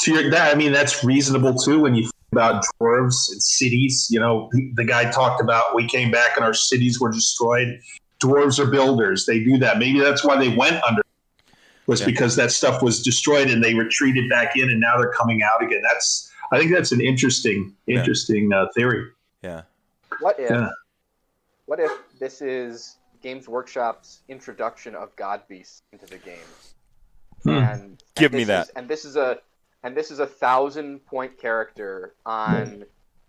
To 0.06 0.12
your 0.12 0.30
that, 0.30 0.54
I 0.54 0.56
mean, 0.56 0.70
that's 0.72 1.02
reasonable 1.02 1.52
too. 1.54 1.80
When 1.80 1.96
you 1.96 2.02
think 2.04 2.14
about 2.30 2.64
dwarves 2.80 3.28
and 3.32 3.42
cities, 3.42 4.06
you 4.08 4.20
know, 4.20 4.48
the 4.74 4.84
guy 4.84 5.10
talked 5.10 5.40
about 5.40 5.74
we 5.74 5.84
came 5.88 6.12
back 6.12 6.36
and 6.36 6.44
our 6.44 6.54
cities 6.54 7.00
were 7.00 7.10
destroyed. 7.10 7.80
Dwarves 8.22 8.60
are 8.60 8.70
builders; 8.70 9.26
they 9.26 9.40
do 9.42 9.58
that. 9.58 9.78
Maybe 9.80 9.98
that's 9.98 10.22
why 10.22 10.38
they 10.38 10.54
went 10.56 10.80
under. 10.84 11.02
Was 11.88 12.00
Yeah. 12.00 12.06
because 12.06 12.36
that 12.36 12.52
stuff 12.52 12.82
was 12.82 13.02
destroyed 13.02 13.50
and 13.50 13.62
they 13.64 13.74
retreated 13.74 14.30
back 14.30 14.56
in, 14.56 14.70
and 14.70 14.78
now 14.78 14.96
they're 14.96 15.10
coming 15.12 15.42
out 15.42 15.60
again. 15.60 15.82
That's 15.82 16.30
I 16.52 16.58
think 16.60 16.70
that's 16.72 16.92
an 16.92 17.00
interesting, 17.00 17.74
Yeah. 17.86 17.98
interesting 17.98 18.52
uh, 18.52 18.66
theory. 18.76 19.10
yeah 19.42 19.62
What 20.20 20.38
if? 20.38 20.50
Yeah. 20.50 20.68
What 21.64 21.80
if 21.80 21.90
this 22.20 22.40
is 22.42 22.98
Games 23.22 23.48
Workshop's 23.48 24.20
introduction 24.28 24.94
of 24.94 25.14
God 25.16 25.42
Beasts 25.48 25.82
into 25.92 26.06
the 26.06 26.18
game? 26.18 26.46
Hmm. 27.42 27.50
And 27.50 28.02
Give 28.14 28.30
and 28.32 28.38
me 28.38 28.44
this 28.44 28.46
that. 28.46 28.62
is- 28.68 28.72
and 28.76 28.88
this 28.88 29.04
is 29.04 29.16
a 29.16 29.38
and 29.82 29.96
this 29.96 30.10
is 30.10 30.18
a 30.18 30.26
thousand 30.26 31.04
point 31.06 31.38
character 31.38 32.14
on, 32.24 32.84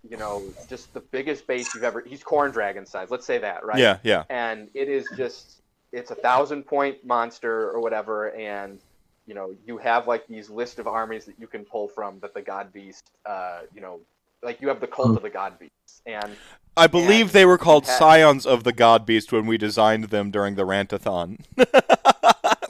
you 0.10 0.18
know, 0.18 0.44
just 0.70 0.94
the 0.94 1.00
biggest 1.00 1.48
base 1.48 1.74
you've 1.74 1.84
ever. 1.84 2.02
He's 2.06 2.24
Corn 2.24 2.52
Dragon 2.52 2.86
size. 2.86 3.10
Let's 3.12 3.26
say 3.26 3.38
that, 3.40 3.66
right? 3.66 3.78
yeah 3.80 3.98
yeah 4.04 4.24
and 4.30 4.70
it 4.74 4.88
is 4.90 5.08
just 5.16 5.62
it's 5.92 6.12
a 6.12 6.16
thousand 6.16 6.64
point 6.64 6.98
monster 7.06 7.70
or 7.70 7.80
whatever 7.80 8.32
and 8.36 8.80
you 9.26 9.34
know 9.34 9.54
you 9.66 9.78
have 9.78 10.08
like 10.08 10.28
these 10.28 10.50
list 10.50 10.80
of 10.80 10.88
armies 10.88 11.26
that 11.26 11.36
you 11.40 11.48
can 11.48 11.64
pull 11.66 11.88
from 11.88 12.20
that 12.20 12.34
the 12.34 12.42
god 12.42 12.72
beast 12.74 13.10
uh 13.26 13.60
you 13.74 13.82
know 13.82 14.00
like 14.44 14.62
you 14.62 14.68
have 14.68 14.80
the 14.82 14.88
cult 14.88 15.16
of 15.16 15.24
the 15.24 15.30
god 15.30 15.58
beasts 15.60 16.02
and 16.06 16.36
I 16.76 16.86
believe 16.86 17.28
And 17.28 17.30
they 17.32 17.46
were 17.46 17.58
called 17.58 17.88
had- 17.88 17.98
Scions 17.98 18.46
of 18.46 18.64
the 18.64 18.72
God 18.72 19.04
Beast 19.04 19.32
when 19.32 19.48
we 19.48 19.58
designed 19.58 20.06
them 20.06 20.30
during 20.30 20.54
the 20.54 20.64
Rantathon. 20.64 21.40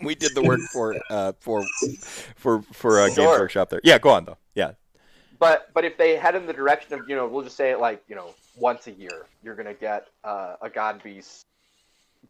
we 0.08 0.16
did 0.16 0.34
the 0.34 0.41
work 0.41 0.62
for 0.72 0.95
uh, 1.10 1.34
for 1.39 1.68
for 2.36 2.64
for 2.74 2.99
uh, 2.99 3.08
Games 3.10 3.20
Workshop 3.20 3.70
there. 3.70 3.82
Yeah, 3.84 3.99
go 3.99 4.10
on 4.10 4.26
though. 4.26 4.38
Yeah, 4.55 4.72
but 5.39 5.70
but 5.74 5.86
if 5.86 5.97
they 5.97 6.16
head 6.16 6.36
in 6.36 6.47
the 6.47 6.53
direction 6.53 6.93
of 6.93 7.08
you 7.08 7.16
know 7.16 7.28
we'll 7.28 7.43
just 7.43 7.58
say 7.58 7.72
it 7.72 7.80
like 7.80 8.03
you 8.08 8.16
know 8.16 8.34
once 8.55 8.88
a 8.88 8.91
year 8.91 9.26
you're 9.43 9.55
gonna 9.55 9.74
get 9.74 10.08
uh, 10.24 10.55
a 10.62 10.70
god 10.70 11.01
beast 11.03 11.45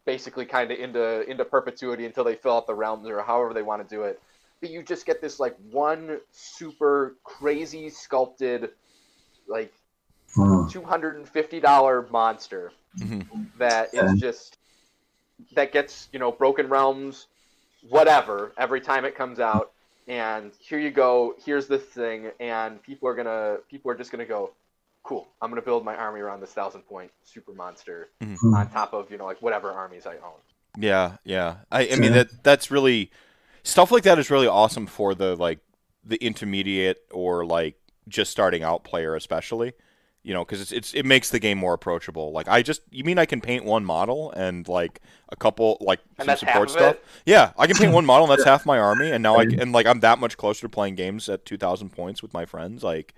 basically 0.04 0.44
kind 0.44 0.70
of 0.70 0.78
into 0.78 1.28
into 1.30 1.44
perpetuity 1.44 2.04
until 2.04 2.24
they 2.24 2.34
fill 2.34 2.56
out 2.56 2.66
the 2.66 2.74
realms 2.74 3.08
or 3.08 3.22
however 3.22 3.54
they 3.54 3.62
want 3.62 3.86
to 3.86 3.94
do 3.94 4.02
it 4.02 4.20
but 4.60 4.70
you 4.70 4.82
just 4.82 5.06
get 5.06 5.20
this 5.22 5.40
like 5.40 5.56
one 5.70 6.18
super 6.32 7.16
crazy 7.24 7.88
sculpted 7.88 8.70
like 9.46 9.72
$250 10.36 12.10
monster 12.10 12.72
Mhm. 13.00 13.26
that 13.58 13.88
Okay. 13.94 13.98
is 13.98 14.20
just 14.20 14.58
that 15.54 15.72
gets 15.72 16.08
you 16.12 16.18
know 16.18 16.30
broken 16.30 16.68
realms 16.68 17.26
whatever 17.88 18.52
every 18.58 18.80
time 18.80 19.04
it 19.04 19.14
comes 19.16 19.38
out 19.40 19.72
and 20.08 20.52
here 20.58 20.78
you 20.78 20.90
go 20.90 21.34
here's 21.44 21.66
this 21.68 21.82
thing 21.82 22.30
and 22.40 22.82
people 22.82 23.08
are 23.08 23.14
gonna 23.14 23.56
people 23.70 23.90
are 23.90 23.94
just 23.94 24.10
gonna 24.10 24.24
go 24.24 24.50
cool 25.04 25.28
i'm 25.40 25.50
gonna 25.50 25.62
build 25.62 25.84
my 25.84 25.94
army 25.94 26.20
around 26.20 26.40
this 26.40 26.52
thousand 26.52 26.82
point 26.82 27.10
super 27.24 27.52
monster 27.52 28.08
Mhm. 28.20 28.54
on 28.54 28.70
top 28.70 28.92
of 28.92 29.10
you 29.10 29.16
know 29.18 29.24
like 29.26 29.40
whatever 29.40 29.70
armies 29.70 30.06
i 30.06 30.14
own 30.16 30.40
yeah, 30.76 31.16
yeah. 31.24 31.56
I, 31.72 31.88
I 31.88 31.96
mean 31.96 32.12
that 32.12 32.28
that's 32.44 32.70
really 32.70 33.10
stuff 33.64 33.90
like 33.90 34.04
that 34.04 34.18
is 34.18 34.30
really 34.30 34.46
awesome 34.46 34.86
for 34.86 35.14
the 35.14 35.34
like 35.34 35.58
the 36.04 36.16
intermediate 36.24 36.98
or 37.10 37.44
like 37.44 37.76
just 38.06 38.30
starting 38.30 38.62
out 38.62 38.84
player, 38.84 39.16
especially. 39.16 39.72
You 40.24 40.34
know, 40.34 40.44
because 40.44 40.60
it's, 40.60 40.72
it's 40.72 40.94
it 40.94 41.06
makes 41.06 41.30
the 41.30 41.38
game 41.38 41.58
more 41.58 41.74
approachable. 41.74 42.32
Like 42.32 42.48
I 42.48 42.62
just, 42.62 42.82
you 42.90 43.04
mean 43.04 43.18
I 43.18 43.24
can 43.24 43.40
paint 43.40 43.64
one 43.64 43.84
model 43.84 44.30
and 44.32 44.68
like 44.68 45.00
a 45.30 45.36
couple 45.36 45.78
like 45.80 46.00
And 46.00 46.18
some 46.18 46.26
that's 46.26 46.42
half 46.42 46.50
support 46.50 46.68
of 46.68 46.72
stuff? 46.72 46.94
it? 46.96 47.04
Yeah, 47.24 47.52
I 47.56 47.66
can 47.66 47.76
paint 47.76 47.92
one 47.92 48.04
model 48.04 48.26
and 48.26 48.32
that's 48.32 48.44
half 48.48 48.66
my 48.66 48.78
army, 48.78 49.10
and 49.10 49.22
now 49.22 49.36
I 49.36 49.46
can, 49.46 49.60
and 49.60 49.72
like 49.72 49.86
I'm 49.86 50.00
that 50.00 50.18
much 50.18 50.36
closer 50.36 50.62
to 50.62 50.68
playing 50.68 50.96
games 50.96 51.28
at 51.28 51.46
two 51.46 51.56
thousand 51.56 51.90
points 51.90 52.20
with 52.20 52.34
my 52.34 52.44
friends. 52.44 52.82
Like 52.82 53.14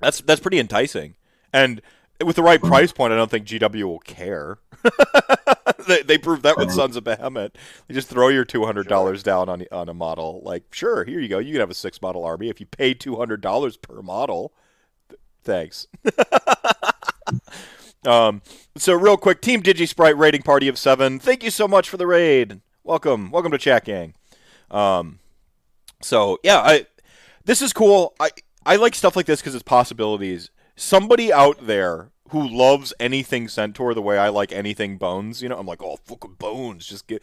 that's 0.00 0.20
that's 0.20 0.40
pretty 0.40 0.58
enticing, 0.58 1.14
and 1.52 1.80
with 2.24 2.36
the 2.36 2.42
right 2.42 2.60
mm. 2.60 2.68
price 2.68 2.92
point, 2.92 3.12
I 3.12 3.16
don't 3.16 3.30
think 3.30 3.46
GW 3.46 3.82
will 3.84 3.98
care. 3.98 4.58
they, 5.86 6.02
they 6.02 6.18
proved 6.18 6.42
that 6.44 6.56
with 6.56 6.70
Sons 6.70 6.96
of 6.96 7.04
Behemoth. 7.04 7.52
You 7.88 7.94
just 7.94 8.08
throw 8.08 8.28
your 8.28 8.44
two 8.44 8.64
hundred 8.64 8.88
dollars 8.88 9.22
down 9.22 9.48
on 9.48 9.64
on 9.70 9.88
a 9.88 9.94
model. 9.94 10.40
Like, 10.44 10.64
sure, 10.72 11.04
here 11.04 11.20
you 11.20 11.28
go. 11.28 11.38
You 11.38 11.52
can 11.52 11.60
have 11.60 11.70
a 11.70 11.74
six 11.74 12.00
model 12.00 12.24
army 12.24 12.48
if 12.48 12.60
you 12.60 12.66
pay 12.66 12.94
two 12.94 13.16
hundred 13.16 13.40
dollars 13.40 13.76
per 13.76 14.02
model. 14.02 14.52
Th- 15.46 15.70
Thanks. 15.70 15.86
um. 18.06 18.42
So 18.76 18.94
real 18.94 19.16
quick, 19.16 19.40
Team 19.40 19.62
DigiSprite 19.62 20.18
rating 20.18 20.42
party 20.42 20.68
of 20.68 20.78
seven. 20.78 21.18
Thank 21.18 21.42
you 21.42 21.50
so 21.50 21.66
much 21.66 21.88
for 21.88 21.96
the 21.96 22.06
raid. 22.06 22.60
Welcome, 22.84 23.30
welcome 23.30 23.52
to 23.52 23.58
Chat 23.58 23.84
Gang. 23.84 24.14
Um. 24.70 25.20
So 26.02 26.38
yeah, 26.42 26.58
I 26.58 26.86
this 27.44 27.62
is 27.62 27.72
cool. 27.72 28.14
I 28.20 28.30
I 28.64 28.76
like 28.76 28.94
stuff 28.94 29.16
like 29.16 29.26
this 29.26 29.40
because 29.40 29.54
it's 29.54 29.62
possibilities. 29.62 30.50
Somebody 30.74 31.32
out 31.32 31.66
there 31.66 32.10
who 32.30 32.46
loves 32.46 32.92
anything 32.98 33.48
Centaur 33.48 33.94
the 33.94 34.02
way 34.02 34.18
I 34.18 34.28
like 34.28 34.52
anything 34.52 34.98
Bones, 34.98 35.42
you 35.42 35.48
know, 35.48 35.56
I'm 35.56 35.66
like, 35.66 35.82
oh, 35.82 35.96
fucking 36.04 36.34
Bones, 36.38 36.86
just 36.86 37.06
get 37.06 37.22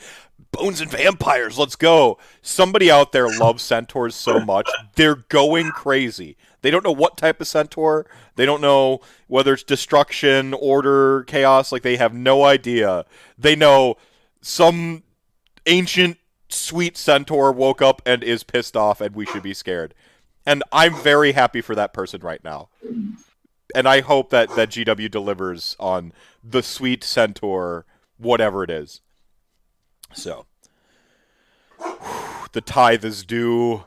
Bones 0.51 0.79
and 0.81 0.89
vampires, 0.89 1.59
let's 1.59 1.75
go. 1.75 2.17
Somebody 2.41 2.89
out 2.89 3.11
there 3.11 3.27
loves 3.27 3.63
Centaurs 3.63 4.15
so 4.15 4.39
much, 4.39 4.69
they're 4.95 5.15
going 5.29 5.71
crazy. 5.71 6.37
They 6.63 6.71
don't 6.71 6.83
know 6.83 6.93
what 6.93 7.17
type 7.17 7.41
of 7.41 7.47
Centaur. 7.47 8.07
They 8.35 8.45
don't 8.45 8.61
know 8.61 9.01
whether 9.27 9.53
it's 9.53 9.63
destruction, 9.63 10.53
order, 10.53 11.23
chaos. 11.25 11.71
Like 11.71 11.83
they 11.83 11.97
have 11.97 12.13
no 12.13 12.45
idea. 12.45 13.05
They 13.37 13.55
know 13.55 13.97
some 14.41 15.03
ancient 15.65 16.17
sweet 16.49 16.97
centaur 16.97 17.51
woke 17.51 17.81
up 17.81 18.01
and 18.05 18.23
is 18.23 18.43
pissed 18.43 18.77
off 18.77 19.01
and 19.01 19.13
we 19.13 19.25
should 19.25 19.43
be 19.43 19.53
scared. 19.53 19.93
And 20.45 20.63
I'm 20.71 20.95
very 20.95 21.33
happy 21.33 21.59
for 21.59 21.75
that 21.75 21.93
person 21.93 22.21
right 22.21 22.43
now. 22.43 22.69
And 23.75 23.87
I 23.87 23.99
hope 23.99 24.29
that, 24.29 24.55
that 24.55 24.69
GW 24.69 25.11
delivers 25.11 25.75
on 25.79 26.13
the 26.43 26.63
sweet 26.63 27.03
centaur, 27.03 27.85
whatever 28.17 28.63
it 28.63 28.69
is. 28.69 29.01
So, 30.13 30.45
the 32.53 32.61
tithe 32.61 33.03
is 33.03 33.25
due. 33.25 33.83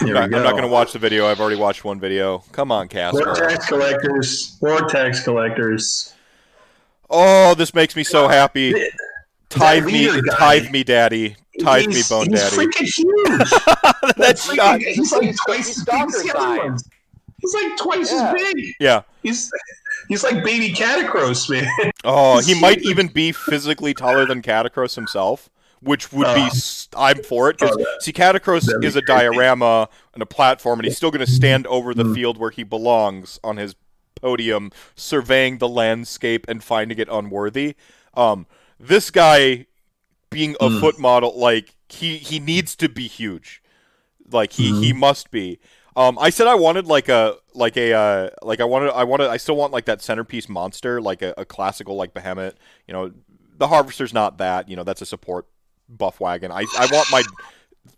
I'm 0.00 0.12
not, 0.12 0.22
I'm 0.24 0.30
not 0.30 0.50
going 0.52 0.62
to 0.62 0.68
watch 0.68 0.92
the 0.92 0.98
video. 0.98 1.26
I've 1.26 1.40
already 1.40 1.56
watched 1.60 1.84
one 1.84 1.98
video. 2.00 2.38
Come 2.52 2.70
on, 2.72 2.88
Casper. 2.88 3.24
More 3.24 3.34
tax 3.34 3.66
collectors. 3.66 4.58
More 4.62 4.88
tax 4.88 5.22
collectors. 5.22 6.12
Oh, 7.08 7.54
this 7.54 7.72
makes 7.74 7.94
me 7.96 8.04
so 8.04 8.28
happy. 8.28 8.74
Tithe 9.48 9.86
me, 9.86 10.10
tithe 10.32 10.70
me, 10.70 10.82
daddy. 10.84 11.36
Tithe 11.60 11.86
me, 11.86 11.94
He's- 11.94 12.08
bone 12.08 12.26
he's 12.30 12.40
daddy. 12.50 12.56
freaking 12.56 12.94
huge. 12.96 13.50
That's 14.16 14.46
freaking- 14.48 14.54
shot. 14.56 14.80
He's 14.80 15.12
like 15.12 15.22
He's- 15.22 15.36
twice 15.46 15.66
he's 15.68 15.78
as 15.78 15.84
big 15.84 16.00
as 16.02 16.22
the 16.22 16.32
other 16.36 16.58
ones. 16.68 16.88
He's 17.40 17.54
like 17.54 17.76
twice 17.78 18.12
Yeah. 18.12 18.32
as 18.32 18.34
big. 18.34 18.64
Yeah. 18.80 19.02
He's 19.22 19.50
he's 20.08 20.24
like 20.24 20.42
baby 20.42 20.72
Katakros, 20.74 21.48
man. 21.48 21.92
Oh, 22.04 22.38
he 22.40 22.58
might 22.60 22.82
even 22.82 23.06
be 23.08 23.30
physically 23.32 23.94
taller 23.94 24.26
than 24.26 24.42
Katakros 24.42 24.94
himself, 24.96 25.48
which 25.80 26.12
would 26.12 26.26
be. 26.34 26.46
S- 26.46 26.88
I'm 26.96 27.22
for 27.22 27.50
it 27.50 27.58
because 27.58 27.76
Oh, 27.78 27.84
see, 28.00 28.12
Katakros 28.12 28.72
is 28.82 28.96
a 28.96 29.02
diorama 29.02 29.88
and 30.14 30.22
a 30.22 30.26
platform, 30.26 30.78
and 30.80 30.86
he's 30.86 30.96
still 30.96 31.10
going 31.10 31.24
to 31.24 31.30
stand 31.30 31.66
over 31.66 31.94
the 31.94 32.04
Mm. 32.04 32.14
field 32.14 32.38
where 32.38 32.50
he 32.50 32.62
belongs 32.62 33.38
on 33.44 33.56
his 33.56 33.74
podium, 34.14 34.70
surveying 34.94 35.58
the 35.58 35.68
landscape 35.68 36.46
and 36.48 36.64
finding 36.64 36.98
it 36.98 37.08
unworthy. 37.10 37.74
Um, 38.14 38.46
this 38.80 39.10
guy 39.10 39.66
being 40.30 40.56
a 40.60 40.68
Mm. 40.68 40.80
foot 40.80 40.98
model, 40.98 41.38
like 41.38 41.76
he 41.88 42.16
he 42.18 42.40
needs 42.40 42.74
to 42.76 42.88
be 42.88 43.06
huge, 43.08 43.62
like 44.30 44.52
he 44.52 44.72
he 44.72 44.90
Mm-hmm. 44.90 45.00
must 45.00 45.30
be. 45.30 45.58
Um, 45.96 46.18
I 46.20 46.30
said 46.30 46.46
I 46.46 46.54
wanted 46.54 46.86
like 46.86 47.08
a 47.08 47.36
like 47.54 47.76
a 47.76 47.92
uh, 47.94 48.30
like 48.42 48.60
I 48.60 48.64
wanted 48.64 48.90
I 48.92 49.04
wanted 49.04 49.28
I 49.28 49.36
still 49.38 49.56
want 49.56 49.72
like 49.72 49.86
that 49.86 50.02
centerpiece 50.02 50.48
monster 50.48 51.00
like 51.00 51.22
a, 51.22 51.32
a 51.38 51.44
classical 51.44 51.96
like 51.96 52.12
behemoth. 52.12 52.54
You 52.86 52.92
know, 52.94 53.12
the 53.56 53.68
harvester's 53.68 54.12
not 54.12 54.38
that. 54.38 54.68
You 54.68 54.76
know, 54.76 54.84
that's 54.84 55.00
a 55.02 55.06
support 55.06 55.46
buff 55.88 56.20
wagon. 56.20 56.50
I 56.52 56.66
I 56.78 56.86
want 56.92 57.08
my 57.10 57.22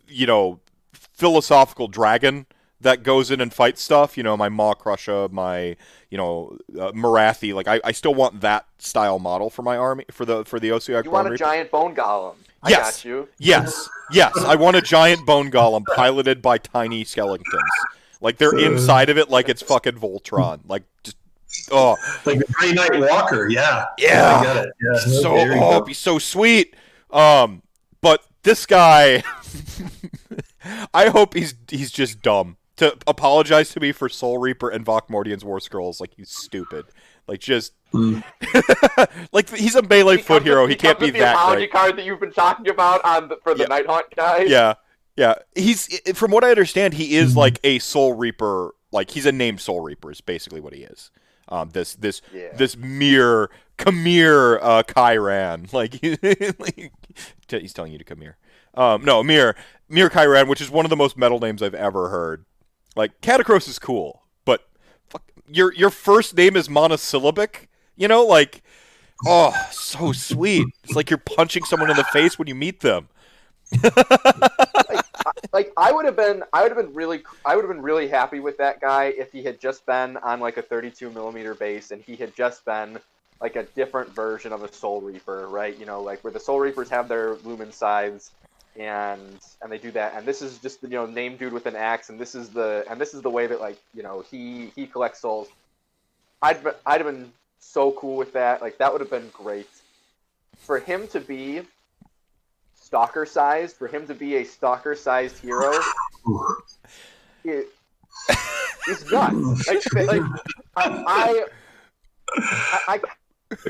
you 0.08 0.26
know 0.26 0.60
philosophical 0.92 1.88
dragon 1.88 2.46
that 2.80 3.02
goes 3.02 3.30
in 3.30 3.40
and 3.40 3.52
fights 3.52 3.82
stuff. 3.82 4.16
You 4.16 4.22
know, 4.22 4.36
my 4.36 4.48
Maw 4.48 4.74
Crusher, 4.74 5.28
my 5.30 5.76
you 6.10 6.16
know 6.18 6.56
uh, 6.78 6.92
Morathi. 6.92 7.54
Like 7.54 7.68
I, 7.68 7.80
I 7.84 7.92
still 7.92 8.14
want 8.14 8.40
that 8.40 8.66
style 8.78 9.18
model 9.18 9.50
for 9.50 9.62
my 9.62 9.76
army 9.76 10.04
for 10.10 10.24
the 10.24 10.44
for 10.44 10.60
the 10.60 10.70
Ossiarch 10.70 11.04
You 11.04 11.10
want 11.10 11.26
a 11.26 11.30
Reaper. 11.30 11.44
giant 11.44 11.70
bone 11.70 11.94
golem? 11.94 12.34
I 12.62 12.70
Yes. 12.70 12.96
got 12.96 13.04
you. 13.04 13.28
Yes, 13.38 13.88
yes. 14.10 14.32
I 14.36 14.56
want 14.56 14.76
a 14.76 14.80
giant 14.82 15.24
bone 15.26 15.50
golem 15.50 15.84
piloted 15.94 16.42
by 16.42 16.58
tiny 16.58 17.04
skeletons. 17.04 17.46
Like 18.20 18.38
they're 18.38 18.58
inside 18.58 19.10
of 19.10 19.18
it, 19.18 19.30
like 19.30 19.48
it's 19.48 19.62
fucking 19.62 19.92
Voltron. 19.94 20.60
Like 20.66 20.82
just 21.04 21.16
oh 21.70 21.96
like 22.26 22.38
the 22.40 22.46
Grey 22.52 22.72
Knight 22.72 22.98
Walker. 22.98 23.48
Yeah. 23.48 23.86
Yeah. 23.98 24.38
I 24.40 24.44
got 24.44 24.56
it. 24.66 24.72
Yeah. 24.80 24.98
so 24.98 25.36
oh, 25.36 25.72
it'd 25.74 25.84
be 25.86 25.94
so 25.94 26.18
sweet. 26.18 26.74
Um, 27.12 27.62
but 27.62 27.67
this 28.42 28.66
guy, 28.66 29.22
I 30.94 31.08
hope 31.08 31.34
he's 31.34 31.54
he's 31.68 31.90
just 31.90 32.22
dumb 32.22 32.56
to 32.76 32.96
apologize 33.06 33.70
to 33.70 33.80
me 33.80 33.92
for 33.92 34.08
Soul 34.08 34.38
Reaper 34.38 34.68
and 34.70 34.84
Vokmortian's 34.84 35.44
War 35.44 35.60
Scrolls. 35.60 36.00
Like 36.00 36.14
he's 36.16 36.30
stupid. 36.30 36.86
Like 37.26 37.40
just 37.40 37.72
Mm. 37.94 38.22
like 39.32 39.48
he's 39.48 39.74
a 39.74 39.80
melee 39.80 40.18
He 40.18 40.22
foot 40.22 40.42
hero. 40.42 40.62
with- 40.64 40.70
He 40.70 40.76
can't 40.76 40.98
be 41.00 41.06
with 41.06 41.14
the 41.14 41.20
that 41.20 41.34
apology 41.36 41.60
great. 41.62 41.72
card 41.72 41.96
that 41.96 42.04
you've 42.04 42.20
been 42.20 42.32
talking 42.34 42.68
about 42.68 43.02
on 43.02 43.28
the, 43.28 43.38
for 43.42 43.54
the 43.54 43.62
Yeah. 43.62 43.68
Night 43.68 43.86
Haunt 43.86 44.14
guy. 44.14 44.42
Yeah, 44.42 44.74
yeah. 45.16 45.36
He's 45.54 45.98
from 46.12 46.30
what 46.30 46.44
I 46.44 46.50
understand, 46.50 46.92
he 46.92 47.16
is 47.16 47.30
Mm-hmm. 47.30 47.38
like 47.38 47.60
a 47.64 47.78
Soul 47.78 48.12
Reaper. 48.12 48.72
Like 48.92 49.10
he's 49.10 49.24
a 49.24 49.32
named 49.32 49.62
Soul 49.62 49.80
Reaper. 49.80 50.10
Is 50.10 50.20
basically 50.20 50.60
what 50.60 50.74
he 50.74 50.82
is. 50.82 51.10
Um, 51.48 51.70
this 51.70 51.94
this 51.94 52.20
Yeah. 52.32 52.52
this 52.54 52.76
mere 52.76 53.50
Kamir 53.78 54.58
uh, 54.60 54.82
Kyran. 54.82 55.72
Like, 55.72 55.94
like 56.60 56.92
t- 57.48 57.60
he's 57.60 57.72
telling 57.72 57.92
you 57.92 57.98
to 57.98 58.04
come 58.04 58.20
here. 58.20 58.36
Um, 58.74 59.04
no, 59.04 59.22
Mir 59.22 59.56
Mir 59.88 60.10
Kyran, 60.10 60.48
which 60.48 60.60
is 60.60 60.70
one 60.70 60.84
of 60.84 60.90
the 60.90 60.96
most 60.96 61.16
metal 61.16 61.38
names 61.38 61.62
I've 61.62 61.74
ever 61.74 62.10
heard. 62.10 62.44
Like 62.96 63.20
Katakros 63.20 63.68
is 63.68 63.78
cool, 63.78 64.22
but 64.44 64.68
fuck, 65.08 65.22
your 65.48 65.72
your 65.74 65.90
first 65.90 66.36
name 66.36 66.56
is 66.56 66.68
monosyllabic. 66.68 67.68
You 67.96 68.08
know, 68.08 68.24
like 68.24 68.62
oh, 69.26 69.52
so 69.72 70.12
sweet. 70.12 70.66
It's 70.84 70.94
like 70.94 71.10
you're 71.10 71.18
punching 71.18 71.64
someone 71.64 71.90
in 71.90 71.96
the 71.96 72.04
face 72.04 72.38
when 72.38 72.46
you 72.48 72.54
meet 72.54 72.80
them. 72.80 73.08
like 73.82 75.07
I 75.76 75.92
would 75.92 76.04
have 76.04 76.16
been, 76.16 76.42
I 76.52 76.62
would 76.62 76.72
have 76.72 76.84
been 76.84 76.94
really, 76.94 77.22
I 77.44 77.56
would 77.56 77.64
have 77.64 77.72
been 77.72 77.82
really 77.82 78.08
happy 78.08 78.40
with 78.40 78.58
that 78.58 78.80
guy 78.80 79.06
if 79.06 79.32
he 79.32 79.42
had 79.42 79.60
just 79.60 79.84
been 79.86 80.16
on 80.18 80.40
like 80.40 80.56
a 80.56 80.62
32 80.62 81.10
millimeter 81.10 81.54
base 81.54 81.90
and 81.90 82.02
he 82.02 82.16
had 82.16 82.34
just 82.34 82.64
been 82.64 82.98
like 83.40 83.56
a 83.56 83.62
different 83.62 84.14
version 84.14 84.52
of 84.52 84.62
a 84.62 84.72
Soul 84.72 85.00
Reaper, 85.00 85.46
right? 85.48 85.78
You 85.78 85.86
know, 85.86 86.02
like 86.02 86.22
where 86.24 86.32
the 86.32 86.40
Soul 86.40 86.60
Reapers 86.60 86.90
have 86.90 87.08
their 87.08 87.34
lumen 87.44 87.72
scythes 87.72 88.30
and 88.78 89.38
and 89.60 89.72
they 89.72 89.78
do 89.78 89.90
that, 89.90 90.14
and 90.14 90.24
this 90.24 90.40
is 90.40 90.58
just 90.58 90.80
the 90.80 90.88
you 90.88 90.94
know 90.94 91.06
name 91.06 91.36
dude 91.36 91.52
with 91.52 91.66
an 91.66 91.74
axe, 91.74 92.10
and 92.10 92.18
this 92.18 92.34
is 92.34 92.50
the 92.50 92.84
and 92.88 93.00
this 93.00 93.12
is 93.12 93.22
the 93.22 93.30
way 93.30 93.46
that 93.46 93.60
like 93.60 93.78
you 93.92 94.02
know 94.02 94.24
he 94.30 94.70
he 94.76 94.86
collects 94.86 95.20
souls. 95.20 95.48
I'd 96.40 96.58
I'd 96.86 97.00
have 97.00 97.06
been 97.06 97.32
so 97.58 97.90
cool 97.92 98.16
with 98.16 98.32
that. 98.34 98.62
Like 98.62 98.78
that 98.78 98.92
would 98.92 99.00
have 99.00 99.10
been 99.10 99.30
great 99.32 99.68
for 100.58 100.78
him 100.78 101.08
to 101.08 101.20
be 101.20 101.62
stalker 102.88 103.26
sized. 103.26 103.76
For 103.76 103.86
him 103.86 104.06
to 104.06 104.14
be 104.14 104.36
a 104.36 104.44
stalker 104.44 104.94
sized 104.94 105.38
hero, 105.38 105.78
it, 107.44 107.68
it's 108.86 109.10
nuts. 109.12 109.68
Like, 109.68 109.94
like 110.08 110.22
I, 110.74 111.44
I, 112.38 112.44
I, 112.88 113.00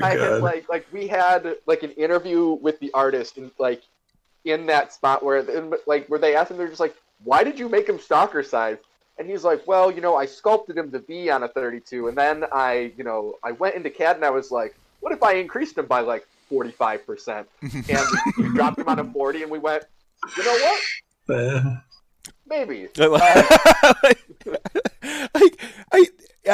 I 0.01 0.17
oh 0.17 0.33
had, 0.33 0.41
like 0.41 0.69
like 0.69 0.87
we 0.93 1.07
had 1.07 1.55
like 1.67 1.83
an 1.83 1.91
interview 1.91 2.57
with 2.61 2.79
the 2.79 2.91
artist 2.93 3.37
and 3.37 3.51
like 3.59 3.81
in 4.45 4.65
that 4.67 4.93
spot 4.93 5.21
where 5.23 5.43
like 5.85 6.07
where 6.07 6.19
they 6.19 6.35
asked 6.35 6.51
him 6.51 6.57
they're 6.57 6.67
just 6.67 6.79
like 6.79 6.95
why 7.25 7.43
did 7.43 7.59
you 7.59 7.67
make 7.67 7.87
him 7.87 7.99
stalker 7.99 8.41
sized? 8.41 8.79
and 9.17 9.29
he's 9.29 9.43
like 9.43 9.67
well 9.67 9.91
you 9.91 9.99
know 9.99 10.15
I 10.15 10.25
sculpted 10.25 10.77
him 10.77 10.91
to 10.91 10.99
be 10.99 11.29
on 11.29 11.43
a 11.43 11.49
32 11.49 12.07
and 12.07 12.17
then 12.17 12.45
I 12.53 12.93
you 12.97 13.03
know 13.03 13.35
I 13.43 13.51
went 13.51 13.75
into 13.75 13.89
CAD 13.89 14.15
and 14.15 14.25
I 14.25 14.29
was 14.29 14.49
like 14.49 14.75
what 15.01 15.11
if 15.11 15.21
I 15.21 15.33
increased 15.33 15.77
him 15.77 15.87
by 15.87 15.99
like 15.99 16.25
45 16.49 17.05
percent 17.05 17.47
and 17.61 17.73
we, 18.37 18.43
we 18.43 18.49
dropped 18.55 18.79
him 18.79 18.89
on 18.89 18.99
a 18.99 19.03
40 19.05 19.43
and 19.43 19.51
we 19.51 19.59
went 19.59 19.83
you 20.37 20.43
know 20.43 20.51
what 20.51 20.81
Uh, 21.39 21.75
maybe 22.47 22.87
like 25.33 25.61
I 25.91 26.05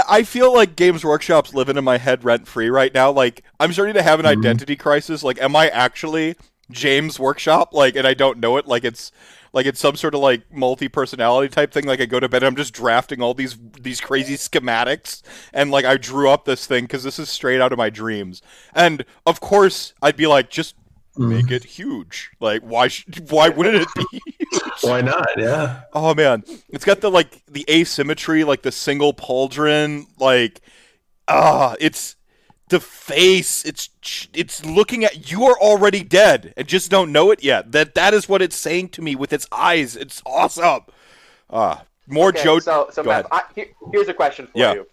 I 0.08 0.24
feel 0.24 0.54
like 0.54 0.76
Games 0.76 1.06
Workshop's 1.06 1.54
living 1.54 1.78
in 1.78 1.84
my 1.84 1.98
head 1.98 2.24
rent 2.26 2.48
free 2.48 2.70
right 2.70 2.94
now. 2.94 3.12
Like 3.12 3.44
I'm 3.60 3.72
starting 3.72 3.94
to 3.94 4.04
have 4.04 4.20
an 4.20 4.26
Mhm. 4.26 4.38
identity 4.40 4.76
crisis. 4.76 5.24
Like, 5.24 5.40
am 5.42 5.56
I 5.56 5.70
actually 5.70 6.36
James 6.72 7.20
Workshop? 7.20 7.74
Like, 7.74 7.96
and 7.96 8.08
I 8.08 8.14
don't 8.14 8.40
know 8.40 8.58
it. 8.58 8.68
Like 8.68 8.84
it's 8.84 9.12
like 9.54 9.66
it's 9.66 9.80
some 9.80 9.96
sort 9.96 10.14
of 10.14 10.20
like 10.20 10.54
multi 10.54 10.88
personality 10.90 11.48
type 11.50 11.72
thing. 11.72 11.86
Like 11.86 12.02
I 12.02 12.06
go 12.06 12.20
to 12.20 12.28
bed, 12.28 12.44
I'm 12.44 12.56
just 12.58 12.74
drafting 12.74 13.22
all 13.22 13.34
these 13.34 13.58
these 13.80 14.02
crazy 14.02 14.36
schematics, 14.36 15.22
and 15.54 15.72
like 15.72 15.86
I 15.86 15.98
drew 15.98 16.30
up 16.30 16.46
this 16.46 16.68
thing 16.68 16.84
because 16.84 17.04
this 17.04 17.20
is 17.20 17.30
straight 17.30 17.62
out 17.62 17.72
of 17.72 17.78
my 17.78 17.90
dreams. 17.90 18.42
And 18.74 19.06
of 19.26 19.40
course, 19.40 19.94
I'd 20.02 20.18
be 20.18 20.28
like, 20.28 20.50
just 20.50 20.76
make 21.18 21.52
it 21.52 21.64
huge. 21.64 22.32
Like, 22.40 22.62
why? 22.64 22.90
Sh- 22.90 23.06
why 23.30 23.50
wouldn't 23.50 23.76
it 23.76 23.88
be? 23.96 24.22
why 24.82 25.02
not? 25.02 25.30
Yeah. 25.38 25.84
Oh 25.94 26.14
man, 26.14 26.44
it's 26.70 26.86
got 26.86 27.02
the 27.02 27.10
like 27.10 27.42
the 27.46 27.66
asymmetry, 27.70 28.44
like 28.44 28.62
the 28.62 28.72
single 28.72 29.14
pauldron, 29.14 30.06
like 30.20 30.62
ah, 31.28 31.76
it's 31.80 32.16
the 32.70 32.80
face 32.80 33.64
it's 33.64 33.90
it's 34.34 34.66
looking 34.66 35.04
at 35.06 35.30
you 35.30 35.44
are 35.46 35.58
already 35.60 36.04
dead 36.04 36.54
and 36.58 36.68
just 36.68 36.90
don't 36.90 37.12
know 37.12 37.32
it 37.32 37.44
yet. 37.44 37.72
That 37.72 37.96
that 37.96 38.14
is 38.14 38.28
what 38.28 38.42
it's 38.42 38.56
saying 38.56 38.90
to 38.90 39.02
me 39.02 39.16
with 39.16 39.32
its 39.32 39.48
eyes. 39.52 39.96
It's 39.96 40.22
awesome. 40.26 40.82
Ah, 41.50 41.84
more 42.08 42.30
Okay, 42.30 42.44
Joe. 42.44 42.60
So, 42.60 42.90
so 42.92 43.04
Matt. 43.04 43.28
I, 43.32 43.44
here, 43.54 43.68
here's 43.92 44.08
a 44.08 44.14
question 44.14 44.48
for 44.48 44.58
Yeah. 44.58 44.74
you: 44.74 44.88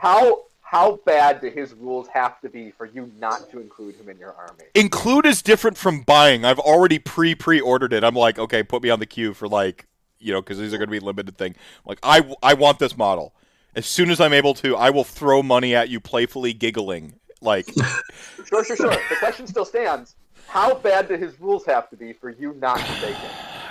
How 0.00 0.42
how 0.60 1.00
bad 1.04 1.40
do 1.40 1.50
his 1.50 1.74
rules 1.74 2.06
have 2.08 2.40
to 2.42 2.48
be 2.48 2.70
for 2.70 2.86
you 2.86 3.10
not 3.18 3.50
to 3.50 3.58
include 3.58 3.96
him 3.96 4.08
in 4.08 4.16
your 4.18 4.32
army? 4.34 4.64
Include 4.76 5.26
is 5.26 5.42
different 5.42 5.76
from 5.76 6.02
buying. 6.02 6.44
I've 6.44 6.60
already 6.60 7.00
pre 7.00 7.34
pre 7.34 7.60
ordered 7.60 7.92
it. 7.92 8.04
I'm 8.04 8.14
like, 8.14 8.38
okay, 8.38 8.62
put 8.62 8.82
me 8.82 8.90
on 8.90 9.00
the 9.00 9.06
queue 9.06 9.34
for 9.34 9.48
like 9.48 9.86
you 10.20 10.32
know, 10.32 10.40
because 10.40 10.58
these 10.58 10.72
are 10.72 10.78
going 10.78 10.86
to 10.88 10.92
be 10.92 11.00
limited 11.00 11.36
thing. 11.36 11.56
Like 11.84 11.98
I, 12.02 12.34
I 12.42 12.54
want 12.54 12.78
this 12.78 12.96
model. 12.96 13.34
As 13.74 13.86
soon 13.86 14.10
as 14.10 14.20
I'm 14.20 14.32
able 14.32 14.54
to, 14.54 14.76
I 14.76 14.90
will 14.90 15.04
throw 15.04 15.42
money 15.42 15.74
at 15.74 15.88
you, 15.88 16.00
playfully 16.00 16.52
giggling. 16.52 17.14
Like, 17.40 17.70
Sure, 18.46 18.64
sure, 18.64 18.76
sure. 18.76 18.90
The 18.90 19.16
question 19.18 19.46
still 19.46 19.64
stands. 19.64 20.16
How 20.48 20.74
bad 20.74 21.08
do 21.08 21.16
his 21.16 21.38
rules 21.40 21.64
have 21.66 21.88
to 21.90 21.96
be 21.96 22.12
for 22.12 22.30
you 22.30 22.54
not 22.54 22.78
to 22.78 22.92
take 23.00 23.16
it? 23.16 23.30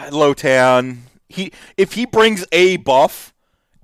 Lotan, 0.13 0.99
he 1.27 1.51
if 1.75 1.93
he 1.93 2.05
brings 2.05 2.45
a 2.53 2.77
buff 2.77 3.33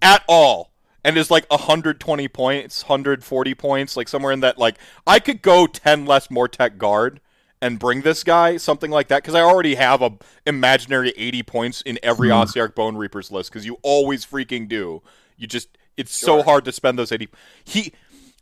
at 0.02 0.24
all 0.28 0.72
and 1.04 1.18
is 1.18 1.30
like 1.30 1.46
120 1.52 2.28
points, 2.30 2.84
140 2.84 3.56
points, 3.56 3.98
like 3.98 4.08
somewhere 4.08 4.32
in 4.32 4.40
that 4.40 4.58
like 4.58 4.78
I 5.06 5.20
could 5.20 5.42
go 5.42 5.68
10 5.68 6.06
less 6.06 6.30
Mortek 6.30 6.78
Guard 6.78 7.20
and 7.62 7.78
bring 7.78 8.02
this 8.02 8.24
guy 8.24 8.56
something 8.58 8.92
like 8.92 9.10
that 9.10 9.24
because 9.24 9.36
I 9.36 9.42
already 9.42 9.76
have 9.76 10.02
a 10.02 10.12
imaginary 10.46 11.14
80 11.18 11.44
points 11.44 11.82
in 11.82 12.00
every 12.02 12.30
Hmm. 12.30 12.36
Ossiarch 12.36 12.74
Bone 12.74 12.96
Reapers 12.96 13.30
list 13.32 13.52
because 13.52 13.66
you 13.66 13.78
always 13.84 14.26
freaking 14.26 14.70
do. 14.70 15.02
You 15.36 15.48
just 15.48 15.78
it's 15.98 16.14
so 16.14 16.44
hard 16.44 16.66
to 16.66 16.72
spend 16.72 17.00
those 17.00 17.12
80. 17.12 17.30
He 17.64 17.94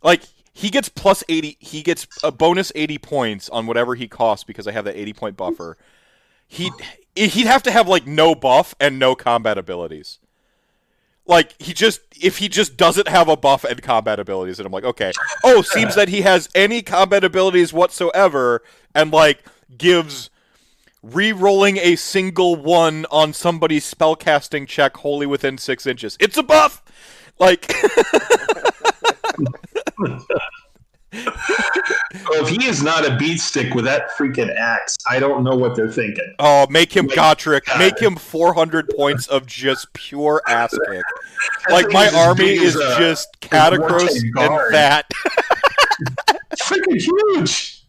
like 0.02 0.22
he 0.52 0.70
gets 0.70 0.88
plus 0.88 1.24
80. 1.28 1.56
He 1.60 1.82
gets 1.82 2.06
a 2.22 2.30
bonus 2.30 2.70
80 2.74 2.98
points 2.98 3.48
on 3.48 3.66
whatever 3.66 3.94
he 3.94 4.08
costs 4.08 4.44
because 4.44 4.66
I 4.66 4.72
have 4.72 4.84
that 4.84 4.96
80 4.96 5.12
point 5.12 5.36
buffer. 5.36 5.76
He'd 6.46 6.72
he'd 7.14 7.46
have 7.46 7.62
to 7.64 7.70
have 7.70 7.88
like 7.88 8.06
no 8.06 8.34
buff 8.34 8.74
and 8.78 8.98
no 8.98 9.14
combat 9.14 9.58
abilities. 9.58 10.18
Like 11.26 11.60
he 11.60 11.72
just 11.72 12.00
if 12.20 12.38
he 12.38 12.48
just 12.48 12.76
doesn't 12.76 13.08
have 13.08 13.28
a 13.28 13.36
buff 13.36 13.64
and 13.64 13.82
combat 13.82 14.20
abilities, 14.20 14.58
and 14.58 14.66
I'm 14.66 14.72
like, 14.72 14.84
okay. 14.84 15.10
Oh, 15.42 15.62
seems 15.62 15.94
that 15.94 16.08
he 16.08 16.20
has 16.20 16.48
any 16.54 16.82
combat 16.82 17.24
abilities 17.24 17.72
whatsoever, 17.72 18.62
and 18.94 19.10
like 19.10 19.42
gives 19.76 20.28
re-rolling 21.02 21.78
a 21.78 21.96
single 21.96 22.56
one 22.56 23.06
on 23.10 23.32
somebody's 23.32 23.92
spellcasting 23.92 24.66
check 24.66 24.96
wholly 24.98 25.26
within 25.26 25.58
six 25.58 25.86
inches. 25.86 26.16
It's 26.20 26.36
a 26.36 26.42
buff. 26.42 26.83
Like 27.38 27.72
Well, 31.12 32.42
if 32.44 32.48
he 32.48 32.64
is 32.66 32.82
not 32.82 33.06
a 33.08 33.16
beat 33.16 33.38
stick 33.38 33.72
with 33.74 33.84
that 33.84 34.10
freaking 34.18 34.52
axe, 34.56 34.96
I 35.08 35.20
don't 35.20 35.44
know 35.44 35.54
what 35.56 35.76
they're 35.76 35.90
thinking. 35.90 36.34
Oh, 36.40 36.66
make 36.70 36.92
him 36.92 37.06
Like, 37.06 37.16
Gotrek. 37.38 37.64
God. 37.66 37.78
Make 37.78 37.98
him 38.00 38.16
400 38.16 38.90
points 38.96 39.28
of 39.28 39.46
just 39.46 39.92
pure 39.92 40.42
ass 40.48 40.70
kick. 40.90 41.02
Like 41.70 41.90
my 41.92 42.08
army 42.08 42.50
is 42.54 42.74
a- 42.76 42.84
uh, 42.84 42.98
just 42.98 43.28
Katakros 43.40 44.08
and 44.22 44.32
guard. 44.34 44.72
that. 44.74 45.08
freaking 46.62 47.00
huge. 47.00 47.82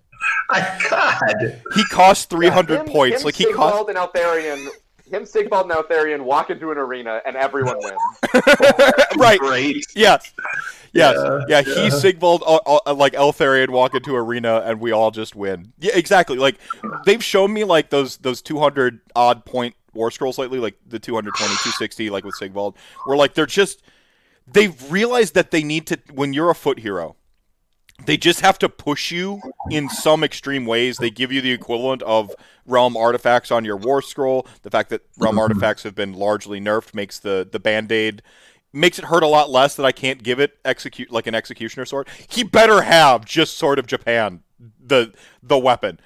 My 0.49 0.79
God. 0.89 1.61
He 1.75 1.83
costs 1.85 2.25
300 2.25 2.81
Him- 2.81 2.85
points. 2.85 3.21
Him, 3.21 3.25
like 3.25 3.35
he 3.35 3.51
costs. 3.51 3.89
an 3.89 3.95
and 3.97 3.97
Eltharion. 3.97 4.67
Him, 5.09 5.25
Sigvald, 5.25 5.69
and 5.69 5.79
Eltharion 5.79 6.21
walk 6.21 6.49
into 6.49 6.71
an 6.71 6.77
arena 6.77 7.21
and 7.25 7.35
everyone 7.35 7.77
wins. 7.79 7.99
right. 9.17 9.39
Great. 9.39 9.85
Yes. 9.95 10.33
Yes. 10.93 11.15
Yeah, 11.47 11.61
Yeah. 11.65 11.83
He 11.83 11.91
Sigvald 11.91 12.43
uh, 12.45 12.59
uh, 12.65 12.93
like 12.93 13.13
Eltharion 13.13 13.69
walk 13.69 13.93
into 13.93 14.15
arena 14.15 14.63
and 14.65 14.79
we 14.79 14.91
all 14.91 15.11
just 15.11 15.35
win. 15.35 15.73
Yeah. 15.79 15.91
Exactly. 15.93 16.37
Like 16.37 16.57
they've 17.05 17.23
shown 17.23 17.53
me 17.53 17.63
like 17.63 17.89
those 17.89 18.17
those 18.17 18.41
200 18.41 18.99
odd 19.15 19.45
point 19.45 19.75
war 19.93 20.11
scrolls 20.11 20.37
lately, 20.37 20.59
like 20.59 20.75
the 20.87 20.99
220, 20.99 21.49
260, 21.49 22.09
like 22.09 22.23
with 22.23 22.35
Sigvald, 22.35 22.77
where 23.05 23.17
like 23.17 23.33
they're 23.33 23.45
just 23.45 23.81
they've 24.47 24.91
realized 24.91 25.33
that 25.33 25.51
they 25.51 25.63
need 25.63 25.87
to 25.87 25.99
when 26.13 26.33
you're 26.33 26.49
a 26.49 26.55
foot 26.55 26.79
hero. 26.79 27.15
They 28.05 28.17
just 28.17 28.41
have 28.41 28.59
to 28.59 28.69
push 28.69 29.11
you 29.11 29.41
in 29.71 29.89
some 29.89 30.23
extreme 30.23 30.65
ways. 30.65 30.97
They 30.97 31.09
give 31.09 31.31
you 31.31 31.41
the 31.41 31.51
equivalent 31.51 32.01
of 32.03 32.35
realm 32.65 32.97
artifacts 32.97 33.51
on 33.51 33.63
your 33.65 33.77
war 33.77 34.01
scroll. 34.01 34.45
The 34.63 34.69
fact 34.69 34.89
that 34.89 35.01
realm 35.17 35.39
artifacts 35.39 35.83
have 35.83 35.95
been 35.95 36.13
largely 36.13 36.59
nerfed 36.59 36.93
makes 36.93 37.19
the 37.19 37.47
the 37.49 37.59
band 37.59 37.91
aid 37.91 38.21
makes 38.73 38.99
it 38.99 39.05
hurt 39.05 39.23
a 39.23 39.27
lot 39.27 39.49
less 39.49 39.75
that 39.75 39.85
I 39.85 39.93
can't 39.93 40.21
give 40.21 40.39
it 40.41 40.57
execute 40.65 41.09
like 41.09 41.25
an 41.25 41.33
executioner 41.35 41.85
sword. 41.85 42.09
He 42.27 42.43
better 42.43 42.81
have 42.81 43.23
just 43.25 43.57
sort 43.57 43.79
of 43.79 43.87
Japan 43.87 44.41
the 44.85 45.13
the 45.41 45.57
weapon. 45.57 45.99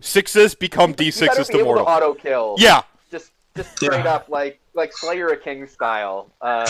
Sixes 0.00 0.54
become 0.54 0.92
D 0.92 1.10
sixes 1.10 1.48
be 1.48 1.54
to 1.54 1.58
able 1.60 1.66
mortal. 1.74 1.86
auto 1.86 2.12
kill. 2.14 2.56
Yeah, 2.58 2.82
Just, 3.10 3.30
just 3.56 3.72
straight 3.76 4.04
Yeah. 4.04 4.14
up 4.16 4.28
like 4.28 4.60
like 4.74 4.92
Slayer 4.92 5.28
a 5.28 5.36
King 5.36 5.66
style. 5.66 6.30
Uh, 6.40 6.66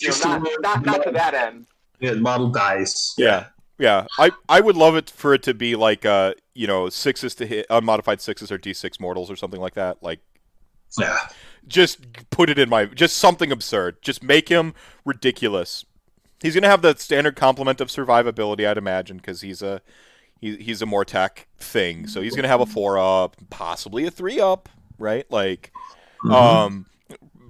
you 0.00 0.08
know, 0.10 0.38
not, 0.38 0.48
not 0.60 0.84
not 0.84 1.02
to 1.04 1.10
that 1.12 1.32
end. 1.34 1.66
Yeah, 2.00 2.14
model 2.14 2.48
dice. 2.50 3.14
yeah, 3.16 3.46
yeah. 3.78 4.06
I 4.18 4.30
I 4.48 4.60
would 4.60 4.76
love 4.76 4.96
it 4.96 5.10
for 5.10 5.34
it 5.34 5.42
to 5.44 5.54
be 5.54 5.74
like 5.76 6.04
uh 6.04 6.34
you 6.54 6.66
know 6.66 6.88
sixes 6.88 7.34
to 7.36 7.46
hit 7.46 7.66
unmodified 7.70 8.20
sixes 8.20 8.50
or 8.52 8.58
D 8.58 8.72
six 8.72 9.00
mortals 9.00 9.30
or 9.30 9.36
something 9.36 9.60
like 9.60 9.74
that. 9.74 10.02
Like 10.02 10.20
Yeah. 10.98 11.18
just 11.66 12.28
put 12.30 12.50
it 12.50 12.58
in 12.58 12.68
my 12.68 12.86
just 12.86 13.16
something 13.18 13.50
absurd. 13.52 14.02
Just 14.02 14.22
make 14.22 14.48
him 14.48 14.74
ridiculous. 15.04 15.84
He's 16.40 16.54
gonna 16.54 16.68
have 16.68 16.82
the 16.82 16.96
standard 16.96 17.36
complement 17.36 17.80
of 17.80 17.88
survivability, 17.88 18.66
I'd 18.68 18.76
imagine, 18.78 19.16
because 19.18 19.40
he's 19.42 19.62
a 19.62 19.80
he, 20.40 20.56
he's 20.56 20.82
a 20.82 20.86
Mortek 20.86 21.44
thing. 21.58 22.08
So 22.08 22.20
he's 22.20 22.34
gonna 22.34 22.48
have 22.48 22.60
a 22.60 22.66
four 22.66 22.98
up, 22.98 23.36
possibly 23.48 24.06
a 24.06 24.10
three 24.10 24.40
up, 24.40 24.68
right? 24.98 25.24
Like, 25.30 25.70
um, 26.28 26.86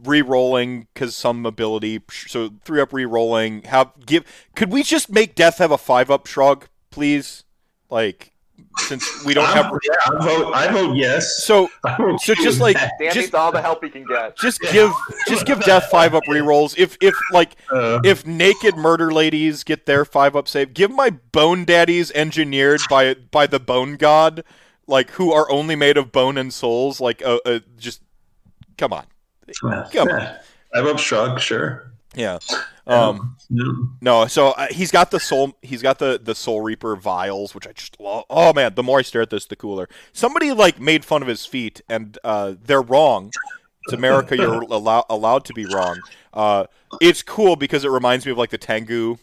re-rolling 0.05 0.89
because 0.95 1.15
some 1.15 1.47
ability. 1.47 2.01
So 2.11 2.51
three 2.65 2.81
up 2.81 2.93
re-rolling. 2.93 3.63
Have 3.63 3.93
give. 4.05 4.25
Could 4.55 4.71
we 4.73 4.83
just 4.83 5.11
make 5.11 5.35
Death 5.35 5.59
have 5.59 5.71
a 5.71 5.79
five 5.79 6.11
up 6.11 6.27
shrug, 6.27 6.69
please? 6.91 7.45
Like, 7.91 8.33
since 8.79 9.25
we 9.25 9.35
don't 9.35 9.45
I'm- 9.45 9.65
have. 9.65 9.73
yeah, 9.85 9.95
I 10.07 10.25
vote. 10.25 10.53
I 10.55 10.73
vote 10.73 10.95
yes. 10.97 11.45
So 11.45 11.69
so 12.19 12.35
just 12.35 12.59
like 12.61 12.77
that. 12.77 12.93
Dan 12.99 13.13
just 13.13 13.35
all 13.35 13.53
the 13.53 13.61
help 13.61 13.85
he 13.85 13.91
can 13.91 14.05
get. 14.07 14.37
just 14.39 14.61
give 14.61 14.91
just 15.29 15.45
give 15.45 15.61
death 15.63 15.87
five 15.91 16.15
up 16.15 16.23
re-rolls. 16.27 16.75
If 16.79 16.97
if 17.03 17.15
like 17.33 17.57
Uh, 17.71 18.01
if 18.05 18.27
naked 18.27 18.77
murder 18.77 19.13
ladies 19.13 19.63
get 19.63 19.85
their 19.87 20.05
five 20.07 20.35
up 20.35 20.49
save, 20.49 20.73
give 20.73 20.91
my 20.91 21.11
bone 21.11 21.65
daddies 21.67 22.11
engineered 22.13 22.81
by 22.89 23.15
by 23.15 23.47
the 23.47 23.61
bone 23.61 23.97
god, 23.97 24.43
like 24.87 25.11
who 25.13 25.33
are 25.33 25.51
only 25.51 25.77
made 25.77 25.99
of 25.99 26.11
bone 26.11 26.39
and 26.39 26.53
souls. 26.53 26.99
Like 26.99 27.21
uh, 27.23 27.39
uh 27.45 27.59
just 27.77 28.01
come 28.79 28.93
on, 28.95 29.05
come 29.61 29.73
on. 29.73 29.87
yeah. 29.93 30.43
I 30.75 30.81
vote 30.81 30.99
shrug. 31.01 31.39
Sure. 31.41 31.93
yeah. 32.15 32.39
Um, 32.87 33.37
Yeah. 33.49 33.65
no, 34.01 34.27
so 34.27 34.49
uh, 34.49 34.67
he's 34.71 34.91
got 34.91 35.11
the 35.11 35.21
soul. 35.21 35.53
He's 35.63 35.83
got 35.83 35.99
the 35.99 36.21
the 36.23 36.35
Soul 36.35 36.61
Reaper 36.63 36.97
vials, 36.97 37.55
which 37.55 37.67
I 37.67 37.73
just 37.73 38.01
love. 38.01 38.25
Oh 38.31 38.53
man, 38.53 38.75
the 38.75 38.83
more 38.83 38.99
I 38.99 39.03
stare 39.03 39.23
at 39.23 39.31
this, 39.31 39.45
the 39.47 39.57
cooler. 39.57 39.89
Somebody 40.13 40.53
like 40.53 40.81
made 40.81 41.05
fun 41.05 41.23
of 41.23 41.29
his 41.29 41.47
feet, 41.47 41.81
and 41.89 42.19
uh, 42.25 42.55
they're 42.65 42.83
wrong. 42.83 43.31
It's 43.85 43.93
America. 43.93 44.37
You're 44.37 44.63
allow- 44.71 45.05
allowed 45.11 45.45
to 45.47 45.53
be 45.55 45.65
wrong. 45.67 46.01
Uh, 46.33 46.65
it's 47.01 47.23
cool 47.23 47.57
because 47.57 47.85
it 47.85 47.91
reminds 47.91 48.25
me 48.27 48.33
of 48.33 48.39
like 48.39 48.51
the 48.51 48.59
Tengu, 48.59 49.17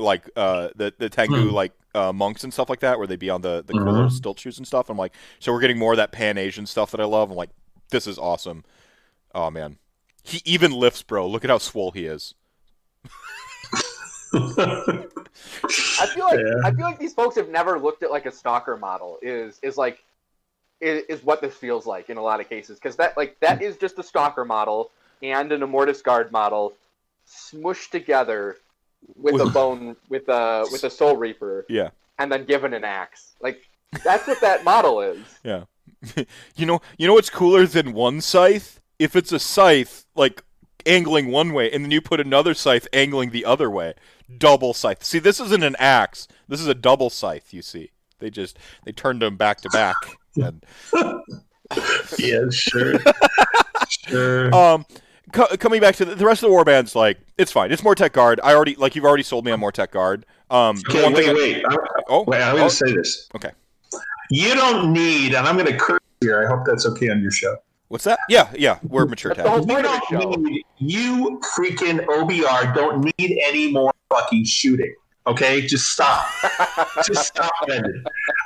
like 0.00 0.28
uh, 0.36 0.68
the 0.74 0.92
the 0.98 1.08
Tengu 1.08 1.48
Hmm. 1.48 1.54
like 1.54 1.72
uh, 1.94 2.12
monks 2.12 2.44
and 2.44 2.52
stuff 2.52 2.68
like 2.68 2.80
that, 2.80 2.98
where 2.98 3.06
they'd 3.06 3.18
be 3.18 3.30
on 3.30 3.40
the 3.42 3.62
the 3.66 3.72
cool 3.72 3.82
Mhm. 3.82 3.92
little 3.92 4.10
stilt 4.10 4.40
shoes 4.40 4.58
and 4.58 4.66
stuff. 4.66 4.90
I'm 4.90 4.98
like, 4.98 5.14
so 5.38 5.52
we're 5.52 5.60
getting 5.60 5.78
more 5.78 5.92
of 5.92 5.96
that 5.98 6.12
Pan 6.12 6.36
Asian 6.36 6.66
stuff 6.66 6.90
that 6.90 7.00
I 7.00 7.04
love. 7.04 7.30
I'm 7.30 7.36
like, 7.36 7.50
this 7.90 8.06
is 8.06 8.18
awesome. 8.18 8.64
Oh 9.36 9.50
man, 9.50 9.76
he 10.24 10.40
even 10.46 10.72
lifts, 10.72 11.02
bro. 11.02 11.28
Look 11.28 11.44
at 11.44 11.50
how 11.50 11.58
swole 11.58 11.90
he 11.90 12.06
is. 12.06 12.34
I 14.32 16.06
feel 16.14 16.24
like 16.24 16.38
Yeah. 16.40 16.54
I 16.64 16.70
feel 16.72 16.84
like 16.86 16.98
these 16.98 17.12
folks 17.14 17.36
have 17.36 17.48
never 17.50 17.78
looked 17.78 18.02
at 18.02 18.10
like 18.10 18.24
a 18.26 18.32
stalker 18.32 18.76
model. 18.78 19.18
Is 19.20 19.58
is 19.62 19.76
like 19.76 20.02
is, 20.80 21.04
is 21.08 21.22
what 21.22 21.40
this 21.42 21.54
feels 21.54 21.86
like 21.86 22.08
in 22.10 22.16
a 22.16 22.22
lot 22.22 22.40
of 22.40 22.48
cases 22.48 22.78
because 22.78 22.96
that 22.96 23.16
like 23.16 23.38
that 23.40 23.60
is 23.62 23.76
just 23.76 23.98
a 23.98 24.02
stalker 24.02 24.44
model 24.44 24.90
and 25.22 25.52
an 25.52 25.60
Immortis 25.62 26.02
Guard 26.02 26.32
model 26.32 26.72
smushed 27.28 27.90
together 27.90 28.56
with 29.16 29.38
a 29.40 29.46
bone 29.50 29.96
with 30.08 30.28
a 30.28 30.66
with 30.72 30.84
a 30.84 30.90
Soul 30.90 31.16
Reaper 31.16 31.66
Yeah. 31.68 31.90
and 32.18 32.32
then 32.32 32.46
given 32.46 32.72
an 32.72 32.84
axe. 32.84 33.34
Like 33.40 33.62
that's 34.02 34.26
what 34.26 34.40
that 34.40 34.64
model 34.64 35.02
is. 35.02 35.18
Yeah. 35.44 35.64
you 36.56 36.66
know, 36.66 36.80
you 36.98 37.06
know 37.06 37.14
what's 37.14 37.30
cooler 37.30 37.66
than 37.66 37.92
one 37.92 38.20
scythe? 38.22 38.80
If 38.98 39.14
it's 39.16 39.32
a 39.32 39.38
scythe, 39.38 40.06
like 40.14 40.42
angling 40.86 41.30
one 41.30 41.52
way, 41.52 41.70
and 41.70 41.84
then 41.84 41.90
you 41.90 42.00
put 42.00 42.20
another 42.20 42.54
scythe 42.54 42.86
angling 42.92 43.30
the 43.30 43.44
other 43.44 43.70
way, 43.70 43.94
double 44.38 44.72
scythe. 44.74 45.04
See, 45.04 45.18
this 45.18 45.40
isn't 45.40 45.62
an 45.62 45.76
axe. 45.78 46.28
This 46.48 46.60
is 46.60 46.66
a 46.66 46.74
double 46.74 47.10
scythe. 47.10 47.52
You 47.52 47.62
see, 47.62 47.90
they 48.18 48.30
just 48.30 48.58
they 48.84 48.92
turned 48.92 49.20
them 49.22 49.36
back 49.36 49.60
to 49.62 49.68
back. 49.70 49.96
And 50.36 50.64
yeah. 52.18 52.40
Sure. 52.50 52.94
sure. 53.88 54.54
um, 54.54 54.86
co- 55.32 55.56
coming 55.58 55.80
back 55.80 55.96
to 55.96 56.04
the, 56.04 56.14
the 56.14 56.24
rest 56.24 56.42
of 56.42 56.50
the 56.50 56.54
warbands, 56.56 56.94
like 56.94 57.18
it's 57.36 57.52
fine. 57.52 57.72
It's 57.72 57.82
Mortek 57.82 58.12
Guard. 58.12 58.40
I 58.42 58.54
already 58.54 58.76
like 58.76 58.94
you've 58.94 59.04
already 59.04 59.22
sold 59.22 59.44
me 59.44 59.52
on 59.52 59.60
Mortek 59.60 59.90
Guard. 59.90 60.24
Um, 60.50 60.76
Okay, 60.88 61.02
one 61.02 61.12
wait, 61.12 61.24
thing 61.26 61.34
wait. 61.34 61.64
I'm, 61.68 61.78
oh, 62.08 62.24
wait, 62.26 62.40
I'm 62.42 62.54
oh, 62.54 62.58
going 62.58 62.70
to 62.70 62.74
say 62.74 62.92
this. 62.94 63.28
okay. 63.34 63.50
You 64.30 64.54
don't 64.54 64.92
need, 64.92 65.34
and 65.34 65.46
I'm 65.46 65.56
going 65.56 65.70
to 65.70 65.76
curse 65.78 66.00
here. 66.20 66.42
I 66.42 66.46
hope 66.46 66.64
that's 66.66 66.86
okay 66.86 67.10
on 67.10 67.20
your 67.20 67.30
show. 67.30 67.56
What's 67.88 68.04
that? 68.04 68.18
Yeah, 68.28 68.50
yeah, 68.56 68.78
we're 68.82 69.06
mature 69.06 69.32
That's 69.34 69.48
the 69.48 69.54
tab. 69.60 69.60
You 69.68 69.74
point 69.74 69.86
of 69.86 69.92
the 69.92 70.06
show. 70.10 70.20
don't 70.20 70.42
need, 70.42 70.64
you 70.78 71.40
freaking 71.56 72.04
OBR 72.06 72.74
don't 72.74 73.04
need 73.18 73.38
any 73.44 73.70
more 73.72 73.92
fucking 74.10 74.44
shooting. 74.44 74.92
Okay, 75.28 75.66
just 75.66 75.90
stop. 75.90 76.24
just 77.06 77.26
stop, 77.26 77.50
Brendan. 77.66 78.04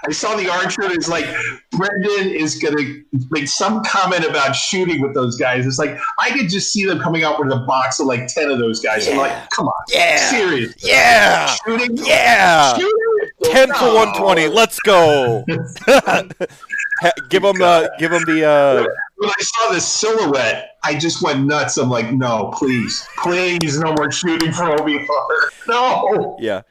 I 0.08 0.12
saw 0.12 0.34
the 0.34 0.48
archer. 0.50 0.80
It's 0.84 1.08
like 1.08 1.26
Brendan 1.72 2.30
is 2.30 2.54
gonna 2.56 2.82
make 3.30 3.48
some 3.48 3.82
comment 3.84 4.24
about 4.24 4.54
shooting 4.56 5.02
with 5.02 5.12
those 5.14 5.36
guys. 5.36 5.66
It's 5.66 5.78
like 5.78 5.98
I 6.18 6.30
could 6.30 6.48
just 6.48 6.72
see 6.72 6.86
them 6.86 6.98
coming 6.98 7.22
out 7.22 7.38
with 7.38 7.52
a 7.52 7.58
box 7.66 8.00
of 8.00 8.06
like 8.06 8.28
ten 8.28 8.50
of 8.50 8.58
those 8.58 8.80
guys. 8.80 9.06
I'm 9.08 9.18
like, 9.18 9.50
come 9.50 9.68
on, 9.68 9.84
Yeah. 9.90 10.16
serious 10.30 10.74
Yeah. 10.78 11.46
shooting, 11.66 11.98
Yeah. 11.98 12.74
shooting. 12.78 12.96
10 13.44 13.68
for 13.74 13.94
120. 13.94 14.48
Let's 14.48 14.78
go. 14.80 15.44
Give 17.30 17.42
them, 17.42 17.60
uh 17.62 17.88
give 17.98 18.10
them 18.10 18.22
the 18.24 18.44
uh 18.46 18.86
When 19.20 19.28
I 19.28 19.42
saw 19.42 19.72
this 19.72 19.86
silhouette, 19.86 20.78
I 20.82 20.98
just 20.98 21.22
went 21.22 21.44
nuts. 21.44 21.76
I'm 21.76 21.90
like, 21.90 22.10
no, 22.10 22.50
please, 22.56 23.06
please, 23.18 23.78
no 23.78 23.92
more 23.92 24.10
shooting 24.10 24.50
for 24.52 24.64
OBR. 24.76 25.06
No. 25.68 26.36
yeah. 26.40 26.62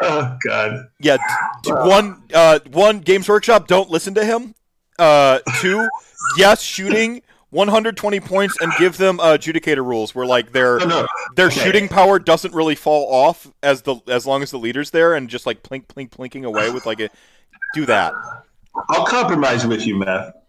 Oh 0.00 0.36
God. 0.44 0.88
Yeah, 1.00 1.16
one 1.64 2.22
uh 2.34 2.58
one 2.72 2.98
Games 3.00 3.28
Workshop 3.28 3.66
don't 3.68 3.88
listen 3.88 4.14
to 4.14 4.24
him. 4.24 4.54
Uh 4.98 5.38
two 5.60 5.88
yes 6.36 6.60
shooting 6.60 7.22
120 7.50 8.18
points 8.20 8.56
and 8.60 8.72
give 8.78 8.96
them 8.98 9.20
uh, 9.20 9.36
adjudicator 9.38 9.86
rules 9.86 10.14
where 10.14 10.26
like 10.26 10.52
their 10.52 10.78
No, 10.80 10.86
no. 10.86 11.06
their 11.36 11.46
Okay. 11.46 11.60
shooting 11.60 11.88
power 11.88 12.18
doesn't 12.18 12.52
really 12.52 12.74
fall 12.74 13.10
off 13.14 13.46
as 13.62 13.82
the 13.82 13.96
as 14.08 14.26
long 14.26 14.42
as 14.42 14.50
the 14.50 14.58
leader's 14.58 14.90
there 14.90 15.14
and 15.14 15.30
just 15.30 15.46
like 15.46 15.62
plink 15.62 15.86
plink 15.86 16.10
plinking 16.10 16.44
away 16.44 16.68
with 16.70 16.84
like 16.84 17.00
a 17.00 17.08
do 17.72 17.86
that. 17.86 18.12
I'll 18.90 19.06
compromise 19.06 19.66
with 19.66 19.86
you, 19.86 19.96
Matt. 19.96 20.45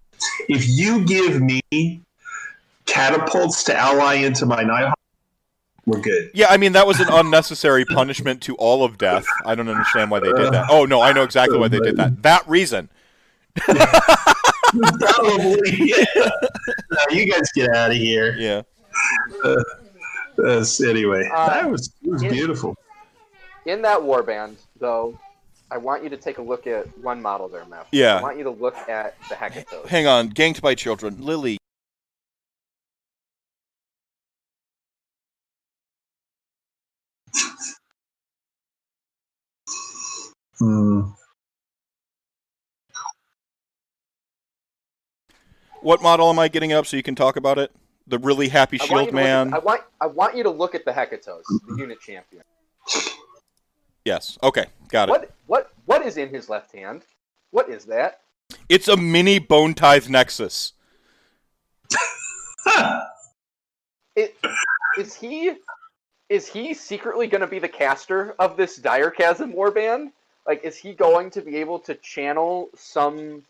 If 0.49 0.67
you 0.67 1.03
give 1.05 1.41
me 1.41 2.01
catapults 2.85 3.63
to 3.65 3.75
ally 3.75 4.15
into 4.15 4.45
my 4.45 4.63
Nighthaunt, 4.63 4.93
we're 5.85 6.01
good. 6.01 6.31
Yeah, 6.33 6.47
I 6.49 6.57
mean 6.57 6.73
that 6.73 6.85
was 6.85 6.99
an 6.99 7.07
unnecessary 7.09 7.85
punishment 7.85 8.41
to 8.43 8.55
all 8.55 8.83
of 8.83 8.97
death. 8.97 9.25
I 9.45 9.55
don't 9.55 9.69
understand 9.69 10.11
why 10.11 10.19
they 10.19 10.31
did 10.33 10.51
that. 10.53 10.67
Oh 10.69 10.85
no, 10.85 11.01
I 11.01 11.13
know 11.13 11.23
exactly 11.23 11.57
why 11.57 11.69
they 11.69 11.79
did 11.79 11.95
that. 11.97 12.21
That 12.23 12.47
reason. 12.47 12.89
Probably. 14.69 15.61
Yeah. 15.77 16.29
No, 16.91 16.99
you 17.11 17.31
guys 17.31 17.49
get 17.55 17.69
out 17.73 17.91
of 17.91 17.97
here. 17.97 18.35
Yeah. 18.37 18.63
Uh, 19.43 20.65
anyway, 20.85 21.29
Uh, 21.33 21.49
that 21.49 21.69
was 21.69 21.91
it 22.03 22.09
was 22.09 22.23
yeah. 22.23 22.29
beautiful. 22.31 22.75
In 23.65 23.81
that 23.83 23.99
warband, 23.99 24.55
though, 24.79 25.17
I 25.69 25.77
want 25.77 26.03
you 26.03 26.09
to 26.09 26.17
take 26.17 26.37
a 26.37 26.41
look 26.41 26.65
at 26.65 26.85
one 26.99 27.21
model 27.21 27.49
there, 27.49 27.65
Meth. 27.65 27.87
Yeah. 27.91 28.17
I 28.17 28.21
want 28.21 28.37
you 28.37 28.43
to 28.45 28.51
look 28.51 28.75
at 28.87 29.15
the 29.29 29.35
Hekatos. 29.35 29.87
Hang 29.87 30.07
on, 30.07 30.29
ganked 30.31 30.61
by 30.61 30.75
children. 30.75 31.17
Lily. 31.19 31.57
Hmm. 40.59 41.01
What 45.81 46.01
model 46.01 46.29
am 46.29 46.39
I 46.39 46.47
getting 46.47 46.73
up 46.73 46.87
so 46.87 46.97
you 46.97 47.03
can 47.03 47.13
talk 47.13 47.35
about 47.35 47.59
it? 47.59 47.71
The 48.07 48.17
really 48.17 48.47
happy 48.47 48.77
shield 48.77 48.91
you 48.91 48.97
to 48.97 49.03
look 49.03 49.13
man. 49.13 49.49
at, 49.49 49.55
I 49.55 49.59
want 49.59 49.81
I 50.01 50.07
want 50.07 50.35
you 50.35 50.43
to 50.43 50.49
look 50.49 50.73
at 50.73 50.85
the 50.85 50.91
Hekatos, 50.91 51.43
the 51.67 51.75
unit 51.77 51.99
champion. 51.99 52.43
Yes. 54.07 54.37
Okay, 54.41 54.67
got 54.87 55.09
it. 55.09 55.11
What 55.11 55.31
what 55.47 55.71
what 55.85 56.05
is 56.05 56.15
in 56.15 56.29
his 56.29 56.47
left 56.47 56.73
hand? 56.73 57.01
What 57.51 57.67
is 57.67 57.83
that? 57.85 58.21
It's 58.69 58.87
a 58.87 58.95
mini 58.95 59.37
bone 59.37 59.73
tithe 59.73 60.07
nexus. 60.07 60.71
It, 64.15 64.35
is 64.97 65.13
he 65.13 65.51
is 66.27 66.47
he 66.47 66.73
secretly 66.73 67.27
going 67.27 67.41
to 67.41 67.47
be 67.47 67.59
the 67.59 67.67
caster 67.67 68.33
of 68.39 68.57
this 68.57 68.75
dire 68.77 69.11
chasm 69.11 69.53
warband? 69.53 70.11
Like, 70.47 70.63
is 70.63 70.75
he 70.75 70.93
going 70.93 71.29
to 71.29 71.41
be 71.41 71.57
able 71.57 71.77
to 71.81 71.93
channel 71.93 72.69
some 72.75 73.43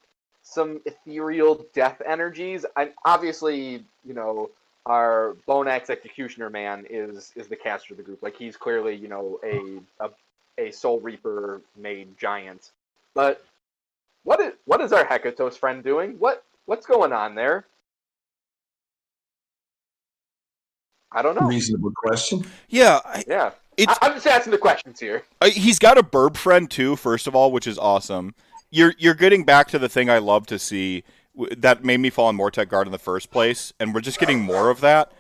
some 0.44 0.82
ethereal 0.86 1.66
death 1.74 2.02
energies? 2.06 2.66
And 2.76 2.92
obviously, 3.06 3.86
you 4.06 4.14
know, 4.14 4.50
our 4.86 5.38
Bone 5.46 5.70
Axe 5.70 5.90
Executioner 5.90 6.50
man 6.50 6.86
is 6.90 7.32
is 7.38 7.48
the 7.48 7.56
caster 7.56 7.94
of 7.94 7.98
the 7.98 8.04
group. 8.04 8.22
Like, 8.22 8.36
he's 8.36 8.58
clearly, 8.58 8.94
you 8.94 9.08
know, 9.08 9.40
a 9.46 10.04
a, 10.04 10.10
a 10.58 10.72
Soul 10.72 11.00
Reaper 11.00 11.62
made 11.78 12.18
giant. 12.18 12.72
But 13.14 13.44
what 14.24 14.40
is 14.40 14.54
what 14.66 14.82
is 14.82 14.92
our 14.94 15.06
Hekatos 15.06 15.58
friend 15.58 15.84
doing? 15.84 16.16
What 16.20 16.44
what's 16.66 16.86
going 16.86 17.14
on 17.14 17.36
there? 17.36 17.66
I 21.12 21.22
don't 21.22 21.36
know. 21.36 21.48
Reasonable 21.48 21.92
question. 21.96 22.46
Yeah, 22.68 23.00
I, 23.06 23.24
Yeah. 23.28 23.52
it's 23.78 23.94
I, 24.02 24.08
I'm 24.08 24.14
just 24.14 24.28
asking 24.28 24.52
the 24.52 24.58
questions 24.58 25.00
here. 25.00 25.24
Uh, 25.42 25.50
he's 25.50 25.80
got 25.80 25.98
a 25.98 26.04
burb 26.04 26.36
friend 26.36 26.70
too. 26.70 26.96
First 26.96 27.28
of 27.28 27.36
all, 27.36 27.52
which 27.52 27.66
is 27.66 27.78
awesome. 27.78 28.36
You're 28.70 28.94
you're 28.98 29.14
getting 29.14 29.44
back 29.44 29.70
to 29.70 29.80
the 29.80 29.88
thing 29.90 30.10
I 30.10 30.18
love 30.18 30.46
to 30.48 30.60
see 30.60 31.04
w- 31.36 31.56
that 31.56 31.84
made 31.86 32.02
me 32.02 32.10
fall 32.10 32.28
on 32.28 32.38
Mortek 32.38 32.68
Guard 32.68 32.88
in 32.88 32.92
the 32.92 33.00
first 33.00 33.32
place, 33.32 33.72
and 33.80 33.94
we're 33.94 34.02
just 34.02 34.20
getting 34.20 34.42
more 34.42 34.70
of 34.70 34.82
that. 34.82 35.12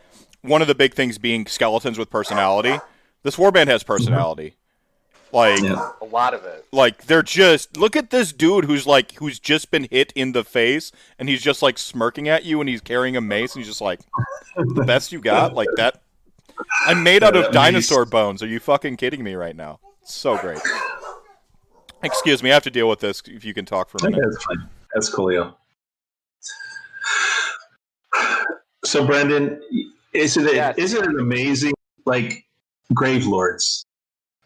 One 0.41 0.61
of 0.61 0.67
the 0.67 0.75
big 0.75 0.93
things 0.93 1.17
being 1.17 1.45
skeletons 1.47 1.97
with 1.97 2.09
personality. 2.09 2.79
This 3.23 3.37
warband 3.37 3.67
has 3.67 3.83
personality. 3.83 4.55
Like 5.31 5.61
Yeah. 5.61 5.91
A 6.01 6.05
lot 6.05 6.33
of 6.33 6.43
it. 6.45 6.65
like 6.71 7.03
they're 7.05 7.21
just 7.23 7.75
look 7.77 7.95
at 7.95 8.09
this 8.11 8.31
dude 8.31 8.65
who's 8.65 8.87
like 8.87 9.13
who's 9.15 9.39
just 9.39 9.71
been 9.71 9.87
hit 9.91 10.11
in 10.15 10.31
the 10.31 10.43
face 10.43 10.91
and 11.19 11.27
he's 11.27 11.41
just 11.41 11.61
like 11.61 11.77
smirking 11.77 12.27
at 12.29 12.45
you 12.45 12.59
and 12.61 12.69
he's 12.69 12.81
carrying 12.81 13.15
a 13.17 13.21
mace 13.21 13.53
and 13.55 13.59
he's 13.61 13.67
just 13.69 13.81
like 13.81 13.99
the 14.55 14.83
best 14.85 15.11
you 15.11 15.19
got 15.19 15.53
like 15.53 15.67
that. 15.75 16.01
I'm 16.87 17.03
made 17.03 17.23
out 17.23 17.35
Yeah, 17.35 17.41
of 17.45 17.51
dinosaur 17.53 18.05
mace. 18.05 18.09
bones. 18.11 18.43
Are 18.43 18.47
you 18.47 18.59
fucking 18.59 18.97
kidding 18.97 19.23
me 19.23 19.35
right 19.35 19.55
now? 19.55 19.79
It's 20.01 20.13
so 20.15 20.37
great. 20.37 20.59
Excuse 22.03 22.41
me, 22.41 22.51
I 22.51 22.53
have 22.53 22.63
to 22.63 22.71
deal 22.71 22.87
with 22.89 22.99
this. 22.99 23.21
If 23.27 23.43
you 23.43 23.53
can 23.53 23.65
talk 23.65 23.89
for 23.89 23.97
a 24.01 24.09
minute. 24.09 24.21
That's 24.23 24.43
fine. 24.45 24.69
That's 24.93 25.13
coolio. 25.13 25.55
So, 28.85 29.05
Brendan, 29.05 29.61
isn't 30.13 30.45
it 30.47 30.55
Yes. 30.55 30.77
not 30.77 30.93
it 30.93 31.19
amazing? 31.19 31.73
Like 32.05 32.45
Grave 32.93 33.25
Lords, 33.27 33.85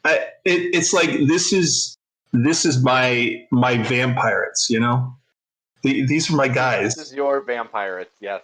I, 0.03 0.15
it, 0.45 0.75
it's 0.75 0.93
like 0.93 1.09
this 1.27 1.53
is 1.53 1.97
this 2.33 2.65
is 2.65 2.83
my 2.83 3.45
my 3.51 3.77
vampirates. 3.77 4.69
You 4.69 4.79
know, 4.79 5.15
the, 5.83 6.05
these 6.05 6.31
are 6.31 6.35
my 6.35 6.47
guys. 6.47 6.95
This 6.95 7.07
is 7.07 7.13
your 7.13 7.41
vampire. 7.41 8.05
Yes. 8.19 8.43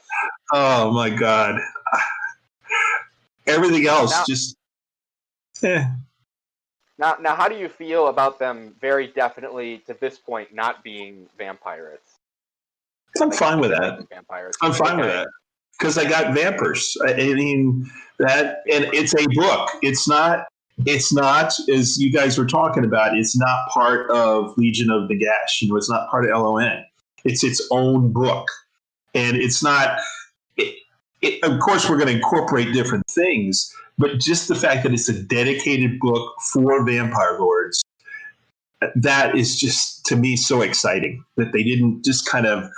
Oh 0.54 0.92
my 0.92 1.10
god! 1.10 1.60
Everything 3.48 3.88
else 3.88 4.12
Now- 4.12 4.24
just. 4.28 4.58
Eh. 5.64 5.86
Now, 7.00 7.16
now, 7.22 7.36
how 7.36 7.48
do 7.48 7.56
you 7.56 7.70
feel 7.70 8.08
about 8.08 8.40
them? 8.40 8.74
Very 8.82 9.08
definitely, 9.08 9.84
to 9.86 9.96
this 10.00 10.18
point, 10.18 10.54
not 10.54 10.84
being 10.84 11.28
vampires. 11.38 12.00
I'm 13.22 13.32
fine 13.32 13.60
with 13.60 13.70
that. 13.72 14.08
Vampires. 14.10 14.56
I'm 14.64 14.74
fine 14.74 14.98
with 14.98 15.06
that 15.06 15.28
because 15.78 15.98
I 15.98 16.10
got 16.10 16.34
vampires. 16.34 16.98
I, 17.06 17.14
I 17.14 17.34
mean 17.34 17.90
that, 18.20 18.64
and 18.72 18.86
it's 18.94 19.14
a 19.14 19.26
book. 19.36 19.70
It's 19.82 20.08
not. 20.08 20.46
It's 20.86 21.12
not 21.12 21.54
as 21.74 21.98
you 21.98 22.12
guys 22.12 22.38
were 22.38 22.46
talking 22.46 22.86
about. 22.86 23.18
It's 23.18 23.36
not 23.36 23.68
part 23.70 24.10
of 24.12 24.56
Legions 24.58 24.92
of 24.92 25.10
Nagash. 25.10 25.62
You 25.62 25.70
know, 25.70 25.76
it's 25.76 25.90
not 25.90 26.10
part 26.10 26.30
of 26.30 26.40
LON. 26.40 26.86
It's 27.24 27.44
its 27.44 27.66
own 27.72 28.14
book, 28.14 28.48
and 29.16 29.36
it's 29.38 29.64
not. 29.64 30.00
It, 30.56 30.76
it, 31.22 31.44
of 31.44 31.60
course, 31.60 31.90
we're 31.90 31.98
going 31.98 32.10
to 32.10 32.16
incorporate 32.16 32.74
different 32.74 33.08
things, 33.08 33.74
but 33.98 34.20
just 34.20 34.48
the 34.48 34.56
fact 34.56 34.84
that 34.84 34.94
it's 34.94 35.10
a 35.10 35.24
dedicated 35.24 36.00
book 36.00 36.36
for 36.54 36.86
vampire 36.86 37.40
lords, 37.40 37.84
that 38.96 39.36
is 39.36 39.60
just 39.60 40.06
to 40.06 40.16
me 40.16 40.36
so 40.36 40.62
exciting 40.62 41.24
that 41.36 41.52
they 41.54 41.64
didn't 41.64 42.06
just 42.06 42.28
kind 42.28 42.46
of 42.46 42.70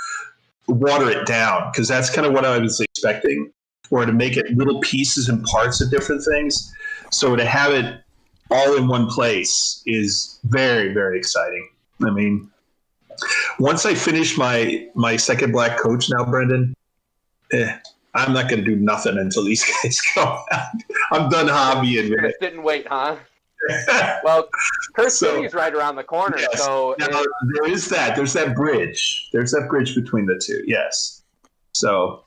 water 0.67 1.09
it 1.09 1.25
down 1.27 1.69
because 1.71 1.89
that's 1.89 2.09
kind 2.09 2.25
of 2.25 2.33
what 2.33 2.45
I 2.45 2.57
was 2.59 2.79
expecting, 2.79 3.51
or 3.91 4.05
to 4.05 4.13
make 4.13 4.37
it 4.37 4.49
little 4.55 4.79
pieces 4.79 5.27
and 5.27 5.43
parts 5.43 5.81
of 5.81 5.91
different 5.91 6.23
things. 6.23 6.73
So 7.11 7.35
to 7.35 7.45
have 7.45 7.71
it 7.73 8.01
all 8.51 8.75
in 8.77 8.87
one 8.87 9.07
place 9.07 9.81
is 9.85 10.39
very, 10.45 10.93
very 10.93 11.17
exciting. 11.17 11.69
I 12.03 12.09
mean, 12.11 12.49
once 13.59 13.85
I 13.85 13.93
finish 13.95 14.37
my 14.37 14.87
my 14.95 15.17
second 15.17 15.51
black 15.51 15.77
coach 15.77 16.09
now, 16.09 16.23
Brendan, 16.25 16.73
eh, 17.51 17.77
I'm 18.15 18.33
not 18.33 18.49
going 18.49 18.63
to 18.63 18.65
do 18.65 18.75
nothing 18.75 19.17
until 19.17 19.43
these 19.43 19.63
guys 19.83 19.99
go 20.15 20.21
out. 20.51 20.67
I'm 21.11 21.29
done 21.29 21.47
hobbying, 21.47 22.15
gonna 22.15 22.31
sit 22.41 22.53
and 22.53 22.63
wait, 22.63 22.87
huh? 22.87 23.17
Well, 24.23 24.47
Curse 24.95 25.15
So- 25.19 25.35
City's 25.35 25.53
right 25.53 25.73
around 25.75 25.97
the 25.97 26.03
corner, 26.03 26.37
Yes. 26.39 26.63
so 26.63 26.95
Now, 26.97 27.07
it- 27.09 27.27
there 27.53 27.69
is 27.69 27.89
that. 27.89 28.15
There's 28.15 28.33
that 28.33 28.55
bridge. 28.55 29.29
There's 29.33 29.51
that 29.51 29.67
bridge 29.69 29.95
between 29.95 30.25
the 30.25 30.41
two. 30.43 30.63
Yes. 30.65 31.23
So, 31.73 32.23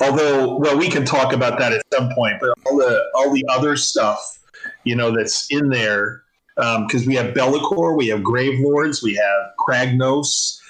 although, 0.00 0.56
well, 0.56 0.76
we 0.78 0.88
can 0.88 1.04
talk 1.04 1.32
about 1.32 1.58
that 1.58 1.72
at 1.72 1.82
some 1.92 2.10
point. 2.14 2.36
But 2.40 2.50
all 2.66 2.76
the 2.76 3.02
all 3.14 3.32
the 3.32 3.44
other 3.48 3.76
stuff, 3.76 4.38
you 4.84 4.94
know, 4.96 5.10
that's 5.14 5.46
in 5.50 5.68
there, 5.68 6.22
because 6.56 7.06
we 7.06 7.14
have 7.16 7.34
Be'lakor, 7.34 7.96
we 7.96 8.08
have 8.08 8.22
Grave 8.22 8.58
Lords, 8.60 9.02
we 9.02 9.14
have 9.14 9.52
Kragnos. 9.58 10.60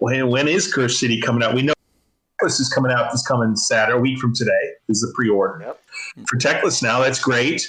When, 0.00 0.28
when 0.28 0.48
is 0.48 0.72
Cursed 0.72 0.98
City 0.98 1.20
coming 1.20 1.42
out? 1.42 1.54
We 1.54 1.62
know 1.62 1.74
this 2.40 2.58
is 2.60 2.68
coming 2.68 2.90
out 2.92 3.12
this 3.12 3.26
coming 3.26 3.54
Saturday, 3.56 3.96
a 3.98 4.00
week 4.00 4.18
from 4.18 4.34
today. 4.34 4.50
Is 4.88 5.00
the 5.00 5.12
pre-order 5.14 5.62
Yep. 5.64 5.80
for 6.28 6.38
Teclis 6.38 6.82
now? 6.82 7.00
That's 7.00 7.20
great, 7.20 7.66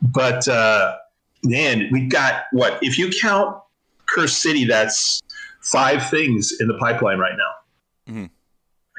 but. 0.00 0.46
uh 0.48 0.96
man, 1.44 1.88
we've 1.90 2.08
got 2.08 2.44
what? 2.52 2.78
If 2.82 2.96
you 2.96 3.10
count 3.10 3.60
Cursed 4.06 4.40
City, 4.40 4.64
that's 4.64 5.20
five 5.60 6.08
things 6.08 6.52
in 6.60 6.68
the 6.68 6.74
pipeline 6.74 7.18
right 7.18 7.36
now. 7.36 8.14
Mhm. 8.14 8.30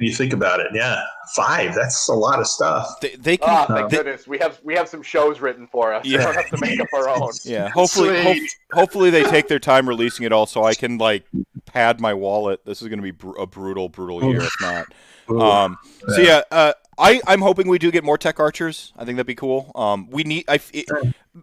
When 0.04 0.10
you 0.10 0.16
think 0.18 0.34
about 0.34 0.60
it, 0.60 0.68
yeah, 0.74 1.02
five. 1.34 1.74
That's 1.74 2.10
a 2.10 2.14
lot 2.14 2.42
of 2.42 2.48
stuff. 2.48 3.00
They, 3.00 3.16
they 3.16 3.38
can. 3.38 3.68
Oh, 3.70 3.74
thank 3.74 3.90
they- 3.90 3.96
goodness, 3.96 4.28
we 4.28 4.38
have 4.40 4.60
we 4.62 4.76
have 4.76 4.90
some 4.90 5.02
shows 5.02 5.40
written 5.40 5.66
for 5.66 5.94
us. 5.94 6.06
Yeah. 6.06 6.18
We 6.18 6.24
don't 6.26 6.36
have 6.36 6.50
to 6.50 6.58
make 6.60 6.78
up 6.82 6.90
our 6.94 7.08
own. 7.08 7.30
yeah. 7.46 7.70
Hopefully, 7.70 8.22
hope, 8.22 8.38
hopefully 8.74 9.12
they 9.12 9.24
take 9.24 9.48
their 9.48 9.60
time 9.60 9.88
releasing 9.88 10.26
it 10.26 10.34
all, 10.34 10.46
so 10.46 10.66
I 10.66 10.74
can 10.74 10.98
like 10.98 11.24
pad 11.66 12.02
my 12.02 12.14
wallet. 12.14 12.66
This 12.66 12.82
is 12.82 12.90
going 12.90 13.00
to 13.00 13.04
be 13.04 13.12
br- 13.12 13.38
a 13.40 13.48
brutal, 13.48 13.88
brutal 13.88 14.30
year. 14.30 14.42
If 14.42 14.54
not. 14.60 14.88
Um, 15.30 15.78
so 16.10 16.20
yeah, 16.20 16.42
uh, 16.52 16.74
I 16.98 17.22
I'm 17.26 17.40
hoping 17.40 17.70
we 17.70 17.80
do 17.80 17.90
get 17.90 18.04
Mortek 18.04 18.42
archers. 18.42 18.92
I 18.98 19.06
think 19.06 19.16
that'd 19.16 19.26
be 19.26 19.36
cool. 19.36 19.72
Um, 19.74 20.10
we 20.10 20.26
need. 20.26 20.44
I 20.50 20.56
f- 20.56 20.70
it, 20.74 20.86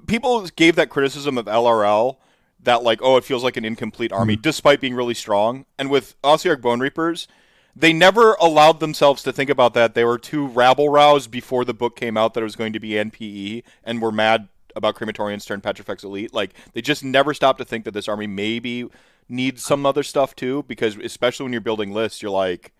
people 0.06 0.46
gave 0.54 0.76
that 0.76 0.90
criticism 0.90 1.38
of 1.38 1.46
LRL 1.46 2.18
that 2.64 2.82
like 2.82 3.00
oh 3.00 3.16
it 3.16 3.24
feels 3.24 3.42
like 3.42 3.56
an 3.56 3.64
incomplete 3.64 4.12
army 4.12 4.36
despite 4.36 4.82
being 4.82 4.94
really 4.94 5.14
strong. 5.14 5.64
And 5.78 5.88
with 5.88 6.20
Ossiarch 6.20 6.60
Bone 6.60 6.80
Reapers, 6.80 7.26
they 7.74 7.92
never 7.92 8.34
allowed 8.34 8.80
themselves 8.80 9.22
to 9.22 9.32
think 9.32 9.50
about 9.50 9.74
that. 9.74 9.94
They 9.94 10.04
were 10.04 10.18
too 10.18 10.46
rabble 10.46 10.88
roused 10.88 11.30
before 11.30 11.64
the 11.64 11.74
book 11.74 11.96
came 11.96 12.16
out 12.16 12.34
that 12.34 12.40
it 12.40 12.44
was 12.44 12.56
going 12.56 12.72
to 12.72 12.80
be 12.80 12.90
NPE, 12.90 13.62
and 13.84 14.02
were 14.02 14.12
mad 14.12 14.48
about 14.76 14.94
Crematorians 14.94 15.46
turned 15.46 15.62
Petrifex 15.62 16.04
Elite. 16.04 16.32
Like 16.32 16.54
they 16.72 16.82
just 16.82 17.04
never 17.04 17.34
stopped 17.34 17.58
to 17.58 17.64
think 17.64 17.84
that 17.84 17.94
this 17.94 18.08
army 18.08 18.26
maybe 18.26 18.88
needs 19.28 19.62
some 19.62 19.86
other 19.86 20.02
stuff 20.02 20.34
too, 20.34 20.64
because 20.68 20.96
especially 20.96 21.44
when 21.44 21.52
you're 21.52 21.60
building 21.60 21.92
lists, 21.92 22.22
you're 22.22 22.30
like 22.30 22.72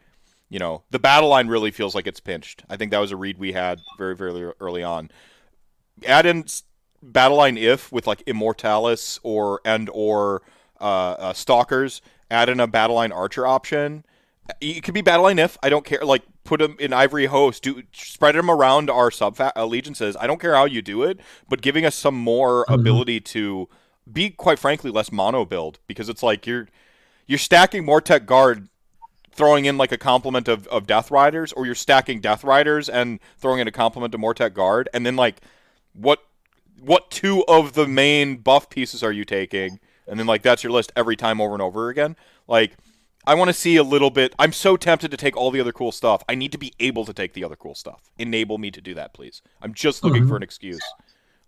you 0.50 0.58
know, 0.58 0.82
the 0.90 0.98
battle 0.98 1.28
line 1.28 1.46
really 1.46 1.70
feels 1.70 1.94
like 1.94 2.08
it's 2.08 2.20
pinched. 2.20 2.64
I 2.68 2.76
think 2.76 2.90
that 2.90 2.98
was 2.98 3.12
a 3.12 3.16
read 3.16 3.38
we 3.38 3.52
had 3.52 3.80
very, 3.96 4.16
very 4.16 4.52
early 4.60 4.82
on. 4.82 5.10
Add 6.06 6.26
in 6.26 6.44
battle 7.00 7.36
line 7.36 7.56
if 7.56 7.90
with 7.92 8.06
like 8.06 8.24
Immortis 8.26 9.20
or 9.22 9.60
and 9.64 9.88
or 9.92 10.42
uh, 10.80 11.14
uh, 11.18 11.32
Stalkers. 11.32 12.02
Add 12.30 12.48
in 12.48 12.60
a 12.60 12.66
battle 12.66 12.96
line 12.96 13.12
archer 13.12 13.46
option. 13.46 14.04
It 14.60 14.82
could 14.82 14.94
be 14.94 15.00
battle 15.00 15.24
line 15.24 15.38
if 15.38 15.56
I 15.62 15.68
don't 15.68 15.84
care. 15.84 16.00
Like 16.04 16.22
put 16.44 16.60
them 16.60 16.76
in 16.78 16.92
Ivory 16.92 17.26
Host. 17.26 17.62
Do 17.62 17.82
spread 17.92 18.34
them 18.34 18.50
around 18.50 18.90
our 18.90 19.10
sub 19.10 19.40
allegiances. 19.56 20.16
I 20.18 20.26
don't 20.26 20.40
care 20.40 20.54
how 20.54 20.64
you 20.64 20.82
do 20.82 21.02
it, 21.02 21.20
but 21.48 21.62
giving 21.62 21.84
us 21.84 21.94
some 21.94 22.14
more 22.14 22.64
mm-hmm. 22.64 22.80
ability 22.80 23.20
to 23.20 23.68
be 24.10 24.30
quite 24.30 24.58
frankly 24.58 24.90
less 24.90 25.12
mono 25.12 25.44
build 25.44 25.78
because 25.86 26.08
it's 26.08 26.22
like 26.22 26.46
you're 26.46 26.68
you're 27.26 27.38
stacking 27.38 27.84
Mortek 27.84 28.26
Guard 28.26 28.68
throwing 29.30 29.64
in 29.64 29.78
like 29.78 29.92
a 29.92 29.98
complement 29.98 30.48
of, 30.48 30.66
of 30.66 30.86
Death 30.86 31.10
Riders, 31.10 31.52
or 31.52 31.64
you're 31.64 31.74
stacking 31.74 32.20
Death 32.20 32.42
Riders 32.42 32.88
and 32.88 33.20
throwing 33.38 33.60
in 33.60 33.68
a 33.68 33.72
complement 33.72 34.14
of 34.14 34.20
Mortek 34.20 34.54
Guard, 34.54 34.88
and 34.92 35.06
then 35.06 35.16
like 35.16 35.40
what 35.92 36.24
what 36.80 37.10
two 37.10 37.44
of 37.46 37.74
the 37.74 37.86
main 37.86 38.36
buff 38.36 38.70
pieces 38.70 39.02
are 39.02 39.12
you 39.12 39.24
taking? 39.24 39.78
And 40.08 40.18
then 40.18 40.26
like 40.26 40.42
that's 40.42 40.64
your 40.64 40.72
list 40.72 40.92
every 40.96 41.16
time 41.16 41.40
over 41.40 41.54
and 41.54 41.62
over 41.62 41.88
again. 41.88 42.16
Like 42.48 42.76
I 43.26 43.34
want 43.34 43.48
to 43.48 43.54
see 43.54 43.76
a 43.76 43.82
little 43.82 44.10
bit. 44.10 44.34
I'm 44.38 44.52
so 44.52 44.76
tempted 44.76 45.10
to 45.10 45.16
take 45.16 45.36
all 45.36 45.50
the 45.50 45.60
other 45.60 45.72
cool 45.72 45.92
stuff. 45.92 46.24
I 46.28 46.34
need 46.34 46.52
to 46.52 46.58
be 46.58 46.72
able 46.80 47.04
to 47.04 47.12
take 47.12 47.34
the 47.34 47.44
other 47.44 47.56
cool 47.56 47.74
stuff. 47.74 48.00
Enable 48.18 48.58
me 48.58 48.70
to 48.70 48.80
do 48.80 48.94
that, 48.94 49.12
please. 49.12 49.42
I'm 49.62 49.74
just 49.74 50.02
looking 50.02 50.26
for 50.26 50.36
an 50.36 50.42
excuse. 50.42 50.80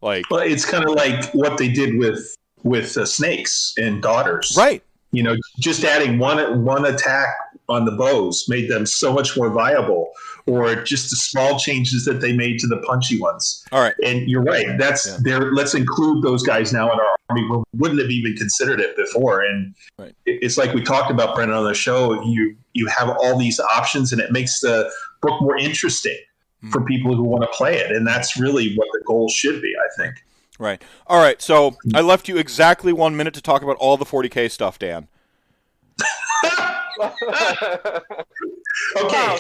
Like 0.01 0.25
Well, 0.31 0.41
it's 0.41 0.65
kind 0.65 0.85
of 0.85 0.95
like 0.95 1.33
what 1.33 1.59
they 1.59 1.69
did 1.69 1.97
with 1.99 2.37
with 2.63 2.97
uh, 2.97 3.05
snakes 3.07 3.75
and 3.77 4.03
daughters. 4.03 4.55
right. 4.57 4.83
You 5.15 5.23
know, 5.23 5.37
just 5.59 5.85
adding 5.85 6.19
one 6.19 6.65
one 6.65 6.87
attack 6.87 7.29
on 7.69 7.85
the 7.85 7.93
bows 7.93 8.47
made 8.49 8.71
them 8.71 8.87
so 8.87 9.13
much 9.13 9.37
more 9.37 9.51
viable, 9.51 10.11
or 10.47 10.75
just 10.83 11.11
the 11.11 11.17
small 11.17 11.59
changes 11.59 12.05
that 12.05 12.21
they 12.21 12.33
made 12.33 12.59
to 12.61 12.67
the 12.67 12.79
punchy 12.79 13.19
ones. 13.21 13.65
All 13.73 13.81
right. 13.81 13.95
And 14.05 14.29
you're 14.29 14.43
right. 14.43 14.67
That's 14.79 15.07
Yeah. 15.07 15.17
there. 15.23 15.53
Let's 15.53 15.75
include 15.75 16.23
those 16.25 16.43
guys 16.43 16.73
now 16.73 16.93
in 16.93 16.99
our 16.99 17.17
army. 17.31 17.43
We 17.49 17.63
wouldn't 17.79 18.01
have 18.01 18.11
even 18.11 18.37
considered 18.37 18.81
it 18.81 18.97
before. 18.97 19.43
And 19.43 19.75
Right. 19.99 20.15
it's 20.27 20.59
like 20.59 20.75
we 20.75 20.83
talked 20.83 21.11
about 21.11 21.35
Brendan 21.35 21.57
on 21.57 21.65
the 21.65 21.75
show. 21.75 22.23
You 22.25 22.57
you 22.75 22.87
have 22.87 23.11
all 23.11 23.39
these 23.39 23.61
options, 23.61 24.13
and 24.13 24.21
it 24.21 24.33
makes 24.33 24.61
the 24.61 24.91
book 25.21 25.41
more 25.43 25.59
interesting 25.59 26.17
for 26.71 26.81
Hmm. 26.81 26.87
people 26.87 27.15
who 27.15 27.23
want 27.23 27.43
to 27.43 27.49
play 27.49 27.77
it. 27.79 27.91
And 27.93 28.07
that's 28.07 28.39
really 28.39 28.75
what 28.77 28.89
the 28.93 29.03
goal 29.07 29.29
should 29.29 29.61
be. 29.61 29.73
I 29.77 30.03
think. 30.03 30.15
Right. 30.59 30.83
All 31.07 31.21
right. 31.21 31.41
So 31.43 31.77
I 31.95 32.01
left 32.01 32.29
you 32.29 32.37
exactly 32.39 32.93
one 32.93 33.17
minute 33.17 33.35
to 33.35 33.43
talk 33.43 33.63
about 33.63 33.77
all 33.77 33.97
the 33.97 34.05
40k 34.07 34.49
stuff, 34.49 34.79
Dan. 34.79 35.09
Okay, 38.97 39.39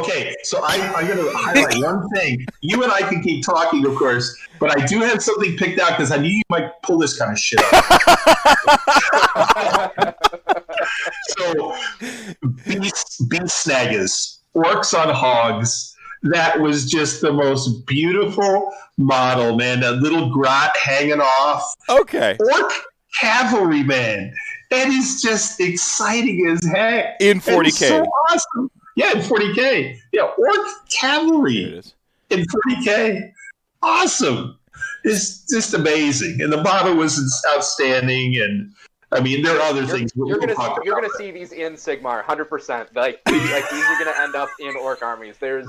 okay. 0.00 0.36
So 0.42 0.60
I, 0.62 0.76
I'm 0.96 1.06
going 1.06 1.18
to 1.18 1.30
highlight 1.36 1.82
one 1.82 2.08
thing. 2.10 2.46
You 2.60 2.82
and 2.82 2.92
I 2.92 3.00
can 3.00 3.22
keep 3.22 3.44
talking, 3.44 3.84
of 3.86 3.94
course, 3.96 4.36
but 4.58 4.78
I 4.78 4.86
do 4.86 5.00
have 5.00 5.22
something 5.22 5.56
picked 5.56 5.80
out 5.80 5.90
because 5.90 6.12
I 6.12 6.18
knew 6.18 6.30
you 6.30 6.42
might 6.48 6.70
pull 6.82 6.98
this 6.98 7.18
kind 7.18 7.32
of 7.32 7.38
shit 7.38 7.60
up. 7.72 7.74
so, 11.38 11.76
beast, 12.64 13.28
Beast 13.28 13.66
Snaggas, 13.66 14.38
orcs 14.54 14.98
on 14.98 15.14
hogs. 15.14 15.94
That 16.22 16.60
was 16.60 16.90
just 16.90 17.20
the 17.20 17.32
most 17.32 17.86
beautiful 17.86 18.72
model, 18.96 19.56
man. 19.56 19.80
That 19.80 19.96
little 19.96 20.30
grot 20.30 20.76
hanging 20.76 21.20
off. 21.20 21.74
Okay. 21.88 22.36
Orc 22.40 22.72
cavalryman. 23.20 24.34
That 24.70 24.88
is 24.88 25.22
just 25.22 25.60
exciting 25.60 26.46
as 26.48 26.64
heck. 26.64 27.20
In 27.20 27.40
40k. 27.40 27.88
so 27.88 28.04
awesome. 28.04 28.70
Yeah, 28.96 29.12
in 29.12 29.18
40k. 29.18 29.98
Yeah, 30.12 30.30
orc 30.38 30.66
cavalry 30.90 31.82
in 32.30 32.44
40k. 32.44 33.32
Awesome. 33.82 34.58
It's 35.04 35.46
just 35.48 35.74
amazing. 35.74 36.40
And 36.40 36.52
the 36.52 36.62
model 36.62 36.96
was 36.96 37.44
outstanding. 37.54 38.36
And 38.40 38.72
I 39.12 39.20
mean, 39.20 39.42
there 39.42 39.56
are 39.56 39.60
other 39.60 39.82
You're, 39.82 39.96
things 39.96 40.12
we'll 40.16 40.28
you're 40.28 40.38
gonna 40.38 40.54
talk 40.54 40.78
see, 40.78 40.86
you're 40.86 41.00
gonna 41.00 41.14
see 41.16 41.30
these 41.30 41.52
in 41.52 41.74
Sigmar, 41.74 42.24
hundred 42.24 42.46
percent. 42.46 42.88
Like 42.96 43.20
like 43.26 43.70
these 43.70 43.84
are 43.84 44.04
gonna 44.04 44.16
end 44.18 44.34
up 44.34 44.48
in 44.58 44.74
orc 44.76 45.02
armies. 45.02 45.36
There's 45.38 45.66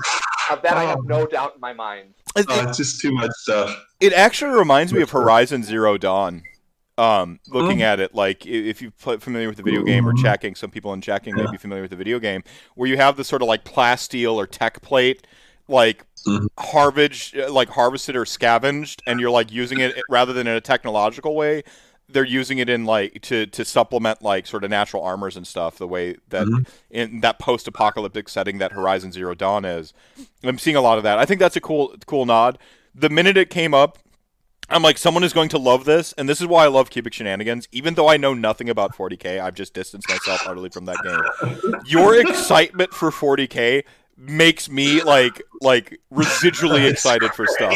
of 0.50 0.62
that 0.62 0.76
I 0.76 0.84
have 0.84 0.98
oh. 0.98 1.02
no 1.02 1.26
doubt 1.26 1.54
in 1.54 1.60
my 1.60 1.72
mind. 1.72 2.14
It, 2.36 2.46
Oh, 2.48 2.68
it's 2.68 2.76
just 2.76 3.00
too 3.00 3.12
much 3.12 3.30
stuff. 3.36 3.76
it 4.00 4.12
actually 4.12 4.56
reminds 4.56 4.92
me 4.92 5.02
of 5.02 5.10
Horizon 5.10 5.62
Zero 5.62 5.96
Dawn. 5.98 6.42
Um, 6.98 7.38
looking 7.46 7.80
at 7.80 8.00
it, 8.00 8.12
like 8.12 8.44
if 8.44 8.82
you're 8.82 8.90
familiar 8.90 9.46
with 9.46 9.56
the 9.56 9.62
video 9.62 9.84
game 9.84 10.08
or 10.08 10.12
checking, 10.12 10.56
some 10.56 10.70
people 10.70 10.92
in 10.92 11.00
checking 11.00 11.36
may 11.36 11.46
be 11.46 11.56
familiar 11.56 11.82
with 11.82 11.92
the 11.92 11.96
video 11.96 12.18
game, 12.18 12.42
where 12.74 12.88
you 12.88 12.96
have 12.96 13.16
this 13.16 13.28
sort 13.28 13.40
of 13.40 13.46
like 13.46 13.64
plasteel 13.64 14.34
or 14.34 14.48
tech 14.48 14.82
plate, 14.82 15.24
like 15.68 16.04
Mhm. 16.26 16.48
harvaged, 16.58 17.38
uh, 17.38 17.52
like 17.52 17.68
harvested 17.68 18.16
or 18.16 18.26
scavenged, 18.26 19.00
and 19.06 19.20
you're 19.20 19.30
like 19.30 19.52
using 19.52 19.78
it 19.78 19.94
rather 20.10 20.32
than 20.32 20.48
in 20.48 20.54
a 20.56 20.60
technological 20.60 21.36
way. 21.36 21.62
They're 22.08 22.24
using 22.24 22.58
it 22.58 22.68
in 22.68 22.84
like 22.84 23.22
to 23.22 23.46
to 23.46 23.64
supplement 23.64 24.20
like 24.20 24.48
sort 24.48 24.64
of 24.64 24.70
natural 24.70 25.04
armors 25.04 25.36
and 25.36 25.46
stuff. 25.46 25.78
The 25.78 25.86
way 25.86 26.16
that 26.30 26.48
Mhm. 26.48 26.66
in 26.90 27.20
that 27.20 27.38
post-apocalyptic 27.38 28.28
setting 28.28 28.58
that 28.58 28.72
Horizon 28.72 29.12
Zero 29.12 29.34
Dawn 29.34 29.64
is, 29.64 29.92
I'm 30.42 30.58
seeing 30.58 30.74
a 30.74 30.80
lot 30.80 30.98
of 30.98 31.04
that. 31.04 31.18
I 31.18 31.24
think 31.26 31.38
that's 31.38 31.54
a 31.56 31.60
cool 31.60 31.94
cool 32.06 32.26
nod. 32.26 32.58
The 32.92 33.08
minute 33.08 33.36
it 33.36 33.50
came 33.50 33.72
up, 33.72 33.98
I'm 34.70 34.82
like, 34.82 34.98
someone 34.98 35.24
is 35.24 35.32
going 35.32 35.48
to 35.50 35.58
love 35.58 35.84
this, 35.84 36.12
and 36.18 36.28
this 36.28 36.40
is 36.40 36.46
why 36.46 36.64
I 36.64 36.68
love 36.68 36.90
cubic 36.90 37.14
shenanigans. 37.14 37.68
Even 37.72 37.94
though 37.94 38.08
I 38.08 38.18
know 38.18 38.34
nothing 38.34 38.68
about 38.68 38.94
40k, 38.94 39.40
I've 39.40 39.54
just 39.54 39.72
distanced 39.72 40.08
myself 40.08 40.42
utterly 40.46 40.68
from 40.68 40.84
that 40.84 40.98
game. 41.02 41.80
Your 41.86 42.20
excitement 42.20 42.92
for 42.92 43.10
40k 43.10 43.84
makes 44.18 44.68
me 44.68 45.02
like 45.02 45.40
like 45.60 45.98
residually 46.12 46.90
excited 46.90 47.32
for 47.32 47.46
stuff. 47.46 47.74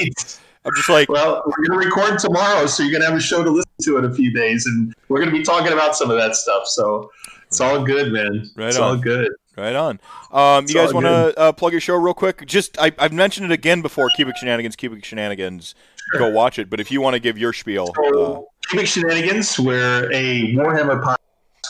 I'm 0.65 0.75
just 0.77 0.89
like, 0.89 1.09
Well, 1.09 1.43
we're 1.47 1.67
going 1.67 1.81
to 1.81 1.87
record 1.87 2.19
tomorrow, 2.19 2.67
so 2.67 2.83
you're 2.83 2.93
going 2.93 3.03
to 3.03 3.09
have 3.09 3.17
a 3.17 3.23
show 3.23 3.43
to 3.43 3.51
listen 3.51 3.71
to 3.83 3.99
in 3.99 4.05
a 4.05 4.15
few 4.15 4.33
days. 4.33 4.67
And 4.67 4.95
we're 5.09 5.19
going 5.19 5.31
to 5.31 5.37
be 5.37 5.45
talking 5.45 5.73
about 5.73 5.97
some 5.97 6.11
of 6.11 6.17
that 6.19 6.37
stuff. 6.37 6.67
So 6.67 7.11
it's 7.47 7.61
all 7.61 7.83
good, 7.85 8.13
man. 8.13 8.51
Right 8.55 8.69
it's 8.69 8.77
all 8.77 8.93
on. 8.93 9.01
good. 9.01 9.33
right 9.57 9.75
on. 9.75 9.99
Um, 10.31 10.67
you 10.69 10.75
guys 10.75 10.95
want 10.95 11.07
to 11.07 11.39
uh, 11.39 11.53
plug 11.53 11.73
your 11.73 11.81
show 11.81 11.97
real 11.97 12.15
quick? 12.15 12.47
Just 12.47 12.79
I, 12.79 12.93
I've 12.99 13.13
mentioned 13.13 13.51
it 13.51 13.53
again 13.53 13.83
before. 13.83 14.09
Cubic 14.11 14.37
shenanigans, 14.37 14.77
cubic 14.77 15.05
shenanigans. 15.05 15.75
Go 16.19 16.29
watch 16.29 16.59
it. 16.59 16.69
But 16.69 16.81
if 16.81 16.91
you 16.91 17.01
want 17.01 17.15
to 17.15 17.21
give 17.21 17.39
your 17.39 17.53
spiel, 17.53 17.89
uh, 17.91 18.13
So, 18.13 18.49
Cubic 18.69 18.87
Shenanigans, 18.87 19.59
we're 19.59 20.11
a 20.13 20.55
Warhammer 20.55 21.03
podcast. 21.03 21.17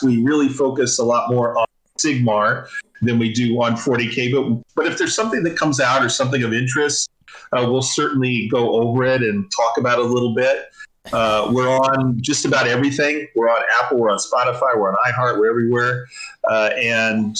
We 0.03 0.21
really 0.21 0.49
focus 0.49 0.99
a 0.99 1.03
lot 1.03 1.29
more 1.31 1.57
on 1.57 1.65
Sigmar 1.97 2.67
than 3.01 3.19
we 3.19 3.31
do 3.33 3.61
on 3.61 3.75
40k. 3.75 4.31
But 4.31 4.63
but 4.75 4.87
if 4.87 4.97
there's 4.97 5.15
something 5.15 5.43
that 5.43 5.57
comes 5.57 5.79
out 5.79 6.03
or 6.03 6.09
something 6.09 6.43
of 6.43 6.53
interest, 6.53 7.09
uh, 7.51 7.65
we'll 7.69 7.81
certainly 7.81 8.47
go 8.49 8.73
over 8.81 9.03
it 9.03 9.21
and 9.21 9.49
talk 9.55 9.77
about 9.77 9.99
it 9.99 10.05
a 10.05 10.07
little 10.07 10.33
bit. 10.33 10.65
Uh, 11.11 11.49
we're 11.51 11.69
on 11.69 12.21
just 12.21 12.45
about 12.45 12.65
everything. 12.65 13.27
We're 13.35 13.49
on 13.49 13.61
Apple, 13.81 13.97
we're 13.97 14.09
on 14.09 14.19
Spotify, 14.19 14.77
we're 14.77 14.89
on 14.89 14.97
iHeart, 15.05 15.37
we're 15.37 15.49
everywhere. 15.49 16.07
Uh, 16.49 16.69
and 16.77 17.37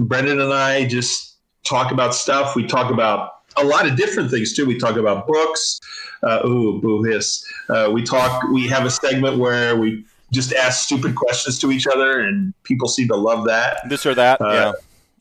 Brendan 0.00 0.40
and 0.40 0.52
I 0.52 0.86
just 0.86 1.36
talk 1.64 1.92
about 1.92 2.14
stuff. 2.14 2.56
We 2.56 2.66
talk 2.66 2.92
about 2.92 3.42
a 3.56 3.64
lot 3.64 3.86
of 3.86 3.96
different 3.96 4.30
things 4.30 4.54
too. 4.54 4.66
We 4.66 4.78
talk 4.78 4.96
about 4.96 5.26
books. 5.26 5.80
Uh, 6.22 6.46
ooh, 6.46 6.80
boo 6.80 7.02
hiss. 7.04 7.44
Uh, 7.68 7.90
we 7.92 8.02
talk. 8.02 8.42
We 8.48 8.66
have 8.68 8.84
a 8.84 8.90
segment 8.90 9.38
where 9.38 9.76
we 9.76 10.04
just 10.32 10.52
ask 10.52 10.84
stupid 10.84 11.14
questions 11.14 11.58
to 11.60 11.70
each 11.70 11.86
other, 11.86 12.20
and 12.20 12.52
people 12.64 12.88
seem 12.88 13.08
to 13.08 13.16
love 13.16 13.46
that. 13.46 13.78
this 13.88 14.04
or 14.04 14.14
that, 14.14 14.40
Uh, 14.40 14.52
yeah. 14.52 14.72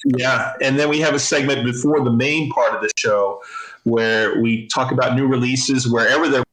Yeah, 0.05 0.53
and 0.61 0.77
then 0.77 0.89
we 0.89 0.99
have 0.99 1.15
a 1.15 1.19
segment 1.19 1.65
before 1.65 2.03
the 2.03 2.11
main 2.11 2.51
part 2.51 2.73
of 2.75 2.81
the 2.81 2.89
show 2.95 3.41
where 3.83 4.39
we 4.41 4.67
talk 4.67 4.91
about 4.91 5.15
new 5.15 5.25
releases 5.27 5.87
wherever 5.91 6.27
they're. 6.29 6.43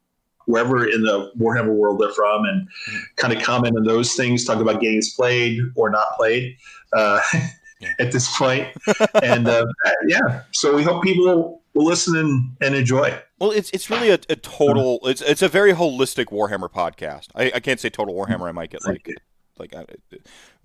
wherever 0.47 0.87
in 0.87 1.03
the 1.03 1.31
Warhammer 1.39 1.75
world 1.75 2.01
they're 2.01 2.13
from, 2.13 2.45
and 2.45 2.69
kind 3.17 3.33
of 3.33 3.43
comment 3.43 3.77
on 3.77 3.85
those 3.85 4.15
things. 4.15 4.45
Talk 4.45 4.61
about 4.61 4.81
games 4.81 5.15
played 5.15 5.59
or 5.75 5.91
not 5.91 6.07
played 6.17 6.57
uh, 6.93 7.21
at 7.99 8.13
this 8.13 8.35
point, 8.37 8.69
and 9.23 9.49
uh, 9.49 9.67
yeah. 10.07 10.43
So 10.53 10.75
we 10.75 10.83
hope 10.83 11.03
people 11.03 11.63
will, 11.75 11.85
listen 11.85 12.17
and, 12.17 12.57
and 12.63 12.75
enjoy. 12.75 13.19
Well, 13.45 13.53
it's 13.53 13.69
it's 13.71 13.91
really 13.91 14.09
a, 14.09 14.19
a 14.31 14.37
total. 14.37 15.01
It's 15.03 15.21
it's 15.21 15.43
a 15.43 15.49
very 15.49 15.75
holistic 15.75 16.27
Warhammer 16.27 16.71
podcast. 16.73 17.29
I, 17.35 17.53
I 17.57 17.61
can't 17.61 17.79
say 17.79 17.91
total 17.91 18.15
Warhammer. 18.15 18.49
I 18.49 18.53
might 18.53 18.71
get 18.71 18.87
like 18.87 19.07
like 19.59 19.77
uh, 19.77 19.85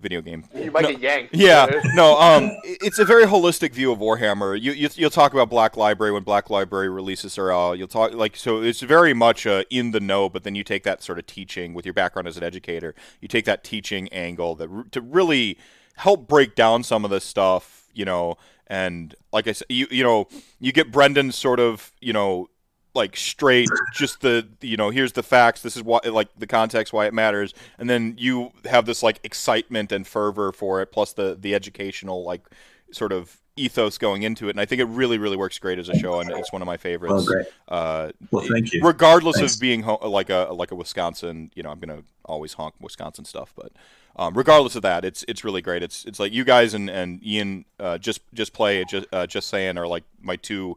video 0.00 0.22
game. 0.22 0.44
You 0.54 0.70
might 0.70 0.84
No. 0.84 0.92
get 0.92 1.00
yanked. 1.00 1.34
Yeah, 1.36 1.66
no. 1.94 2.18
Um, 2.18 2.50
it's 2.64 2.98
a 2.98 3.04
very 3.04 3.24
holistic 3.24 3.74
view 3.74 3.92
of 3.92 3.98
Warhammer. 3.98 4.58
You, 4.58 4.72
you 4.72 4.88
you'll 4.94 5.10
talk 5.10 5.34
about 5.34 5.50
Black 5.50 5.76
Library 5.76 6.10
when 6.10 6.22
Black 6.22 6.48
Library 6.48 6.88
releases 6.88 7.36
are 7.36 7.52
out. 7.52 7.76
You'll 7.76 7.86
talk 7.86 8.14
like 8.14 8.34
so. 8.34 8.62
It's 8.62 8.80
very 8.80 9.12
much 9.12 9.46
uh, 9.46 9.64
in 9.68 9.90
the 9.90 10.00
know. 10.00 10.30
But 10.30 10.44
then 10.44 10.54
you 10.54 10.64
take 10.64 10.82
that 10.84 11.02
sort 11.02 11.18
of 11.18 11.26
teaching 11.26 11.74
with 11.74 11.84
your 11.84 11.92
background 11.92 12.28
as 12.28 12.38
an 12.38 12.42
educator. 12.44 12.94
You 13.20 13.28
take 13.28 13.44
that 13.44 13.62
teaching 13.62 14.08
angle 14.08 14.54
that 14.54 14.92
to 14.92 15.02
really 15.02 15.58
help 15.96 16.26
break 16.26 16.54
down 16.54 16.82
some 16.82 17.04
of 17.04 17.10
this 17.10 17.24
stuff. 17.24 17.88
You 17.92 18.06
know, 18.06 18.38
and 18.68 19.14
like 19.34 19.46
I 19.46 19.52
said, 19.52 19.66
you 19.68 19.86
you 19.90 20.02
know, 20.02 20.28
you 20.58 20.72
get 20.72 20.90
Brendan 20.90 21.30
sort 21.32 21.60
of 21.60 21.92
you 22.00 22.14
know 22.14 22.48
like 22.94 23.16
straight 23.16 23.68
just 23.94 24.20
the 24.20 24.46
you 24.60 24.76
know 24.76 24.90
here's 24.90 25.12
the 25.12 25.22
facts 25.22 25.62
this 25.62 25.76
is 25.76 25.82
why 25.82 26.00
like 26.10 26.28
the 26.38 26.46
context 26.46 26.92
why 26.92 27.06
it 27.06 27.14
matters 27.14 27.54
and 27.78 27.88
then 27.88 28.14
you 28.18 28.50
have 28.64 28.84
this 28.86 29.02
like 29.02 29.20
excitement 29.22 29.92
and 29.92 30.06
fervor 30.06 30.50
for 30.52 30.82
it 30.82 30.86
plus 30.86 31.12
the 31.12 31.36
the 31.40 31.54
educational 31.54 32.24
like 32.24 32.42
sort 32.90 33.12
of 33.12 33.36
ethos 33.56 33.96
going 33.98 34.22
into 34.22 34.48
it 34.48 34.50
and 34.50 34.60
i 34.60 34.64
think 34.64 34.80
it 34.80 34.86
really 34.86 35.18
really 35.18 35.36
works 35.36 35.58
great 35.58 35.78
as 35.78 35.88
a 35.88 35.96
show 35.98 36.18
and 36.20 36.30
it's 36.30 36.52
one 36.52 36.62
of 36.62 36.66
my 36.66 36.76
favorites 36.76 37.26
great. 37.26 37.46
uh 37.68 38.10
Well, 38.30 38.44
thank 38.50 38.72
you. 38.72 38.80
regardless 38.82 39.36
Thanks. 39.36 39.54
of 39.54 39.60
being 39.60 39.82
ho- 39.82 39.98
like 40.08 40.30
a 40.30 40.48
like 40.52 40.70
a 40.72 40.74
wisconsin 40.74 41.50
you 41.54 41.62
know 41.62 41.70
i'm 41.70 41.78
gonna 41.78 42.02
always 42.24 42.54
honk 42.54 42.74
wisconsin 42.80 43.24
stuff 43.24 43.52
but 43.54 43.70
um, 44.16 44.34
regardless 44.34 44.74
of 44.74 44.82
that, 44.82 45.04
it's 45.04 45.24
it's 45.28 45.44
really 45.44 45.62
great. 45.62 45.84
It's 45.84 46.04
it's 46.04 46.18
like 46.18 46.32
you 46.32 46.44
guys 46.44 46.74
and, 46.74 46.90
and 46.90 47.24
Ian 47.24 47.64
uh, 47.78 47.96
just 47.96 48.20
just 48.34 48.52
play 48.52 48.84
just 48.84 49.06
uh, 49.12 49.24
just 49.26 49.48
saying 49.48 49.78
are 49.78 49.86
like 49.86 50.02
my 50.20 50.34
two. 50.34 50.76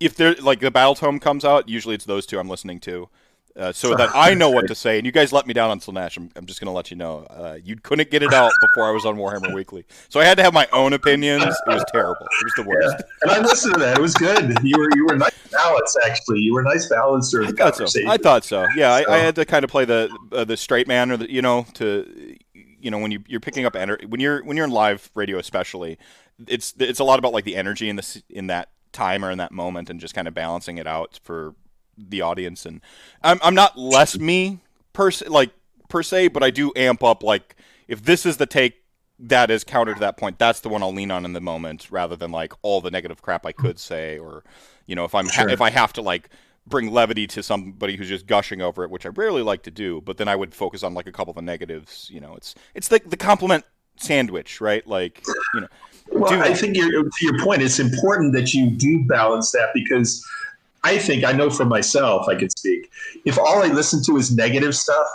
If 0.00 0.16
they're 0.16 0.34
like 0.34 0.60
the 0.60 0.70
Battle 0.70 0.94
Tome 0.94 1.20
comes 1.20 1.44
out, 1.44 1.68
usually 1.68 1.94
it's 1.94 2.04
those 2.04 2.26
two 2.26 2.38
I'm 2.38 2.48
listening 2.48 2.80
to, 2.80 3.08
uh, 3.56 3.72
so 3.72 3.94
that 3.94 4.10
I 4.14 4.34
know 4.34 4.50
what 4.50 4.66
to 4.68 4.74
say. 4.74 4.98
And 4.98 5.06
you 5.06 5.12
guys 5.12 5.32
let 5.32 5.46
me 5.46 5.54
down 5.54 5.70
on 5.70 5.80
Slaanesh. 5.80 6.16
I'm, 6.16 6.30
I'm 6.34 6.46
just 6.46 6.60
gonna 6.60 6.72
let 6.72 6.90
you 6.90 6.96
know. 6.96 7.26
Uh, 7.30 7.58
you 7.62 7.76
couldn't 7.76 8.10
get 8.10 8.22
it 8.22 8.32
out 8.32 8.52
before 8.60 8.84
I 8.84 8.90
was 8.90 9.06
on 9.06 9.16
Warhammer 9.16 9.54
Weekly, 9.54 9.84
so 10.08 10.20
I 10.20 10.24
had 10.24 10.36
to 10.38 10.42
have 10.42 10.52
my 10.52 10.68
own 10.72 10.92
opinions. 10.92 11.44
It 11.44 11.54
was 11.66 11.84
terrible. 11.92 12.26
It 12.40 12.44
was 12.44 12.52
the 12.56 12.64
worst. 12.64 13.04
And 13.22 13.30
I 13.30 13.40
listened 13.40 13.74
to 13.74 13.80
that. 13.80 13.98
It 13.98 14.00
was 14.00 14.14
good. 14.14 14.56
You 14.62 14.76
were 14.76 14.88
you 14.96 15.06
were 15.06 15.16
nice 15.16 15.48
balance 15.52 15.96
actually. 16.04 16.40
You 16.40 16.54
were 16.54 16.62
nice 16.62 16.88
balance 16.88 17.30
during 17.30 17.48
I 17.48 17.50
the 17.52 17.56
thought 17.56 17.88
so. 17.88 18.08
I 18.08 18.16
thought 18.16 18.44
so. 18.44 18.66
Yeah, 18.74 18.92
I, 18.92 19.14
I 19.14 19.18
had 19.18 19.36
to 19.36 19.44
kind 19.44 19.64
of 19.64 19.70
play 19.70 19.84
the 19.84 20.16
uh, 20.32 20.44
the 20.44 20.56
straight 20.56 20.88
man, 20.88 21.12
or 21.12 21.16
the 21.16 21.30
you 21.30 21.42
know 21.42 21.66
to 21.74 22.36
you 22.54 22.90
know 22.90 22.98
when 22.98 23.10
you 23.10 23.22
you're 23.26 23.40
picking 23.40 23.64
up 23.64 23.76
energy 23.76 24.06
when 24.06 24.20
you're 24.20 24.42
when 24.44 24.56
you're 24.56 24.66
in 24.66 24.72
live 24.72 25.10
radio, 25.14 25.38
especially, 25.38 25.98
it's 26.48 26.74
it's 26.78 26.98
a 26.98 27.04
lot 27.04 27.18
about 27.18 27.32
like 27.32 27.44
the 27.44 27.56
energy 27.56 27.88
in 27.88 27.96
this 27.96 28.20
in 28.28 28.48
that 28.48 28.70
time 28.94 29.24
or 29.24 29.30
in 29.30 29.38
that 29.38 29.52
moment, 29.52 29.90
and 29.90 30.00
just 30.00 30.14
kind 30.14 30.26
of 30.26 30.32
balancing 30.32 30.78
it 30.78 30.86
out 30.86 31.20
for 31.22 31.54
the 31.98 32.22
audience. 32.22 32.64
And 32.64 32.80
I'm 33.22 33.38
I'm 33.42 33.54
not 33.54 33.78
less 33.78 34.18
me 34.18 34.60
per 34.94 35.10
se, 35.10 35.26
like 35.28 35.50
per 35.88 36.02
se, 36.02 36.28
but 36.28 36.42
I 36.42 36.50
do 36.50 36.72
amp 36.76 37.04
up 37.04 37.22
like 37.22 37.56
if 37.88 38.02
this 38.02 38.24
is 38.24 38.38
the 38.38 38.46
take 38.46 38.74
that 39.18 39.50
is 39.50 39.62
counter 39.62 39.94
to 39.94 40.00
that 40.00 40.16
point, 40.16 40.38
that's 40.38 40.60
the 40.60 40.68
one 40.68 40.82
I'll 40.82 40.92
lean 40.92 41.10
on 41.10 41.24
in 41.24 41.34
the 41.34 41.40
moment, 41.40 41.90
rather 41.90 42.16
than 42.16 42.30
like 42.32 42.52
all 42.62 42.80
the 42.80 42.90
negative 42.90 43.22
crap 43.22 43.46
I 43.46 43.52
could 43.52 43.76
mm. 43.76 43.80
say, 43.80 44.18
or 44.18 44.42
you 44.86 44.96
know, 44.96 45.04
if 45.04 45.14
I'm 45.14 45.28
Sure. 45.28 45.48
if 45.48 45.60
I 45.60 45.70
have 45.70 45.92
to 45.94 46.02
like 46.02 46.30
bring 46.66 46.90
levity 46.90 47.26
to 47.26 47.42
somebody 47.42 47.96
who's 47.96 48.08
just 48.08 48.26
gushing 48.26 48.62
over 48.62 48.84
it, 48.84 48.90
which 48.90 49.04
I 49.04 49.10
rarely 49.10 49.42
like 49.42 49.62
to 49.64 49.70
do, 49.70 50.00
but 50.00 50.16
then 50.16 50.28
I 50.28 50.36
would 50.36 50.54
focus 50.54 50.82
on 50.82 50.94
like 50.94 51.06
a 51.06 51.12
couple 51.12 51.30
of 51.30 51.36
the 51.36 51.42
negatives. 51.42 52.10
You 52.12 52.20
know, 52.20 52.34
it's 52.34 52.54
it's 52.74 52.88
the 52.88 53.00
the 53.04 53.16
compliment 53.16 53.64
sandwich, 53.96 54.60
right? 54.60 54.86
Like 54.86 55.22
you 55.54 55.60
know, 55.60 55.68
Well, 56.10 56.30
do- 56.30 56.40
I 56.40 56.54
think 56.54 56.76
you're, 56.76 56.90
to 57.04 57.10
your 57.20 57.38
point, 57.40 57.62
it's 57.62 57.78
important 57.78 58.32
that 58.34 58.54
you 58.54 58.70
do 58.70 59.04
balance 59.04 59.50
that 59.52 59.70
because 59.74 60.24
I 60.84 60.98
think 60.98 61.24
I 61.24 61.32
know 61.32 61.50
for 61.50 61.64
myself, 61.64 62.28
I 62.28 62.34
can 62.34 62.50
speak. 62.50 62.90
If 63.24 63.38
all 63.38 63.62
I 63.62 63.68
listen 63.68 64.02
to 64.04 64.16
is 64.16 64.34
negative 64.34 64.76
stuff, 64.76 65.06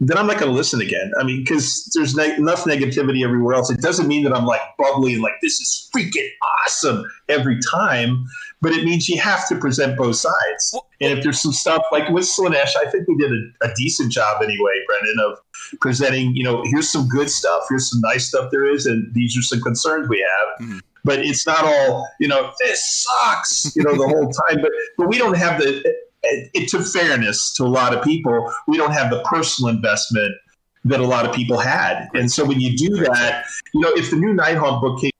then 0.00 0.18
I'm 0.18 0.26
not 0.26 0.38
going 0.38 0.50
to 0.50 0.56
listen 0.56 0.80
again. 0.80 1.12
I 1.20 1.24
mean, 1.24 1.42
because 1.44 1.90
there's 1.94 2.16
ne- 2.16 2.34
enough 2.36 2.64
negativity 2.64 3.22
everywhere 3.24 3.54
else. 3.54 3.70
It 3.70 3.80
doesn't 3.80 4.08
mean 4.08 4.24
that 4.24 4.34
I'm 4.34 4.44
like 4.44 4.60
bubbly 4.78 5.14
and 5.14 5.22
like 5.22 5.34
this 5.40 5.60
is 5.60 5.88
freaking 5.94 6.28
awesome 6.66 7.04
every 7.28 7.58
time, 7.60 8.24
but 8.60 8.72
it 8.72 8.84
means 8.84 9.08
you 9.08 9.20
have 9.20 9.46
to 9.48 9.56
present 9.56 9.96
both 9.96 10.16
sides. 10.16 10.70
Well- 10.72 10.86
and 11.00 11.18
if 11.18 11.22
there's 11.24 11.40
some 11.40 11.52
stuff 11.52 11.82
like 11.92 12.08
with 12.08 12.24
Slaanesh, 12.24 12.76
I 12.76 12.88
think 12.90 13.06
we 13.08 13.16
did 13.16 13.30
a, 13.30 13.66
a 13.66 13.74
decent 13.74 14.10
job 14.12 14.42
anyway, 14.42 14.72
Brendan, 14.86 15.16
of 15.26 15.38
presenting. 15.80 16.34
You 16.34 16.44
know, 16.44 16.62
here's 16.66 16.88
some 16.88 17.08
good 17.08 17.28
stuff, 17.28 17.64
here's 17.68 17.90
some 17.90 18.00
nice 18.00 18.28
stuff 18.28 18.50
there 18.50 18.64
is, 18.64 18.86
and 18.86 19.12
these 19.12 19.36
are 19.36 19.42
some 19.42 19.60
concerns 19.60 20.08
we 20.08 20.20
have. 20.38 20.66
Mhm. 20.68 20.80
But 21.04 21.18
it's 21.18 21.46
not 21.46 21.62
all, 21.64 22.08
you 22.20 22.28
know, 22.28 22.52
this 22.60 23.04
sucks, 23.04 23.76
you 23.76 23.82
know, 23.82 23.92
the 23.92 24.08
whole 24.08 24.30
time. 24.30 24.62
But 24.62 24.70
but 24.96 25.08
we 25.08 25.18
don't 25.18 25.36
have 25.36 25.60
the 25.60 25.84
it, 26.22 26.50
it 26.54 26.68
to 26.70 26.80
fairness 26.82 27.52
to 27.54 27.64
a 27.64 27.68
lot 27.68 27.92
of 27.94 28.02
people, 28.02 28.50
we 28.66 28.78
don't 28.78 28.92
have 28.92 29.10
the 29.10 29.20
personal 29.24 29.68
investment 29.68 30.34
that 30.86 31.00
a 31.00 31.06
lot 31.06 31.26
of 31.26 31.34
people 31.34 31.58
had. 31.58 32.08
And 32.14 32.30
so 32.30 32.44
when 32.44 32.60
you 32.60 32.74
do 32.76 32.96
that, 33.04 33.44
you 33.74 33.80
know, 33.80 33.90
if 33.94 34.10
the 34.10 34.16
new 34.16 34.32
Nighthaunt 34.34 34.80
book 34.80 35.00
came 35.00 35.10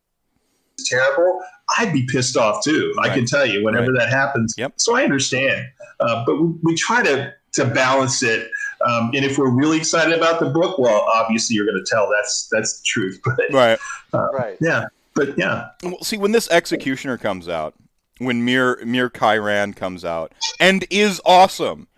terrible, 0.95 1.41
I'd 1.79 1.93
be 1.93 2.07
pissed 2.07 2.37
off 2.37 2.63
too. 2.63 2.95
I 3.01 3.09
can 3.09 3.27
tell 3.27 3.47
you 3.47 3.65
whenever 3.65 3.93
that 3.93 4.09
happens. 4.09 4.55
Yep. 4.57 4.75
So 4.77 4.97
I 4.97 5.03
understand, 5.03 5.67
uh, 6.01 6.25
but 6.27 6.41
we, 6.41 6.55
we 6.63 6.75
try 6.75 7.03
to 7.03 7.33
to 7.53 7.65
balance 7.65 8.23
it. 8.23 8.51
Um, 8.85 9.11
and 9.15 9.25
if 9.25 9.39
we're 9.39 9.51
really 9.51 9.79
excited 9.79 10.13
about 10.17 10.41
the 10.41 10.51
book, 10.51 10.79
well, 10.79 11.07
obviously 11.15 11.57
you're 11.57 11.67
going 11.67 11.83
to 11.83 11.91
tell 11.91 12.11
that's 12.11 12.49
that's 12.51 12.81
the 12.81 12.85
truth. 12.85 13.21
But 13.25 13.53
right. 13.53 13.79
Right. 14.13 14.57
yeah, 14.61 14.87
but 15.15 15.37
yeah, 15.39 15.69
Well, 15.83 16.03
see, 16.03 16.17
when 16.17 16.33
this 16.33 16.49
Executioner 16.51 17.19
comes 17.19 17.49
out, 17.49 17.75
when 18.19 18.45
Mir 18.45 18.79
Mir 18.85 19.09
Kyran 19.11 19.75
comes 19.75 20.05
out, 20.05 20.33
and 20.61 20.85
is 20.91 21.21
awesome, 21.25 21.89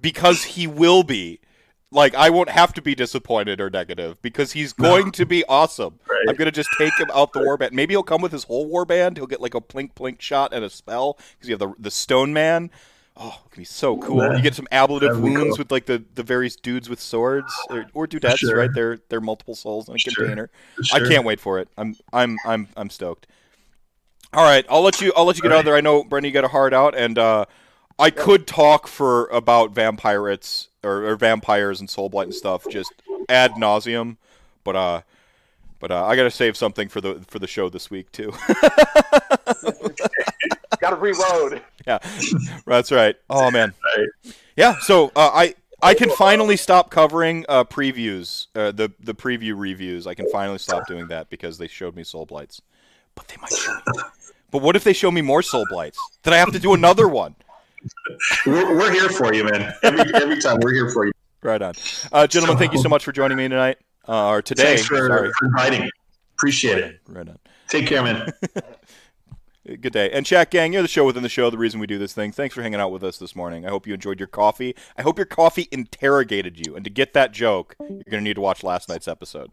because 0.00 0.44
he 0.44 0.66
will 0.66 1.02
be. 1.02 1.40
Like 1.92 2.14
I 2.14 2.30
won't 2.30 2.50
have 2.50 2.72
to 2.74 2.82
be 2.82 2.94
disappointed 2.94 3.60
or 3.60 3.68
negative 3.68 4.20
because 4.22 4.52
he's 4.52 4.72
going 4.72 5.10
to 5.12 5.26
be 5.26 5.44
awesome. 5.46 5.98
Right. 6.08 6.24
I'm 6.28 6.36
gonna 6.36 6.52
just 6.52 6.70
take 6.78 6.96
him 6.98 7.10
out 7.12 7.32
the 7.32 7.40
warband. 7.40 7.72
Maybe 7.72 7.94
he'll 7.94 8.04
come 8.04 8.22
with 8.22 8.30
his 8.30 8.44
whole 8.44 8.70
warband. 8.70 9.16
He'll 9.16 9.26
get 9.26 9.40
like 9.40 9.54
a 9.56 9.60
plink 9.60 9.94
plink 9.94 10.20
shot 10.20 10.52
and 10.52 10.64
a 10.64 10.70
spell 10.70 11.18
because 11.32 11.48
you 11.48 11.52
have 11.54 11.58
the 11.58 11.74
the 11.78 11.90
Stone 11.90 12.32
Man. 12.32 12.70
Oh, 13.16 13.42
it 13.44 13.50
can 13.50 13.60
be 13.60 13.64
so 13.64 13.96
cool. 13.98 14.22
Yeah. 14.22 14.36
You 14.36 14.42
get 14.42 14.54
some 14.54 14.68
ablative 14.70 15.20
wounds 15.20 15.40
cool. 15.50 15.56
with 15.58 15.72
like 15.72 15.84
the, 15.86 16.02
the 16.14 16.22
various 16.22 16.56
dudes 16.56 16.88
with 16.88 17.00
swords 17.00 17.52
or, 17.68 17.84
or 17.92 18.06
dudettes, 18.06 18.38
Sure. 18.38 18.56
right? 18.56 18.70
They're 18.72 18.98
they're 19.08 19.20
multiple 19.20 19.56
souls 19.56 19.88
in 19.88 19.96
a 19.96 19.98
Sure. 19.98 20.14
container. 20.14 20.50
sure. 20.82 21.04
I 21.04 21.08
can't 21.08 21.24
wait 21.24 21.40
for 21.40 21.58
it. 21.58 21.68
I'm 21.76 21.96
I'm 22.12 22.36
I'm 22.46 22.68
I'm 22.76 22.88
stoked. 22.88 23.26
All 24.32 24.44
right, 24.44 24.64
I'll 24.70 24.82
let 24.82 25.00
you 25.00 25.12
I'll 25.16 25.24
let 25.24 25.36
you 25.36 25.42
get 25.42 25.50
out 25.52 25.64
there. 25.64 25.74
I 25.74 25.80
know 25.80 26.04
Brendan 26.04 26.28
you 26.30 26.32
got 26.32 26.44
a 26.44 26.48
hard 26.48 26.72
out 26.72 26.94
and 26.96 27.18
uh 27.18 27.46
I 27.98 28.10
could 28.10 28.46
talk 28.46 28.86
for 28.86 29.26
about 29.26 29.74
vampirates 29.74 30.68
or, 30.82 31.06
or 31.06 31.16
vampires 31.16 31.80
and 31.80 31.88
soulblight 31.88 32.24
and 32.24 32.34
stuff 32.34 32.66
just 32.70 32.92
ad 33.28 33.52
nauseum, 33.52 34.16
but 34.64 34.76
uh 34.76 35.02
but 35.80 35.90
uh, 35.90 36.04
I 36.04 36.14
got 36.14 36.24
to 36.24 36.30
save 36.30 36.56
something 36.58 36.88
for 36.88 37.00
the 37.00 37.24
for 37.26 37.38
the 37.38 37.46
show 37.46 37.70
this 37.70 37.90
week 37.90 38.12
too. 38.12 38.32
Got 40.78 40.90
to 40.90 40.96
reload. 40.96 41.62
yeah. 41.86 41.98
That's 42.66 42.92
right. 42.92 43.16
Oh 43.28 43.50
man. 43.50 43.72
Yeah, 44.56 44.78
so 44.80 45.06
uh, 45.16 45.30
I 45.32 45.54
I 45.82 45.94
can 45.94 46.10
finally 46.10 46.56
stop 46.58 46.90
covering 46.90 47.46
uh, 47.48 47.64
previews, 47.64 48.48
uh, 48.54 48.72
the 48.72 48.92
the 49.00 49.14
preview 49.14 49.58
reviews. 49.58 50.06
I 50.06 50.14
can 50.14 50.28
finally 50.30 50.58
stop 50.58 50.86
doing 50.86 51.08
that 51.08 51.30
because 51.30 51.56
they 51.56 51.66
showed 51.66 51.96
me 51.96 52.04
Soul 52.04 52.26
Blights. 52.26 52.60
But 53.14 53.28
they 53.28 53.36
might 53.40 53.52
show 53.52 53.74
me. 53.74 54.02
But 54.50 54.62
what 54.62 54.76
if 54.76 54.84
they 54.84 54.92
show 54.92 55.10
me 55.10 55.22
more 55.22 55.42
Soul 55.42 55.66
Blights? 55.70 55.98
Then 56.22 56.34
I 56.34 56.36
have 56.36 56.52
to 56.52 56.58
do 56.58 56.74
another 56.74 57.08
one. 57.08 57.34
We're, 58.46 58.76
we're 58.76 58.92
here 58.92 59.08
for 59.08 59.32
you, 59.32 59.44
man. 59.44 59.74
Every 59.82 60.14
every 60.14 60.40
time 60.40 60.58
we're 60.60 60.74
here 60.74 60.90
for 60.90 61.06
you. 61.06 61.12
Right 61.42 61.62
on, 61.62 61.74
uh, 62.12 62.26
gentlemen. 62.26 62.58
Thank 62.58 62.72
you 62.72 62.82
so 62.82 62.88
much 62.88 63.04
for 63.04 63.12
joining 63.12 63.38
me 63.38 63.48
tonight 63.48 63.78
uh, 64.08 64.28
or 64.28 64.42
today. 64.42 64.76
Thanks 64.76 64.86
for, 64.86 65.06
Sorry. 65.06 65.30
for 65.38 65.46
inviting. 65.46 65.90
Appreciate 66.34 66.78
it. 66.78 67.00
Right 67.08 67.28
on. 67.28 67.38
Take 67.68 67.86
care, 67.86 68.02
man. 68.02 68.32
Good 69.80 69.92
day. 69.92 70.10
And 70.10 70.26
Chat 70.26 70.50
Gang, 70.50 70.72
you're 70.72 70.82
the 70.82 70.88
show 70.88 71.04
within 71.04 71.22
the 71.22 71.28
show, 71.28 71.48
the 71.48 71.58
reason 71.58 71.78
we 71.78 71.86
do 71.86 71.98
this 71.98 72.12
thing. 72.12 72.32
Thanks 72.32 72.54
for 72.54 72.62
hanging 72.62 72.80
out 72.80 72.90
with 72.90 73.04
us 73.04 73.18
this 73.18 73.36
morning. 73.36 73.64
I 73.64 73.68
hope 73.68 73.86
you 73.86 73.94
enjoyed 73.94 74.18
your 74.18 74.26
coffee. 74.26 74.74
I 74.96 75.02
hope 75.02 75.18
your 75.18 75.26
coffee 75.26 75.68
interrogated 75.70 76.66
you. 76.66 76.74
And 76.74 76.82
to 76.84 76.90
get 76.90 77.12
that 77.12 77.30
joke, 77.32 77.76
you're 77.78 77.88
going 77.88 78.04
to 78.10 78.20
need 78.22 78.34
to 78.34 78.40
watch 78.40 78.64
last 78.64 78.88
night's 78.88 79.06
episode. 79.06 79.50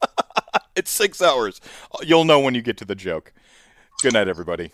it's 0.76 0.90
six 0.90 1.20
hours. 1.20 1.60
You'll 2.02 2.24
know 2.24 2.38
when 2.38 2.54
you 2.54 2.62
get 2.62 2.76
to 2.78 2.84
the 2.84 2.94
joke. 2.94 3.32
Good 4.02 4.12
night, 4.12 4.28
everybody. 4.28 4.72